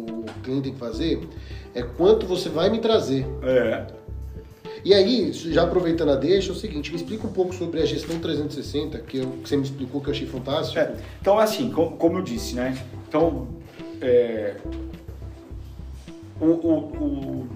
cliente 0.51 0.63
tem 0.65 0.73
que 0.73 0.79
fazer, 0.79 1.21
é 1.75 1.83
quanto 1.83 2.27
você 2.27 2.49
vai 2.49 2.69
me 2.69 2.81
trazer. 2.81 3.27
É. 3.43 3.87
E 4.85 4.95
aí, 4.95 5.31
já 5.33 5.65
aproveitando 5.65 6.11
a 6.11 6.17
deixa, 6.17 6.51
é 6.51 6.53
o 6.53 6.55
seguinte, 6.55 6.91
me 6.91 6.97
explica 6.97 7.27
um 7.27 7.33
pouco 7.33 7.55
sobre 7.55 7.83
a 7.83 7.87
gestão 7.87 8.19
360, 8.19 8.99
que, 9.01 9.19
eu, 9.19 9.31
que 9.43 9.49
você 9.49 9.57
me 9.57 9.63
explicou 9.63 10.01
que 10.01 10.09
eu 10.09 10.13
achei 10.13 10.27
fantástico. 10.27 10.79
É, 10.79 10.95
então, 11.21 11.39
assim, 11.39 11.71
como, 11.71 11.97
como, 11.97 12.19
eu 12.19 12.23
disse, 12.23 12.55
né? 12.55 12.77
Então, 13.07 13.49
é, 14.01 14.57
o, 16.41 16.47
o, 16.47 16.79
o, 16.97 17.49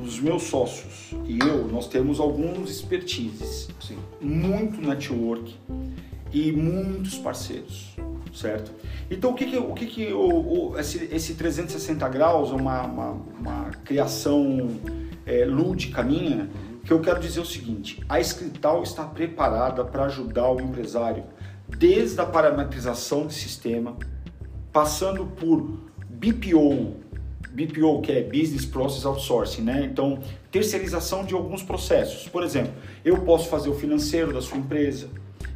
os 0.00 0.20
meus 0.20 0.44
sócios 0.44 1.12
e 1.26 1.40
eu, 1.40 1.66
nós 1.66 1.88
temos 1.88 2.20
alguns 2.20 2.70
expertises, 2.70 3.68
Sim. 3.80 3.98
muito 4.20 4.80
network 4.80 5.52
e 6.32 6.52
muitos 6.52 7.18
parceiros, 7.18 7.96
certo? 8.34 8.72
Então, 9.10 9.30
o 9.30 9.34
que 9.34 9.46
que, 9.46 9.56
o 9.56 9.74
que, 9.74 9.86
que 9.86 10.12
o, 10.12 10.72
o 10.72 10.78
esse, 10.78 11.08
esse 11.12 11.34
360 11.34 12.08
graus 12.08 12.50
uma, 12.50 12.82
uma, 12.82 13.10
uma 13.38 13.70
criação 13.84 14.68
é, 15.26 15.44
lúdica 15.44 16.02
minha, 16.02 16.50
que 16.84 16.92
eu 16.92 17.00
quero 17.00 17.20
dizer 17.20 17.40
o 17.40 17.44
seguinte: 17.44 18.02
a 18.08 18.20
Escrital 18.20 18.82
está 18.82 19.04
preparada 19.04 19.84
para 19.84 20.04
ajudar 20.04 20.50
o 20.50 20.60
empresário 20.60 21.24
desde 21.68 22.20
a 22.20 22.26
parametrização 22.26 23.26
do 23.26 23.32
sistema, 23.32 23.96
passando 24.72 25.24
por 25.24 25.78
BPO, 26.08 26.96
BPO 27.50 28.00
que 28.02 28.12
é 28.12 28.22
Business 28.22 28.64
Process 28.64 29.04
Outsourcing, 29.04 29.62
né? 29.62 29.84
Então, 29.84 30.20
terceirização 30.50 31.24
de 31.24 31.34
alguns 31.34 31.62
processos. 31.62 32.28
Por 32.28 32.42
exemplo, 32.42 32.72
eu 33.04 33.18
posso 33.18 33.48
fazer 33.48 33.68
o 33.68 33.74
financeiro 33.74 34.32
da 34.32 34.40
sua 34.40 34.58
empresa, 34.58 35.08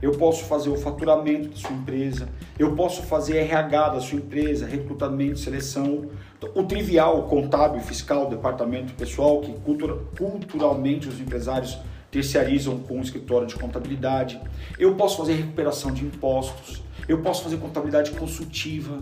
eu 0.04 0.12
posso 0.12 0.44
fazer 0.44 0.68
o 0.68 0.76
faturamento 0.76 1.48
da 1.48 1.56
sua 1.56 1.72
empresa, 1.72 2.28
eu 2.58 2.76
posso 2.76 3.02
fazer 3.04 3.38
RH 3.38 3.88
da 3.88 4.00
sua 4.02 4.18
empresa, 4.18 4.66
recrutamento, 4.66 5.38
seleção, 5.38 6.10
o 6.54 6.62
trivial, 6.64 7.22
contábil, 7.22 7.80
fiscal, 7.80 8.28
departamento 8.28 8.92
pessoal, 8.92 9.40
que 9.40 9.50
cultura, 9.60 9.96
culturalmente 10.18 11.08
os 11.08 11.18
empresários 11.18 11.78
terciarizam 12.10 12.78
com 12.80 12.98
o 12.98 13.00
escritório 13.00 13.46
de 13.46 13.54
contabilidade. 13.54 14.38
Eu 14.78 14.94
posso 14.94 15.16
fazer 15.16 15.36
recuperação 15.36 15.90
de 15.90 16.04
impostos, 16.04 16.82
eu 17.08 17.22
posso 17.22 17.42
fazer 17.42 17.56
contabilidade 17.56 18.10
consultiva 18.10 19.00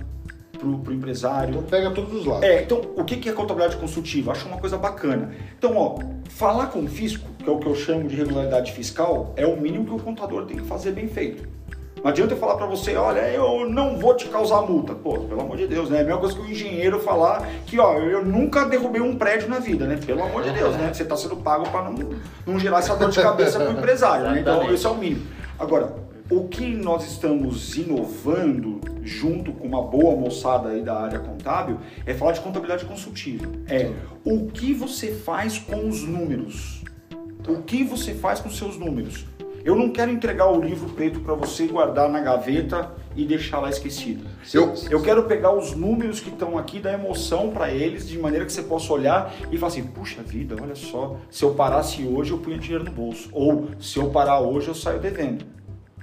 para 0.58 0.68
o 0.68 0.94
empresário. 0.94 1.50
Então 1.50 1.62
pega 1.62 1.90
todos 1.90 2.12
os 2.14 2.26
lados. 2.26 2.42
É, 2.42 2.62
então 2.62 2.80
o 2.96 3.04
que 3.04 3.28
é 3.28 3.32
contabilidade 3.32 3.76
consultiva? 3.76 4.32
Acho 4.32 4.46
uma 4.46 4.58
coisa 4.58 4.76
bacana. 4.76 5.32
Então, 5.58 5.76
ó, 5.76 5.98
falar 6.30 6.66
com 6.66 6.80
o 6.80 6.88
fisco, 6.88 7.28
que 7.38 7.48
é 7.48 7.52
o 7.52 7.58
que 7.58 7.66
eu 7.66 7.74
chamo 7.74 8.08
de 8.08 8.16
regularidade 8.16 8.72
fiscal, 8.72 9.32
é 9.36 9.46
o 9.46 9.56
mínimo 9.56 9.84
que 9.84 9.94
o 9.94 9.98
contador 9.98 10.46
tem 10.46 10.56
que 10.56 10.64
fazer 10.64 10.92
bem 10.92 11.08
feito. 11.08 11.48
Não 12.02 12.10
adianta 12.10 12.34
eu 12.34 12.36
falar 12.36 12.56
para 12.56 12.66
você, 12.66 12.96
olha, 12.96 13.20
eu 13.28 13.68
não 13.70 13.96
vou 13.96 14.16
te 14.16 14.26
causar 14.28 14.62
multa. 14.62 14.92
Pô, 14.92 15.20
pelo 15.20 15.40
amor 15.40 15.56
de 15.56 15.68
Deus, 15.68 15.88
né? 15.88 15.98
É 15.98 16.00
a 16.00 16.04
mesma 16.04 16.18
coisa 16.18 16.34
que 16.34 16.42
o 16.42 16.50
engenheiro 16.50 16.98
falar 16.98 17.48
que, 17.64 17.78
ó, 17.78 17.94
eu 17.94 18.24
nunca 18.24 18.64
derrubei 18.64 19.00
um 19.00 19.16
prédio 19.16 19.48
na 19.48 19.60
vida, 19.60 19.86
né? 19.86 20.00
Pelo 20.04 20.24
amor 20.24 20.42
de 20.42 20.50
Deus, 20.50 20.74
né? 20.74 20.90
Você 20.92 21.04
está 21.04 21.16
sendo 21.16 21.36
pago 21.36 21.68
para 21.70 21.84
não, 21.84 22.10
não 22.44 22.58
gerar 22.58 22.80
essa 22.80 22.96
dor 22.96 23.08
de 23.08 23.22
cabeça 23.22 23.60
para 23.60 23.68
o 23.68 23.72
empresário, 23.78 24.30
né? 24.32 24.40
Então, 24.40 24.72
esse 24.72 24.84
é 24.84 24.90
o 24.90 24.96
mínimo. 24.96 25.24
Agora, 25.56 25.94
o 26.32 26.48
que 26.48 26.66
nós 26.74 27.06
estamos 27.06 27.76
inovando 27.76 28.80
junto 29.02 29.52
com 29.52 29.68
uma 29.68 29.82
boa 29.82 30.16
moçada 30.16 30.70
aí 30.70 30.82
da 30.82 30.98
área 30.98 31.18
contábil 31.18 31.78
é 32.06 32.14
falar 32.14 32.32
de 32.32 32.40
contabilidade 32.40 32.86
consultiva. 32.86 33.46
É 33.68 33.90
o 34.24 34.46
que 34.46 34.72
você 34.72 35.12
faz 35.12 35.58
com 35.58 35.86
os 35.86 36.02
números. 36.02 36.82
O 37.46 37.62
que 37.62 37.84
você 37.84 38.14
faz 38.14 38.40
com 38.40 38.48
seus 38.48 38.78
números? 38.78 39.26
Eu 39.62 39.76
não 39.76 39.90
quero 39.90 40.10
entregar 40.10 40.50
o 40.50 40.58
livro 40.58 40.88
preto 40.88 41.20
para 41.20 41.34
você 41.34 41.66
guardar 41.66 42.08
na 42.08 42.20
gaveta 42.20 42.90
e 43.14 43.26
deixar 43.26 43.60
lá 43.60 43.68
esquecido. 43.68 44.26
Eu, 44.54 44.74
eu 44.90 45.02
quero 45.02 45.24
pegar 45.24 45.52
os 45.54 45.76
números 45.76 46.18
que 46.18 46.30
estão 46.30 46.56
aqui, 46.56 46.80
dar 46.80 46.94
emoção 46.94 47.50
para 47.50 47.70
eles, 47.70 48.08
de 48.08 48.18
maneira 48.18 48.46
que 48.46 48.52
você 48.52 48.62
possa 48.62 48.90
olhar 48.92 49.32
e 49.52 49.58
falar 49.58 49.70
assim: 49.70 49.84
puxa 49.84 50.22
vida, 50.22 50.56
olha 50.60 50.74
só, 50.74 51.16
se 51.30 51.44
eu 51.44 51.54
parasse 51.54 52.04
hoje 52.04 52.32
eu 52.32 52.38
punha 52.38 52.58
dinheiro 52.58 52.84
no 52.84 52.90
bolso. 52.90 53.28
Ou 53.32 53.68
se 53.78 53.98
eu 53.98 54.08
parar 54.10 54.40
hoje 54.40 54.68
eu 54.68 54.74
saio 54.74 54.98
devendo. 54.98 55.44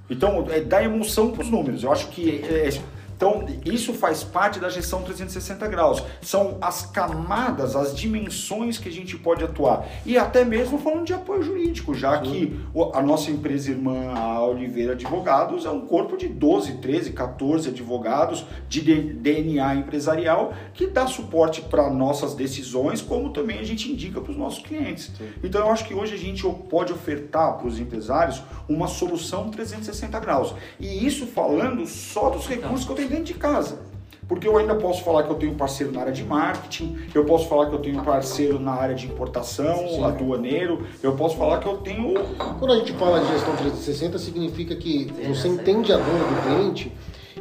Então, 0.09 0.47
é 0.49 0.59
dar 0.59 0.83
emoção 0.83 1.31
para 1.31 1.43
os 1.43 1.49
números. 1.49 1.83
Eu 1.83 1.91
acho 1.91 2.07
que 2.07 2.41
é, 2.43 2.67
é 2.67 2.98
então, 3.19 3.45
isso 3.65 3.93
faz 3.93 4.23
parte 4.23 4.61
da 4.61 4.69
gestão 4.69 5.01
360 5.01 5.67
graus. 5.67 6.01
São 6.21 6.57
as 6.61 6.85
camadas, 6.85 7.75
as 7.75 7.93
dimensões 7.93 8.77
que 8.77 8.87
a 8.87 8.91
gente 8.91 9.17
pode 9.17 9.43
atuar. 9.43 9.85
E 10.05 10.17
até 10.17 10.45
mesmo 10.45 10.77
falando 10.77 11.03
de 11.03 11.13
apoio 11.13 11.43
jurídico, 11.43 11.93
já 11.93 12.17
que 12.19 12.57
a 12.93 13.01
nossa 13.01 13.29
empresa 13.29 13.71
irmã, 13.71 14.13
a 14.15 14.41
Oliveira 14.45 14.93
Advogados, 14.93 15.65
é 15.65 15.69
um 15.69 15.81
corpo 15.81 16.15
de 16.15 16.29
12, 16.29 16.75
13, 16.75 17.11
14 17.11 17.67
advogados 17.67 18.45
de 18.69 18.79
DNA 18.79 19.75
empresarial 19.75 20.53
que 20.73 20.87
dá 20.87 21.05
suporte 21.05 21.61
para 21.63 21.89
nossas 21.89 22.33
decisões, 22.35 23.01
como 23.01 23.33
também 23.33 23.59
a 23.59 23.63
gente 23.63 23.91
indica 23.91 24.21
para 24.21 24.31
os 24.31 24.37
nossos 24.37 24.63
clientes. 24.63 25.11
Sim. 25.17 25.27
Então, 25.43 25.59
eu 25.59 25.69
acho 25.69 25.83
que 25.83 25.93
hoje 25.93 26.15
a 26.15 26.17
gente 26.17 26.47
pode 26.69 26.93
ofertar 26.93 27.57
para 27.57 27.67
os 27.67 27.81
empresários 27.81 28.41
uma 28.69 28.87
solução 28.87 29.49
360 29.49 30.17
graus. 30.21 30.55
E 30.79 31.05
isso 31.05 31.27
falando 31.27 31.85
só 31.85 32.29
dos 32.29 32.47
recursos 32.47 32.85
que 32.85 32.91
eu 32.93 32.95
tenho 32.95 33.08
dentro 33.09 33.25
de 33.25 33.33
casa. 33.33 33.79
Porque 34.27 34.47
eu 34.47 34.55
ainda 34.57 34.75
posso 34.75 35.03
falar 35.03 35.23
que 35.23 35.31
eu 35.31 35.35
tenho 35.35 35.55
parceiro 35.55 35.91
na 35.91 36.01
área 36.01 36.13
de 36.13 36.23
marketing, 36.23 36.95
eu 37.15 37.25
posso 37.25 37.47
falar 37.47 37.65
que 37.65 37.73
eu 37.73 37.79
tenho 37.79 37.99
parceiro 38.03 38.59
na 38.59 38.73
área 38.73 38.93
de 38.93 39.07
importação, 39.07 39.87
Sim. 39.87 40.03
aduaneiro, 40.03 40.83
eu 41.01 41.13
posso 41.13 41.35
falar 41.35 41.57
que 41.57 41.65
eu 41.67 41.77
tenho. 41.77 42.13
Quando 42.59 42.73
a 42.73 42.77
gente 42.77 42.93
fala 42.93 43.19
de 43.21 43.27
gestão 43.31 43.55
360, 43.55 44.19
significa 44.19 44.75
que 44.75 45.11
você 45.27 45.47
entende 45.47 45.91
a 45.91 45.97
dor 45.97 46.05
do 46.05 46.41
cliente 46.43 46.91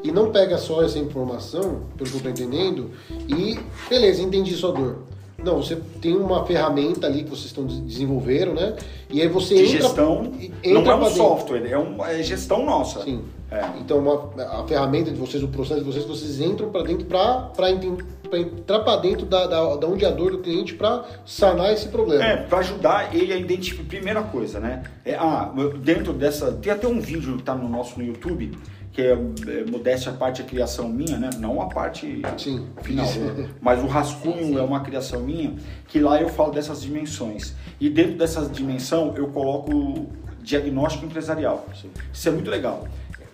e 0.03 0.11
não 0.11 0.31
pega 0.31 0.57
só 0.57 0.83
essa 0.83 0.99
informação, 0.99 1.83
pelo 1.99 2.09
que 2.09 2.17
eu 2.17 2.17
estou 2.17 2.31
entendendo, 2.31 2.91
e 3.29 3.59
beleza, 3.91 4.23
entendi 4.23 4.55
sua 4.55 4.73
dor. 4.73 5.01
Não, 5.37 5.63
você 5.63 5.77
tem 6.01 6.17
uma 6.17 6.45
ferramenta 6.47 7.07
ali 7.07 7.23
que 7.23 7.31
vocês 7.31 7.47
estão 7.47 7.65
des- 7.67 7.79
desenvolveram, 7.81 8.55
né? 8.55 8.75
E 9.11 9.21
aí 9.21 9.29
você 9.29 9.55
De 9.57 9.63
entra, 9.77 9.83
gestão, 9.83 10.33
e- 10.41 10.73
não 10.73 10.81
entra 10.81 10.93
é 10.95 10.97
um 10.97 11.11
software, 11.11 11.67
é, 11.71 11.79
um, 11.79 12.05
é 12.05 12.23
gestão 12.23 12.65
nossa. 12.65 13.05
Sim. 13.05 13.23
É. 13.51 13.79
Então 13.81 13.99
uma, 13.99 14.61
a 14.61 14.67
ferramenta 14.67 15.11
de 15.11 15.17
vocês, 15.17 15.43
o 15.43 15.49
processo 15.49 15.81
de 15.81 15.87
vocês, 15.87 16.05
vocês 16.05 16.41
entram 16.41 16.71
para 16.71 16.83
dentro 16.83 17.07
para 17.07 18.39
entrar 18.39 18.81
para 18.81 18.97
dentro 18.97 19.25
da, 19.25 19.47
da, 19.47 19.77
da 19.77 19.87
onde 19.87 20.05
é 20.05 20.09
a 20.09 20.11
dor 20.11 20.33
do 20.33 20.39
cliente 20.39 20.75
para 20.75 21.05
sanar 21.25 21.73
esse 21.73 21.89
problema. 21.89 22.23
É, 22.23 22.37
para 22.37 22.59
ajudar 22.59 23.15
ele 23.15 23.33
a 23.33 23.37
identificar. 23.37 23.89
Primeira 23.89 24.23
coisa, 24.23 24.61
né? 24.61 24.83
É, 25.05 25.15
ah, 25.15 25.51
dentro 25.81 26.13
dessa. 26.13 26.53
Tem 26.53 26.71
até 26.71 26.87
um 26.87 27.01
vídeo 27.01 27.39
que 27.39 27.43
tá 27.43 27.55
no 27.55 27.69
nosso 27.69 27.99
no 27.99 28.05
YouTube, 28.05 28.53
que 28.93 29.01
é, 29.01 29.13
é 29.13 29.65
modéstia 29.71 30.13
a 30.13 30.15
parte 30.15 30.43
a 30.43 30.45
criação 30.45 30.89
minha, 30.89 31.17
né? 31.17 31.31
Não 31.39 31.61
a 31.63 31.67
parte 31.67 32.21
Sim. 32.37 32.67
final, 32.83 33.07
né? 33.07 33.49
mas 33.63 33.83
o 33.83 33.87
rascunho 33.87 34.59
é 34.59 34.63
uma 34.63 34.81
criação 34.81 35.21
minha, 35.21 35.55
que 35.87 35.99
lá 35.99 36.21
eu 36.21 36.29
falo 36.29 36.53
dessas 36.53 36.83
dimensões. 36.83 37.55
E 37.81 37.89
dentro 37.89 38.19
dessa 38.19 38.45
dimensão 38.45 39.15
eu 39.17 39.29
coloco 39.29 40.07
diagnóstico 40.43 41.07
empresarial. 41.07 41.67
Sim. 41.81 41.91
Isso 42.13 42.29
é 42.29 42.33
muito 42.33 42.51
legal. 42.51 42.87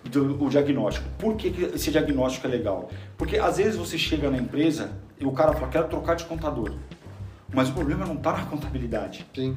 Do- 0.09 0.43
o 0.43 0.49
diagnóstico. 0.49 1.07
Por 1.17 1.35
que, 1.35 1.49
que 1.51 1.63
esse 1.75 1.91
diagnóstico 1.91 2.47
é 2.47 2.49
legal? 2.49 2.89
Porque 3.17 3.37
às 3.37 3.57
vezes 3.57 3.75
você 3.75 3.97
chega 3.97 4.29
na 4.29 4.37
empresa 4.37 4.91
e 5.19 5.25
o 5.25 5.31
cara 5.31 5.53
fala, 5.53 5.67
quero 5.67 5.87
trocar 5.87 6.15
de 6.15 6.25
contador. 6.25 6.71
Mas 7.53 7.69
o 7.69 7.73
problema 7.73 8.05
não 8.05 8.15
está 8.15 8.33
na 8.33 8.45
contabilidade. 8.45 9.25
Sim. 9.35 9.55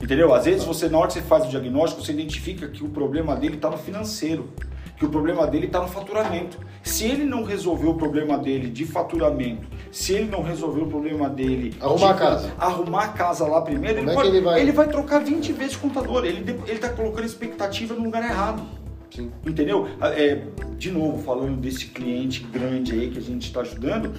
Entendeu? 0.00 0.32
Às 0.34 0.44
vezes 0.46 0.64
você, 0.64 0.88
na 0.88 0.98
hora 0.98 1.08
que 1.08 1.14
você 1.14 1.22
faz 1.22 1.44
o 1.44 1.48
diagnóstico, 1.48 2.02
você 2.02 2.12
identifica 2.12 2.68
que 2.68 2.82
o 2.82 2.88
problema 2.88 3.36
dele 3.36 3.56
está 3.56 3.68
no 3.70 3.76
financeiro, 3.76 4.48
que 4.96 5.04
o 5.04 5.10
problema 5.10 5.46
dele 5.46 5.66
está 5.66 5.80
no 5.80 5.88
faturamento. 5.88 6.58
Se 6.82 7.04
ele 7.04 7.24
não 7.24 7.42
resolver 7.44 7.86
o 7.86 7.94
problema 7.94 8.38
dele 8.38 8.70
de 8.70 8.86
faturamento, 8.86 9.66
se 9.92 10.14
ele 10.14 10.30
não 10.30 10.42
resolver 10.42 10.80
o 10.82 10.86
problema 10.86 11.28
dele 11.28 11.74
Arrumar 11.80 11.98
de- 11.98 12.04
a 12.12 12.14
casa. 12.14 12.52
arrumar 12.58 13.04
a 13.04 13.08
casa 13.08 13.46
lá 13.46 13.60
primeiro, 13.60 13.98
Como 13.98 14.08
ele, 14.08 14.12
é 14.12 14.14
pode- 14.14 14.28
ele 14.28 14.40
vai- 14.40 14.60
ele 14.60 14.72
vai 14.72 14.88
trocar 14.88 15.18
20 15.18 15.52
vezes 15.52 15.76
contador. 15.76 16.24
Ele 16.24 16.42
de- 16.42 16.52
ele 16.64 16.72
está 16.72 16.88
colocando 16.88 17.26
expectativa 17.26 17.94
no 17.94 18.04
lugar 18.04 18.22
errado. 18.22 18.62
Sim. 19.10 19.30
Entendeu? 19.46 19.88
É, 20.00 20.42
de 20.78 20.90
novo, 20.90 21.22
falando 21.22 21.60
desse 21.60 21.86
cliente 21.86 22.44
grande 22.44 22.92
aí 22.92 23.10
que 23.10 23.18
a 23.18 23.22
gente 23.22 23.46
está 23.46 23.60
ajudando, 23.60 24.14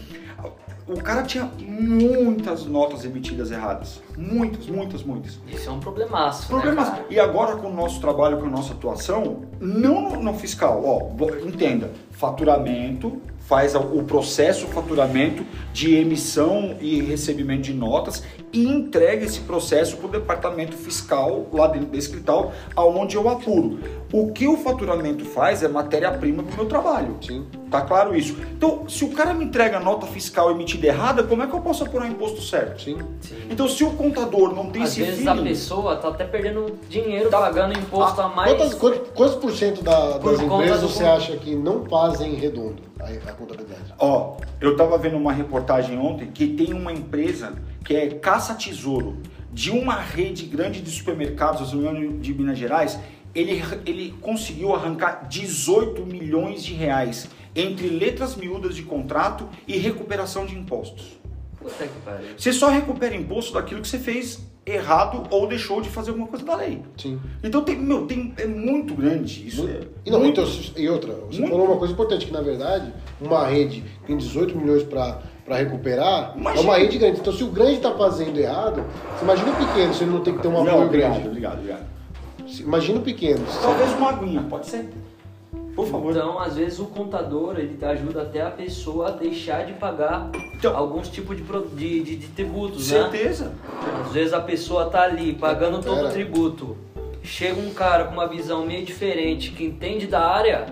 o 0.88 1.02
cara 1.02 1.24
tinha 1.24 1.50
muitas 1.60 2.66
notas 2.66 3.06
emitidas 3.06 3.52
erradas. 3.52 4.02
Muitas, 4.18 4.68
muitas, 4.68 5.04
muitas. 5.04 5.40
Isso 5.48 5.70
é 5.70 5.72
um 5.72 5.80
problemaço. 5.80 6.54
Né, 6.54 6.76
cara? 6.76 7.06
e 7.10 7.20
agora 7.20 7.56
com 7.56 7.70
o 7.70 7.74
nosso 7.74 8.02
trabalho, 8.02 8.38
com 8.40 8.48
a 8.48 8.50
nossa 8.50 8.74
atuação, 8.74 9.44
não 9.60 10.22
no, 10.22 10.34
fiscal, 10.34 10.84
ó, 10.84 11.46
entenda, 11.46 11.92
faturamento, 12.12 13.22
faz 13.52 13.76
a- 13.76 13.80
o 13.80 14.02
processo 14.04 14.66
faturamento 14.68 15.44
de 15.74 15.94
emissão 15.96 16.78
e 16.80 17.02
recebimento 17.02 17.64
de 17.64 17.74
notas 17.74 18.24
e 18.54 18.66
entrega 18.66 19.26
esse 19.26 19.42
processo 19.42 19.98
para 19.98 20.08
o 20.08 20.10
departamento 20.10 20.74
fiscal 20.78 21.46
lá 21.52 21.68
dentro 21.68 21.90
da 21.90 21.98
escrital, 21.98 22.54
aonde 22.74 23.18
eu 23.18 23.28
apuro. 23.28 23.80
O 24.14 24.32
que 24.32 24.48
o 24.48 24.56
faturamento 24.56 25.26
faz 25.26 25.64
é 25.64 25.68
matéria-prima 25.68 26.44
para 26.44 26.54
o 26.54 26.58
meu 26.60 26.66
trabalho. 26.66 27.18
Sim. 27.22 27.46
Tá 27.70 27.82
claro 27.82 28.16
isso? 28.16 28.38
Então, 28.56 28.88
se 28.88 29.04
o 29.04 29.10
cara 29.10 29.34
me 29.34 29.44
entrega 29.44 29.78
a 29.78 29.80
nota 29.82 30.06
fiscal 30.08 30.50
emitida 30.52 30.88
errada, 30.88 31.22
como 31.24 31.44
é 31.44 31.48
que 31.48 31.54
eu 31.54 31.60
posso 31.60 31.84
apurar 31.84 32.06
o 32.08 32.12
imposto 32.12 32.42
certo? 32.42 32.82
Sim. 32.84 32.98
Sim. 33.20 33.36
Então, 33.50 33.68
se 33.68 33.84
o 33.84 33.92
contador 33.92 34.54
não 34.56 34.70
tem 34.70 34.84
Às 34.84 34.92
esse 34.92 35.02
vezes 35.04 35.28
a 35.28 35.34
feeling, 35.34 35.50
pessoa 35.50 35.98
tá 35.98 36.08
até 36.08 36.24
perdendo 36.24 36.78
dinheiro 36.90 37.30
pagando 37.30 37.78
imposto 37.78 38.22
a 38.22 38.30
mais. 38.30 38.50
Quantas, 38.54 38.74
quantos, 38.76 39.02
quantos 39.14 39.36
por 39.36 39.52
cento 39.52 39.84
da- 39.84 40.18
das 40.20 40.40
empresas 40.40 40.82
do 40.82 40.88
você 40.88 41.04
acha 41.04 41.36
que 41.36 41.54
não 41.54 41.84
fazem 41.86 42.36
redondo 42.36 42.91
a, 43.02 43.32
a 43.32 43.34
contabilidade? 43.34 43.94
Ó, 43.98 44.38
eu 44.60 44.76
tava 44.76 44.98
vendo 44.98 45.18
uma 45.18 45.34
reportagem 45.34 45.98
ontem 45.98 46.30
que 46.32 46.48
tem 46.48 46.74
uma 46.74 46.94
empresa 46.94 47.54
que 47.84 47.96
é 47.96 48.10
caça-tesouro 48.10 49.18
de 49.52 49.72
uma 49.72 49.96
rede 49.96 50.46
grande 50.46 50.82
de 50.82 50.90
supermercados, 50.90 51.74
engano, 51.74 52.20
de 52.20 52.34
Minas 52.34 52.58
Gerais. 52.58 53.00
Ele, 53.34 53.62
ele 53.86 54.14
conseguiu 54.22 54.74
arrancar 54.74 55.28
18 55.28 56.06
milhões 56.06 56.64
de 56.64 56.74
reais 56.74 57.30
entre 57.56 57.88
letras 57.88 58.36
miúdas 58.36 58.76
de 58.76 58.84
contrato 58.84 59.48
e 59.68 59.78
recuperação 59.78 60.46
de 60.46 60.58
impostos. 60.58 61.21
Puta 61.62 61.84
que 61.88 62.00
pariu. 62.04 62.28
Você 62.38 62.52
só 62.54 62.70
recupera 62.70 63.16
imposto 63.16 63.54
daquilo 63.54 63.82
que 63.82 63.88
você 63.88 64.00
fez 64.00 64.40
errado 64.66 65.24
ou 65.32 65.48
deixou 65.48 65.82
de 65.82 65.90
fazer 65.90 66.12
alguma 66.12 66.28
coisa 66.28 66.46
da 66.46 66.56
lei. 66.56 66.82
Sim. 66.98 67.20
Então 67.44 67.64
tem, 67.64 67.78
meu, 67.78 68.06
tem, 68.06 68.34
é 68.38 68.46
muito 68.46 68.94
grande 68.94 69.48
isso. 69.48 69.68
É 69.68 69.80
E, 70.06 70.12
não, 70.12 70.20
muito- 70.20 70.40
então, 70.42 70.54
e 70.78 70.88
outra, 70.90 71.14
você 71.14 71.40
muito- 71.40 71.52
falou 71.52 71.68
uma 71.68 71.78
coisa 71.78 71.94
importante, 71.94 72.26
que 72.28 72.32
na 72.32 72.42
verdade, 72.42 72.94
uma 73.20 73.46
rede 73.48 73.82
que 74.02 74.08
tem 74.08 74.18
18 74.18 74.56
milhões 74.58 74.84
para 74.84 75.20
recuperar, 75.48 76.34
Imagina. 76.38 76.62
é 76.62 76.64
uma 76.64 76.78
rede 76.78 76.98
grande. 77.00 77.20
Então, 77.20 77.34
se 77.34 77.44
o 77.44 77.48
grande 77.48 77.74
está 77.78 77.92
fazendo 77.96 78.38
errado, 78.40 78.84
você 79.18 79.24
imagina 79.24 79.52
o 79.52 79.56
pequeno, 79.56 79.94
se 79.94 80.04
ele 80.04 80.12
não 80.12 80.22
tem 80.22 80.36
que 80.36 80.42
ter 80.42 80.48
um 80.48 80.58
apoio 80.58 80.72
Não, 80.72 80.86
obrigado, 80.86 81.12
grande. 81.14 81.28
obrigado, 81.28 81.58
obrigado. 81.60 81.92
Imagina 82.60 83.00
o 83.00 83.02
pequeno. 83.02 83.46
Talvez 83.62 83.94
uma 83.94 84.10
aguinha, 84.10 84.44
pode 84.44 84.68
ser? 84.68 84.90
Por 85.76 85.88
favor. 85.88 86.12
Então, 86.12 86.40
às 86.40 86.56
vezes 86.56 86.80
o 86.80 86.86
contador 86.86 87.58
ele 87.58 87.78
ajuda 87.84 88.24
até 88.24 88.42
a 88.42 88.52
pessoa 88.52 89.08
a 89.08 89.12
deixar 89.12 89.66
de 89.66 89.74
pagar 89.74 90.30
Então- 90.54 90.76
alguns 90.76 91.08
tipos 91.08 91.38
de, 91.38 91.44
de, 91.76 92.04
de, 92.04 92.16
de 92.18 92.28
tributos, 92.28 92.92
né? 92.92 93.02
Certeza. 93.02 93.54
Às 94.06 94.12
vezes 94.12 94.34
a 94.34 94.42
pessoa 94.42 94.90
tá 94.90 95.04
ali 95.04 95.34
pagando 95.34 95.82
todo 95.82 96.08
o 96.08 96.10
tributo. 96.12 96.78
Chega 97.24 97.60
um 97.62 97.74
cara 97.74 98.06
com 98.06 98.14
uma 98.14 98.28
visão 98.28 98.66
meio 98.66 98.84
diferente, 98.86 99.52
que 99.52 99.64
entende 99.64 100.08
da 100.08 100.26
área, 100.26 100.66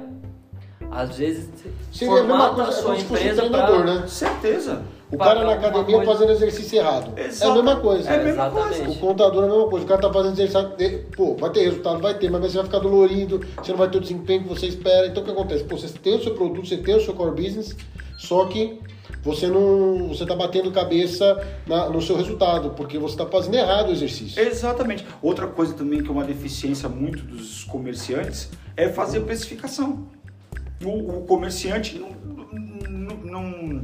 às 0.92 1.16
vezes 1.18 1.48
Seria 1.94 2.14
a 2.14 2.18
mesma 2.18 2.38
formata 2.38 2.64
coisa, 2.64 2.70
a 2.70 2.74
é 2.74 2.82
sua 2.82 2.98
empresa 2.98 3.50
pra... 3.50 3.84
né? 3.84 4.08
Certeza. 4.08 4.82
O 5.12 5.18
cara 5.18 5.44
na 5.44 5.54
academia 5.54 5.96
coisa. 5.98 6.12
fazendo 6.12 6.32
exercício 6.34 6.78
errado. 6.78 7.14
É 7.16 7.24
a 7.24 7.28
Exato. 7.28 7.54
mesma 7.56 7.76
coisa. 7.78 8.10
É 8.10 8.16
a 8.16 8.24
mesma 8.24 8.46
Exatamente. 8.48 8.90
O 8.90 8.96
contador 9.00 9.44
é 9.44 9.48
a 9.48 9.50
mesma 9.50 9.68
coisa. 9.70 9.86
O 9.86 9.88
cara 9.90 10.02
tá 10.02 10.14
fazendo 10.14 10.34
exercício. 10.34 11.06
Pô, 11.16 11.36
vai 11.36 11.50
ter 11.50 11.64
resultado, 11.64 12.00
vai 12.00 12.14
ter, 12.18 12.30
mas 12.30 12.42
você 12.42 12.58
vai 12.58 12.66
ficar 12.66 12.80
dolorido, 12.80 13.42
você 13.58 13.72
não 13.72 13.80
vai 13.80 13.90
ter 13.90 13.98
o 13.98 14.02
desempenho 14.02 14.44
que 14.44 14.50
você 14.50 14.68
espera. 14.68 15.08
Então 15.08 15.24
o 15.24 15.26
que 15.26 15.32
acontece? 15.32 15.64
Pô, 15.64 15.78
você 15.78 15.88
tem 15.98 16.16
o 16.16 16.24
seu 16.24 16.36
produto, 16.36 16.68
você 16.68 16.78
tem 16.78 16.96
o 16.96 17.02
seu 17.02 17.14
core 17.14 17.32
business, 17.42 17.76
só 18.20 18.46
que 18.46 18.80
você 19.24 19.48
não. 19.48 20.10
Você 20.10 20.26
tá 20.28 20.36
batendo 20.36 20.72
cabeça 20.72 21.44
na- 21.66 21.90
no 21.90 22.02
seu 22.02 22.16
resultado, 22.16 22.70
porque 22.72 23.00
você 23.00 23.18
tá 23.18 23.26
fazendo 23.26 23.56
errado 23.56 23.90
o 23.90 23.92
exercício. 23.92 24.40
Exatamente. 24.42 25.06
Outra 25.24 25.48
coisa 25.48 25.74
também 25.74 26.04
que 26.04 26.08
é 26.10 26.12
uma 26.12 26.24
deficiência 26.24 26.88
muito 26.88 27.24
dos 27.24 27.64
comerciantes 27.64 28.50
é 28.78 28.88
fazer 28.90 29.22
precificação. 29.22 30.06
O, 30.86 31.18
o 31.18 31.22
comerciante 31.26 31.98
não, 32.00 32.10
não, 32.90 33.18
não, 33.42 33.82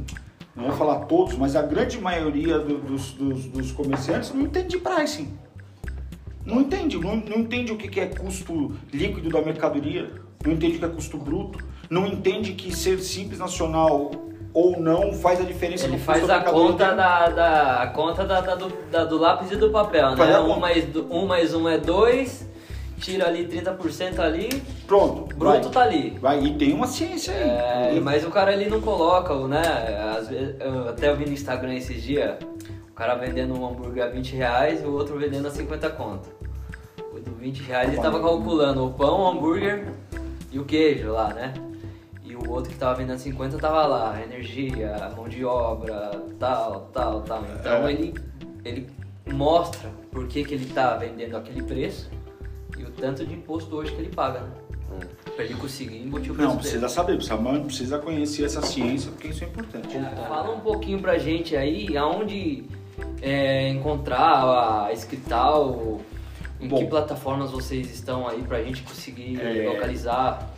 não 0.56 0.64
vou 0.68 0.72
falar 0.76 1.00
todos, 1.06 1.36
mas 1.36 1.54
a 1.54 1.62
grande 1.62 2.00
maioria 2.00 2.58
do- 2.58 2.78
dos, 2.78 3.12
dos, 3.12 3.44
dos 3.46 3.72
comerciantes 3.72 4.32
não 4.32 4.42
entende 4.42 4.68
de 4.68 4.78
pricing. 4.78 5.28
Não 6.44 6.60
entende, 6.60 6.96
não, 6.98 7.16
não 7.16 7.38
entende 7.38 7.72
o 7.72 7.76
que 7.76 7.98
é 8.00 8.06
custo 8.06 8.72
líquido 8.92 9.28
da 9.28 9.42
mercadoria, 9.42 10.10
não 10.44 10.52
entende 10.52 10.76
o 10.76 10.78
que 10.78 10.84
é 10.84 10.88
custo 10.88 11.18
bruto, 11.18 11.58
não 11.90 12.06
entende 12.06 12.52
que 12.52 12.74
ser 12.74 12.98
simples 13.00 13.38
nacional 13.40 14.10
ou 14.54 14.80
não 14.80 15.12
faz 15.12 15.40
a 15.40 15.42
diferença 15.44 15.84
Ele 15.86 15.94
no 15.96 15.98
faz 16.02 16.20
custo 16.20 16.28
da 16.34 16.40
a 16.40 16.44
conta, 16.52 16.94
da, 16.94 17.28
da, 17.28 17.82
a 17.82 17.86
conta 17.88 18.24
da, 18.24 18.40
da- 18.40 18.54
do, 18.54 18.72
da- 18.90 19.04
do 19.04 19.18
lápis 19.18 19.50
e 19.50 19.56
do 19.56 19.70
papel, 19.70 20.16
Faz 20.16 20.30
né? 20.30 20.38
Um 20.40 20.58
mais, 20.58 20.84
um 21.10 21.26
mais 21.26 21.52
um 21.54 21.68
é 21.68 21.76
dois, 21.78 22.48
tira 22.98 23.26
ali 23.26 23.46
30% 23.46 24.18
ali, 24.18 24.48
Pronto, 24.86 25.34
bruto 25.36 25.62
vai. 25.62 25.70
tá 25.70 25.82
ali. 25.82 26.10
Vai, 26.20 26.42
e 26.44 26.54
tem 26.54 26.72
uma 26.72 26.86
ciência 26.86 27.32
aí. 27.34 27.96
É, 27.96 28.00
mas 28.00 28.24
o 28.24 28.30
cara 28.30 28.52
ele 28.52 28.68
não 28.70 28.80
coloca, 28.80 29.34
né? 29.46 29.62
Às 30.18 30.28
vezes, 30.28 30.56
eu 30.60 30.88
até 30.88 31.08
eu 31.10 31.16
vi 31.16 31.26
no 31.26 31.32
Instagram 31.32 31.74
esses 31.74 32.02
dias, 32.02 32.36
o 32.90 32.94
cara 32.94 33.14
vendendo 33.14 33.54
um 33.58 33.66
hambúrguer 33.66 34.04
a 34.04 34.08
20 34.08 34.34
reais 34.36 34.82
e 34.82 34.86
o 34.86 34.92
outro 34.92 35.18
vendendo 35.18 35.46
a 35.46 35.50
50 35.50 35.90
conto. 35.90 36.28
O 37.12 37.20
do 37.20 37.32
20 37.32 37.62
reais 37.62 37.88
ele 37.92 38.00
tava 38.00 38.20
calculando 38.20 38.84
o 38.86 38.92
pão, 38.92 39.20
o 39.20 39.26
hambúrguer 39.28 39.86
e 40.52 40.58
o 40.58 40.64
queijo 40.64 41.10
lá, 41.12 41.32
né? 41.34 41.52
E 42.24 42.34
o 42.34 42.50
outro 42.50 42.70
que 42.72 42.76
tava 42.78 42.94
vendendo 42.94 43.18
50 43.18 43.56
tava 43.58 43.86
lá, 43.86 44.20
energia, 44.22 44.96
mão 45.16 45.28
de 45.28 45.44
obra, 45.44 46.10
tal, 46.38 46.90
tal, 46.92 47.20
tal. 47.22 47.44
Então 47.60 47.86
É. 47.86 47.92
ele, 47.92 48.14
ele 48.64 48.88
mostra 49.32 49.90
por 50.10 50.26
que, 50.26 50.42
que 50.44 50.54
ele 50.54 50.66
tá 50.66 50.96
vendendo 50.96 51.36
aquele 51.36 51.62
preço 51.62 52.10
e 52.78 52.84
o 52.84 52.90
tanto 52.90 53.26
de 53.26 53.34
imposto 53.34 53.74
hoje 53.76 53.92
que 53.92 54.00
ele 54.00 54.14
paga, 54.14 54.40
né? 54.40 54.50
Pra 55.34 55.44
ele 55.44 55.54
conseguir 55.54 55.98
embutir 55.98 56.30
o 56.32 56.34
preço 56.34 56.48
Não, 56.48 56.56
dele. 56.56 56.62
precisa 56.68 56.88
saber, 56.88 57.16
precisa, 57.16 57.36
precisa 57.36 57.98
conhecer 57.98 58.44
essa 58.44 58.62
ciência, 58.62 59.10
porque 59.10 59.28
isso 59.28 59.44
é 59.44 59.48
importante. 59.48 59.88
Fala 60.28 60.54
um 60.54 60.60
pouquinho 60.60 61.00
pra 61.00 61.18
gente 61.18 61.56
aí, 61.56 61.96
aonde 61.96 62.64
é, 63.20 63.68
encontrar 63.68 64.86
a 64.86 64.92
Escrital, 64.92 66.00
em 66.60 66.68
Bom. 66.68 66.78
que 66.78 66.86
plataformas 66.86 67.50
vocês 67.50 67.90
estão 67.92 68.26
aí 68.28 68.42
pra 68.42 68.62
gente 68.62 68.82
conseguir 68.82 69.40
É. 69.40 69.68
localizar. 69.68 70.54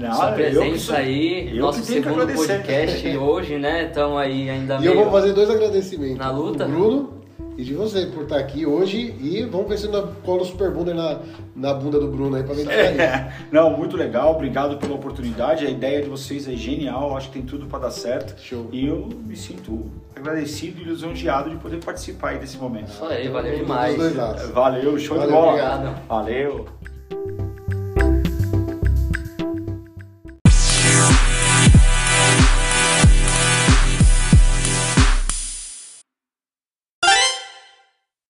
Não, 0.00 0.14
sua 0.14 0.28
eu 0.30 0.34
presença 0.34 0.78
sou- 0.78 0.96
aí, 0.96 1.56
eu 1.56 1.62
nosso 1.62 1.80
que 1.82 1.86
tenho 1.88 2.02
que 2.02 2.08
segundo 2.08 2.32
podcast 2.34 3.08
hoje, 3.18 3.58
né? 3.58 3.86
Estamos 3.86 4.18
aí 4.18 4.48
ainda 4.50 4.78
E 4.78 4.86
eu 4.86 4.94
vou 4.94 5.10
fazer 5.10 5.32
dois 5.32 5.50
agradecimentos. 5.50 6.18
Na 6.18 6.30
luta? 6.30 6.64
Do 6.64 6.70
Bruno 6.72 7.20
e 7.58 7.62
de 7.64 7.74
você 7.74 8.06
por 8.06 8.22
estar 8.22 8.38
aqui 8.38 8.64
hoje. 8.64 9.14
E 9.20 9.42
vamos 9.42 9.68
ver 9.68 9.76
se 9.78 9.86
eu 9.86 9.92
não 9.92 10.08
colo 10.24 10.42
o 10.42 10.44
Super 10.46 10.70
Bunda 10.70 10.94
na, 10.94 11.18
na 11.54 11.74
bunda 11.74 11.98
do 12.00 12.06
Bruno 12.08 12.36
aí 12.36 12.42
pra 12.42 12.54
ver 12.54 12.62
se 12.62 12.66
tá. 12.68 12.72
É, 12.72 13.32
não, 13.52 13.76
muito 13.76 13.96
legal, 13.96 14.30
obrigado 14.32 14.78
pela 14.78 14.94
oportunidade. 14.94 15.66
A 15.66 15.70
ideia 15.70 16.00
de 16.02 16.08
vocês 16.08 16.48
é 16.48 16.52
genial, 16.52 17.14
acho 17.16 17.28
que 17.28 17.34
tem 17.34 17.42
tudo 17.42 17.66
para 17.66 17.80
dar 17.80 17.90
certo. 17.90 18.40
Show. 18.40 18.68
E 18.72 18.86
eu 18.86 19.08
me 19.26 19.36
sinto 19.36 19.84
agradecido 20.16 20.80
e 20.80 20.84
lisonjeado 20.84 21.50
de 21.50 21.56
poder 21.56 21.84
participar 21.84 22.30
aí 22.30 22.38
desse 22.38 22.56
momento. 22.56 22.88
Isso 22.88 23.04
aí, 23.04 23.28
valeu 23.28 23.50
Dos 23.52 23.60
demais. 23.60 23.96
Valeu, 24.52 24.98
show 24.98 25.18
Valeu, 25.18 25.30
de 25.30 25.36
bola. 25.36 25.48
obrigado. 25.52 26.06
Valeu. 26.08 26.66